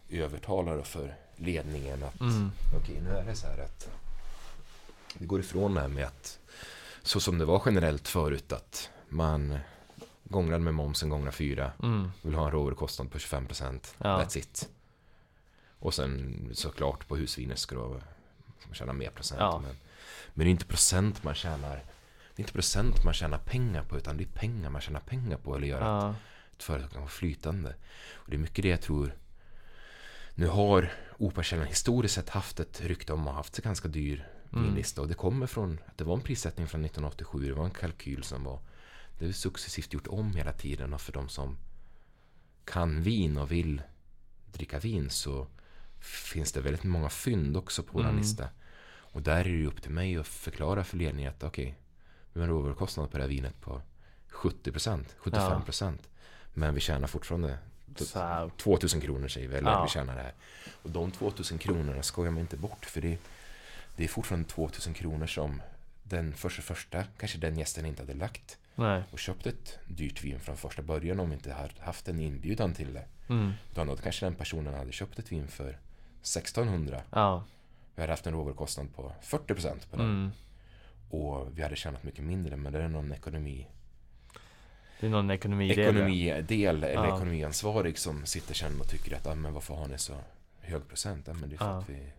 övertalar 0.09 0.83
för 0.83 1.15
ledningen 1.37 2.03
att 2.03 2.21
mm, 2.21 2.51
okej 2.77 3.01
nu 3.01 3.11
är 3.11 3.25
det 3.25 3.37
så 3.37 3.47
här 3.47 3.59
att 3.59 3.91
vi 5.19 5.27
går 5.27 5.41
ifrån 5.41 5.75
det 5.75 5.81
här 5.81 5.89
med 5.89 6.05
att 6.05 6.39
så 7.03 7.21
som 7.21 7.39
det 7.39 7.45
var 7.45 7.63
generellt 7.67 8.09
förut 8.09 8.53
att 8.53 8.91
man 9.09 9.59
gångrar 10.25 10.59
med 10.59 10.75
momsen 10.75 11.09
gångrar 11.09 11.31
fyra 11.31 11.73
mm, 11.83 12.11
vill 12.23 12.35
ha 12.35 12.45
en 12.45 12.51
råvarukostnad 12.51 13.11
på 13.11 13.19
25% 13.19 13.95
Ja. 13.99 14.23
That's 14.23 14.39
it. 14.39 14.69
Och 15.79 15.95
sen 15.95 16.51
såklart 16.53 17.09
på 17.09 17.17
husviner 17.17 17.57
ska 17.57 17.77
du 17.77 18.01
tjäna 18.73 18.93
mer 18.93 19.11
procent. 19.11 19.41
Ja. 19.41 19.61
Men, 19.63 19.77
men 20.35 20.45
det 20.45 20.49
är 20.49 20.51
inte 20.51 20.65
procent 20.65 21.25
man 21.25 21.35
tjänar. 21.35 21.77
Det 22.35 22.41
är 22.41 22.45
inte 22.45 22.53
procent 22.53 23.05
man 23.05 23.15
tjänar 23.15 23.39
pengar 23.39 23.85
på 23.85 23.97
utan 23.97 24.17
det 24.17 24.25
är 24.25 24.29
pengar 24.29 24.71
man 24.71 24.81
tjänar 24.81 25.01
pengar 25.01 25.37
på 25.37 25.57
eller 25.57 25.67
gör 25.67 25.81
att 25.81 26.03
ja, 26.03 26.15
ett 26.57 26.63
företag 26.63 26.91
kan 26.91 27.01
vara 27.01 27.11
flytande. 27.11 27.75
Och 28.15 28.31
det 28.31 28.37
är 28.37 28.39
mycket 28.41 28.63
det 28.63 28.69
jag 28.69 28.81
tror. 28.81 29.15
Nu 30.35 30.47
har 30.47 30.93
Opakällan 31.19 31.67
historiskt 31.67 32.15
sett 32.15 32.29
haft 32.29 32.61
ett 32.61 32.81
rykte 32.81 33.13
om 33.13 33.21
att 33.21 33.27
ha 33.27 33.33
haft 33.33 33.59
en 33.59 33.63
ganska 33.65 33.89
dyr 33.89 34.29
Mm. 34.53 34.65
vinlista. 34.67 35.01
Och 35.03 35.09
det 35.09 35.15
kommer 35.15 35.47
från 35.47 35.79
att 35.87 35.99
det 35.99 36.05
var 36.05 36.15
en 36.15 36.21
prissättning 36.21 36.67
från 36.69 36.85
1987. 36.85 37.49
Det 37.49 37.55
var 37.55 37.65
en 37.65 37.71
kalkyl 37.71 38.23
som 38.23 38.45
var 38.45 38.61
det 39.19 39.27
är 39.27 39.33
successivt 39.33 39.93
gjort 39.93 40.07
om 40.07 40.37
hela 40.37 40.53
tiden. 40.53 40.93
Och 40.95 41.01
för 41.01 41.13
de 41.13 41.29
som 41.29 41.57
kan 42.65 43.03
vin 43.03 43.39
och 43.39 43.53
vill 43.53 43.83
dricka 44.53 44.79
vin 44.79 45.11
så 45.11 45.47
finns 46.01 46.53
det 46.53 46.61
väldigt 46.61 46.85
många 46.85 47.09
fynd 47.09 47.57
också 47.57 47.83
på 47.83 48.01
Mm. 48.01 48.17
lista. 48.17 48.49
Och 48.87 49.23
där 49.23 49.37
är 49.41 49.45
det 49.45 49.51
ju 49.51 49.67
upp 49.67 49.83
till 49.83 49.91
mig 49.91 50.17
att 50.17 50.27
förklara 50.27 50.85
för 50.85 50.97
ledningen 50.97 51.31
att 51.33 51.43
okej, 51.43 51.79
vi 52.33 52.41
har 52.41 52.49
en 52.49 52.55
råvarukostnad 52.55 53.11
på 53.11 53.17
det 53.17 53.23
här 53.23 53.29
vinet 53.31 53.61
på 53.61 53.83
70%, 54.29 55.15
75%. 55.23 55.99
Men 56.55 56.75
vi 56.75 56.81
tjänar 56.81 57.07
fortfarande 57.07 57.59
så 57.97 58.19
här, 58.19 58.51
2000 58.57 59.01
kronor 59.01 59.29
säger 59.29 59.49
vi, 59.49 59.57
eller 59.57 59.71
Ja. 59.71 59.83
vi 59.83 59.89
tjänar 59.89 60.17
det 60.17 60.23
här. 60.23 60.33
Och 60.83 60.91
de 60.91 61.11
2000 61.11 61.59
kronorna 61.59 62.03
skojar 62.03 62.31
man 62.31 62.41
inte 62.41 62.57
bort 62.57 62.85
för 62.87 63.01
det, 63.01 63.19
det 63.97 64.05
är 64.05 64.09
fortfarande 64.09 64.49
2000 64.49 64.95
kronor 64.95 65.27
som 65.27 65.63
den 66.03 66.35
första, 66.35 66.63
första 66.63 67.05
kanske 67.19 67.39
den 67.39 67.59
gästen 67.59 67.87
inte 67.87 68.03
hade 68.03 68.15
lagt 68.15 68.59
nej, 68.75 69.03
och 69.11 69.19
köpt 69.19 69.47
ett 69.47 69.79
dyrt 69.87 70.25
vin 70.25 70.41
från 70.41 70.57
första 70.57 70.83
början 70.83 71.21
om 71.21 71.29
vi 71.31 71.35
inte 71.35 71.53
hade 71.53 71.71
haft 71.81 72.09
en 72.09 72.21
inbjudan 72.21 72.75
till 72.75 72.95
det. 72.95 73.05
mm, 73.29 73.53
då 73.75 73.97
kanske 73.97 74.27
den 74.27 74.35
personen 74.35 74.75
hade 74.75 74.93
köpt 74.93 75.19
ett 75.19 75.33
vin 75.33 75.49
för 75.49 75.79
1600. 76.23 77.03
ja, 77.11 77.45
Vi 77.95 78.03
hade 78.03 78.13
haft 78.13 78.27
en 78.27 78.33
råvarukostnad 78.33 78.95
på 78.95 79.13
40% 79.23 79.91
på 79.91 79.97
den. 79.97 80.07
mm. 80.07 80.31
Och 81.11 81.59
vi 81.59 81.63
hade 81.63 81.77
tjänat 81.77 82.03
mycket 82.03 82.25
mindre 82.25 82.57
men 82.57 82.73
det 82.73 82.83
är 82.83 82.89
någon 82.89 83.13
ekonomi 83.13 83.67
Det 85.01 85.07
är 85.07 85.11
någon 85.11 85.31
ekonomi 85.31 85.71
i 85.71 85.75
det. 85.75 85.83
ekonomidel 85.83 86.85
eller 86.85 86.95
Ja. 86.95 87.17
ekonomiansvarig 87.17 87.99
som 87.99 88.27
sitter 88.27 88.55
sen 88.55 88.81
och 88.81 88.89
tycker 88.89 89.17
att 89.17 89.27
ah, 89.27 89.35
men 89.35 89.53
varför 89.53 89.75
har 89.75 89.89
ni 89.89 89.99
så 89.99 90.15
hög 90.61 90.89
procent? 90.89 91.29
Ah, 91.29 91.33
men 91.33 91.49
det 91.49 91.55
är 91.55 91.59
för 91.59 91.65
Ja. 91.65 91.79
att 91.79 91.89
vi 91.89 92.13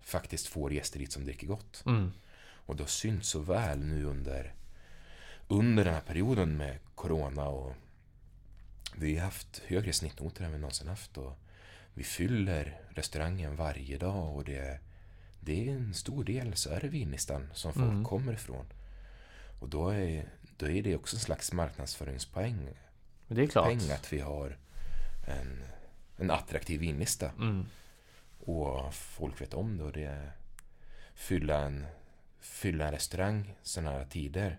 faktiskt 0.00 0.46
får 0.46 0.72
gäster 0.72 0.98
dit 0.98 1.12
som 1.12 1.24
dricker 1.24 1.46
gott. 1.46 1.82
Mm, 1.86 2.12
Och 2.66 2.76
det 2.76 2.82
har 2.82 2.88
synts 2.88 3.28
så 3.28 3.38
väl 3.40 3.78
nu 3.78 4.04
under 4.04 4.52
under 5.48 5.84
den 5.84 5.94
här 5.94 6.00
perioden 6.00 6.56
med 6.56 6.78
Corona 6.94 7.48
och 7.48 7.74
vi 8.96 9.16
har 9.16 9.24
haft 9.24 9.62
högre 9.66 9.92
snittnoter 9.92 10.44
än 10.44 10.52
vi 10.52 10.58
någonsin 10.58 10.88
haft 10.88 11.18
och 11.18 11.38
vi 11.94 12.04
fyller 12.04 12.80
restaurangen 12.88 13.56
varje 13.56 13.98
dag 13.98 14.36
och 14.36 14.44
det, 14.44 14.78
det 15.40 15.68
är 15.68 15.72
en 15.72 15.94
stor 15.94 16.24
del 16.24 16.56
så 16.56 16.70
är 16.70 16.80
det 16.80 16.88
vinlistan 16.88 17.48
som 17.54 17.72
folk 17.72 17.84
Mm. 17.90 18.04
kommer 18.04 18.32
ifrån. 18.32 18.66
Och 19.60 19.68
då 19.68 19.88
är, 19.90 20.24
då 20.56 20.68
är 20.68 20.82
det 20.82 20.96
också 20.96 21.16
en 21.16 21.20
slags 21.20 21.52
marknadsföringspoäng. 21.52 22.68
Men 23.26 23.36
det 23.36 23.42
är 23.42 23.46
klart. 23.46 23.64
Poäng 23.64 23.90
att 23.90 24.12
vi 24.12 24.20
har 24.20 24.56
en, 25.26 25.64
en 26.16 26.30
attraktiv 26.30 26.80
vinlista. 26.80 27.30
Mm. 27.30 27.66
Och 28.38 28.94
folk 28.94 29.40
vet 29.40 29.54
om 29.54 29.76
det 29.76 29.84
och 29.84 29.92
det 29.92 30.04
är 30.04 30.32
fylla 31.14 31.58
en, 31.60 31.86
fylla 32.40 32.84
en 32.86 32.92
restaurang 32.92 33.54
sådana 33.62 33.90
här 33.90 34.04
tider 34.04 34.58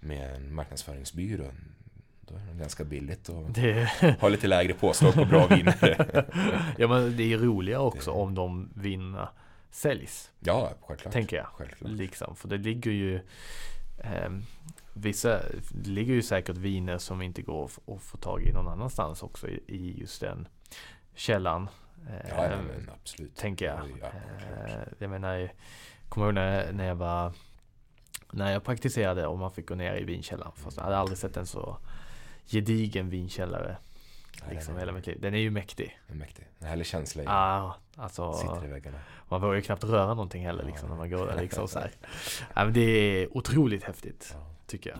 med 0.00 0.34
en 0.34 0.54
marknadsföringsbyrå. 0.54 1.50
Då 2.20 2.34
är 2.36 2.40
det 2.40 2.58
ganska 2.58 2.84
billigt 2.84 3.28
och 3.28 3.50
Det, 3.50 3.90
ha 4.20 4.28
lite 4.28 4.46
lägre 4.46 4.74
påslag 4.74 5.14
på 5.14 5.24
bra 5.24 5.46
viner. 5.46 6.26
ja 6.78 6.88
men 6.88 7.16
det 7.16 7.32
är 7.32 7.38
roligare 7.38 7.82
också 7.82 8.10
Det- 8.10 8.16
om 8.18 8.34
de 8.34 8.70
vinerna 8.74 9.28
säljs. 9.70 10.30
ja, 10.40 10.72
självklart. 10.80 11.12
Tänker 11.12 11.36
jag. 11.36 11.46
Självklart. 11.46 11.92
Liksom, 11.92 12.36
för 12.36 12.48
det 12.48 12.58
ligger 12.58 12.90
ju 12.90 13.20
ehm, 14.04 14.42
Vissa, 15.02 15.40
det 15.70 15.90
ligger 15.90 16.14
ju 16.14 16.22
säkert 16.22 16.56
viner 16.56 16.98
som 16.98 17.22
inte 17.22 17.42
går 17.42 17.64
att 17.64 18.02
få- 18.02 18.16
tag 18.16 18.42
i 18.42 18.52
någon 18.52 18.68
annanstans 18.68 19.22
också 19.22 19.48
i, 19.48 19.60
i 19.66 20.00
just 20.00 20.20
den 20.20 20.48
källan. 21.14 21.68
Ja, 22.08 22.14
ja, 22.28 22.44
Ehm, 22.44 22.64
men 22.64 22.90
absolut. 23.00 23.36
tänker 23.36 23.66
jag. 23.66 23.78
Ja. 24.00 24.06
Eh, 24.06 24.82
jag 24.98 25.10
menar, 25.10 25.34
jag 25.34 25.50
kommer 26.08 26.26
ihåg 26.26 26.34
när, 26.34 26.72
när 26.72 26.84
jag 26.86 26.94
var 26.94 27.32
när 28.32 28.52
jag 28.52 28.64
praktiserade 28.64 29.26
och 29.26 29.38
man 29.38 29.52
fick 29.52 29.68
gå 29.68 29.74
ner 29.74 29.94
i 29.96 30.04
vinkällaren. 30.04 30.52
Fast 30.56 30.76
jag 30.76 30.84
hade 30.84 30.96
aldrig 30.96 31.18
sett 31.18 31.36
en 31.36 31.46
så 31.46 31.76
gedigen 32.46 33.08
vinkällare 33.10 33.76
Ja, 34.40 34.46
liksom 34.50 34.74
den 34.74 34.80
hela 34.80 34.92
är- 34.92 34.96
mitt 34.96 35.06
liv. 35.06 35.18
Den 35.20 35.34
är 35.34 35.38
ju 35.38 35.50
mäktig. 35.50 36.00
En 36.06 36.18
mäktig. 36.18 36.46
En 36.58 36.66
härlig 36.66 36.86
känsla 36.86 37.22
i. 37.22 37.26
Ah, 37.28 37.74
alltså, 37.96 38.32
Sitter 38.32 38.64
i 38.64 38.68
väggarna. 38.68 38.98
man 39.28 39.40
vågar 39.40 39.54
ju 39.54 39.62
knappt 39.62 39.84
röra 39.84 40.06
någonting 40.14 40.46
heller 40.46 40.64
liksom, 40.64 40.88
när 40.88 40.96
man 40.96 41.10
går 41.10 41.26
där 41.26 41.40
liksom 41.42 41.68
så 41.68 41.78
här. 41.78 41.90
Ja, 42.54 42.64
men 42.64 42.72
det 42.72 42.80
är 42.80 43.36
otroligt 43.36 43.82
häftigt, 43.84 44.34
Ja 44.38 44.49
tycker 44.70 44.90
jag. 44.90 44.98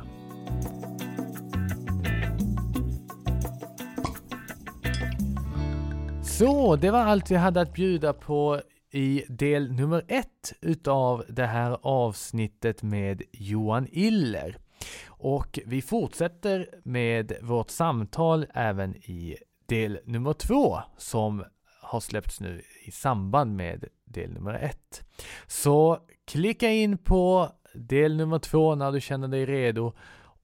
Så, 6.24 6.76
det 6.76 6.90
var 6.90 6.98
allt 6.98 7.30
vi 7.30 7.36
hade 7.36 7.60
att 7.60 7.74
bjuda 7.74 8.12
på 8.12 8.60
i 8.90 9.24
del 9.28 9.72
nummer 9.72 10.04
ett 10.08 10.52
utav 10.60 11.24
det 11.28 11.46
här 11.46 11.78
avsnittet 11.82 12.82
med 12.82 13.22
Johan 13.32 13.86
Iller. 13.90 14.58
Och 15.06 15.58
vi 15.66 15.82
fortsätter 15.82 16.68
med 16.84 17.32
vårt 17.42 17.70
samtal 17.70 18.46
även 18.54 18.96
i 18.96 19.36
del 19.66 19.98
nummer 20.04 20.32
två 20.32 20.78
som 20.96 21.44
har 21.82 22.00
släppts 22.00 22.40
nu 22.40 22.62
i 22.84 22.90
samband 22.90 23.56
med 23.56 23.84
del 24.04 24.32
nummer 24.32 24.54
ett. 24.54 25.02
Så 25.46 25.98
klicka 26.24 26.70
in 26.70 26.98
på 26.98 27.48
del 27.74 28.16
nummer 28.16 28.38
två 28.38 28.74
när 28.74 28.92
du 28.92 29.00
känner 29.00 29.28
dig 29.28 29.46
redo 29.46 29.92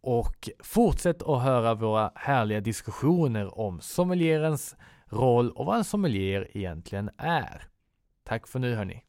och 0.01 0.49
fortsätt 0.61 1.23
att 1.23 1.43
höra 1.43 1.75
våra 1.75 2.13
härliga 2.15 2.61
diskussioner 2.61 3.59
om 3.59 3.81
sommelierens 3.81 4.77
roll 5.07 5.51
och 5.51 5.67
vad 5.67 5.77
en 5.77 5.85
sommelier 5.85 6.57
egentligen 6.57 7.11
är. 7.17 7.63
Tack 8.25 8.49
för 8.49 8.59
nu 8.59 8.75
hörni. 8.75 9.06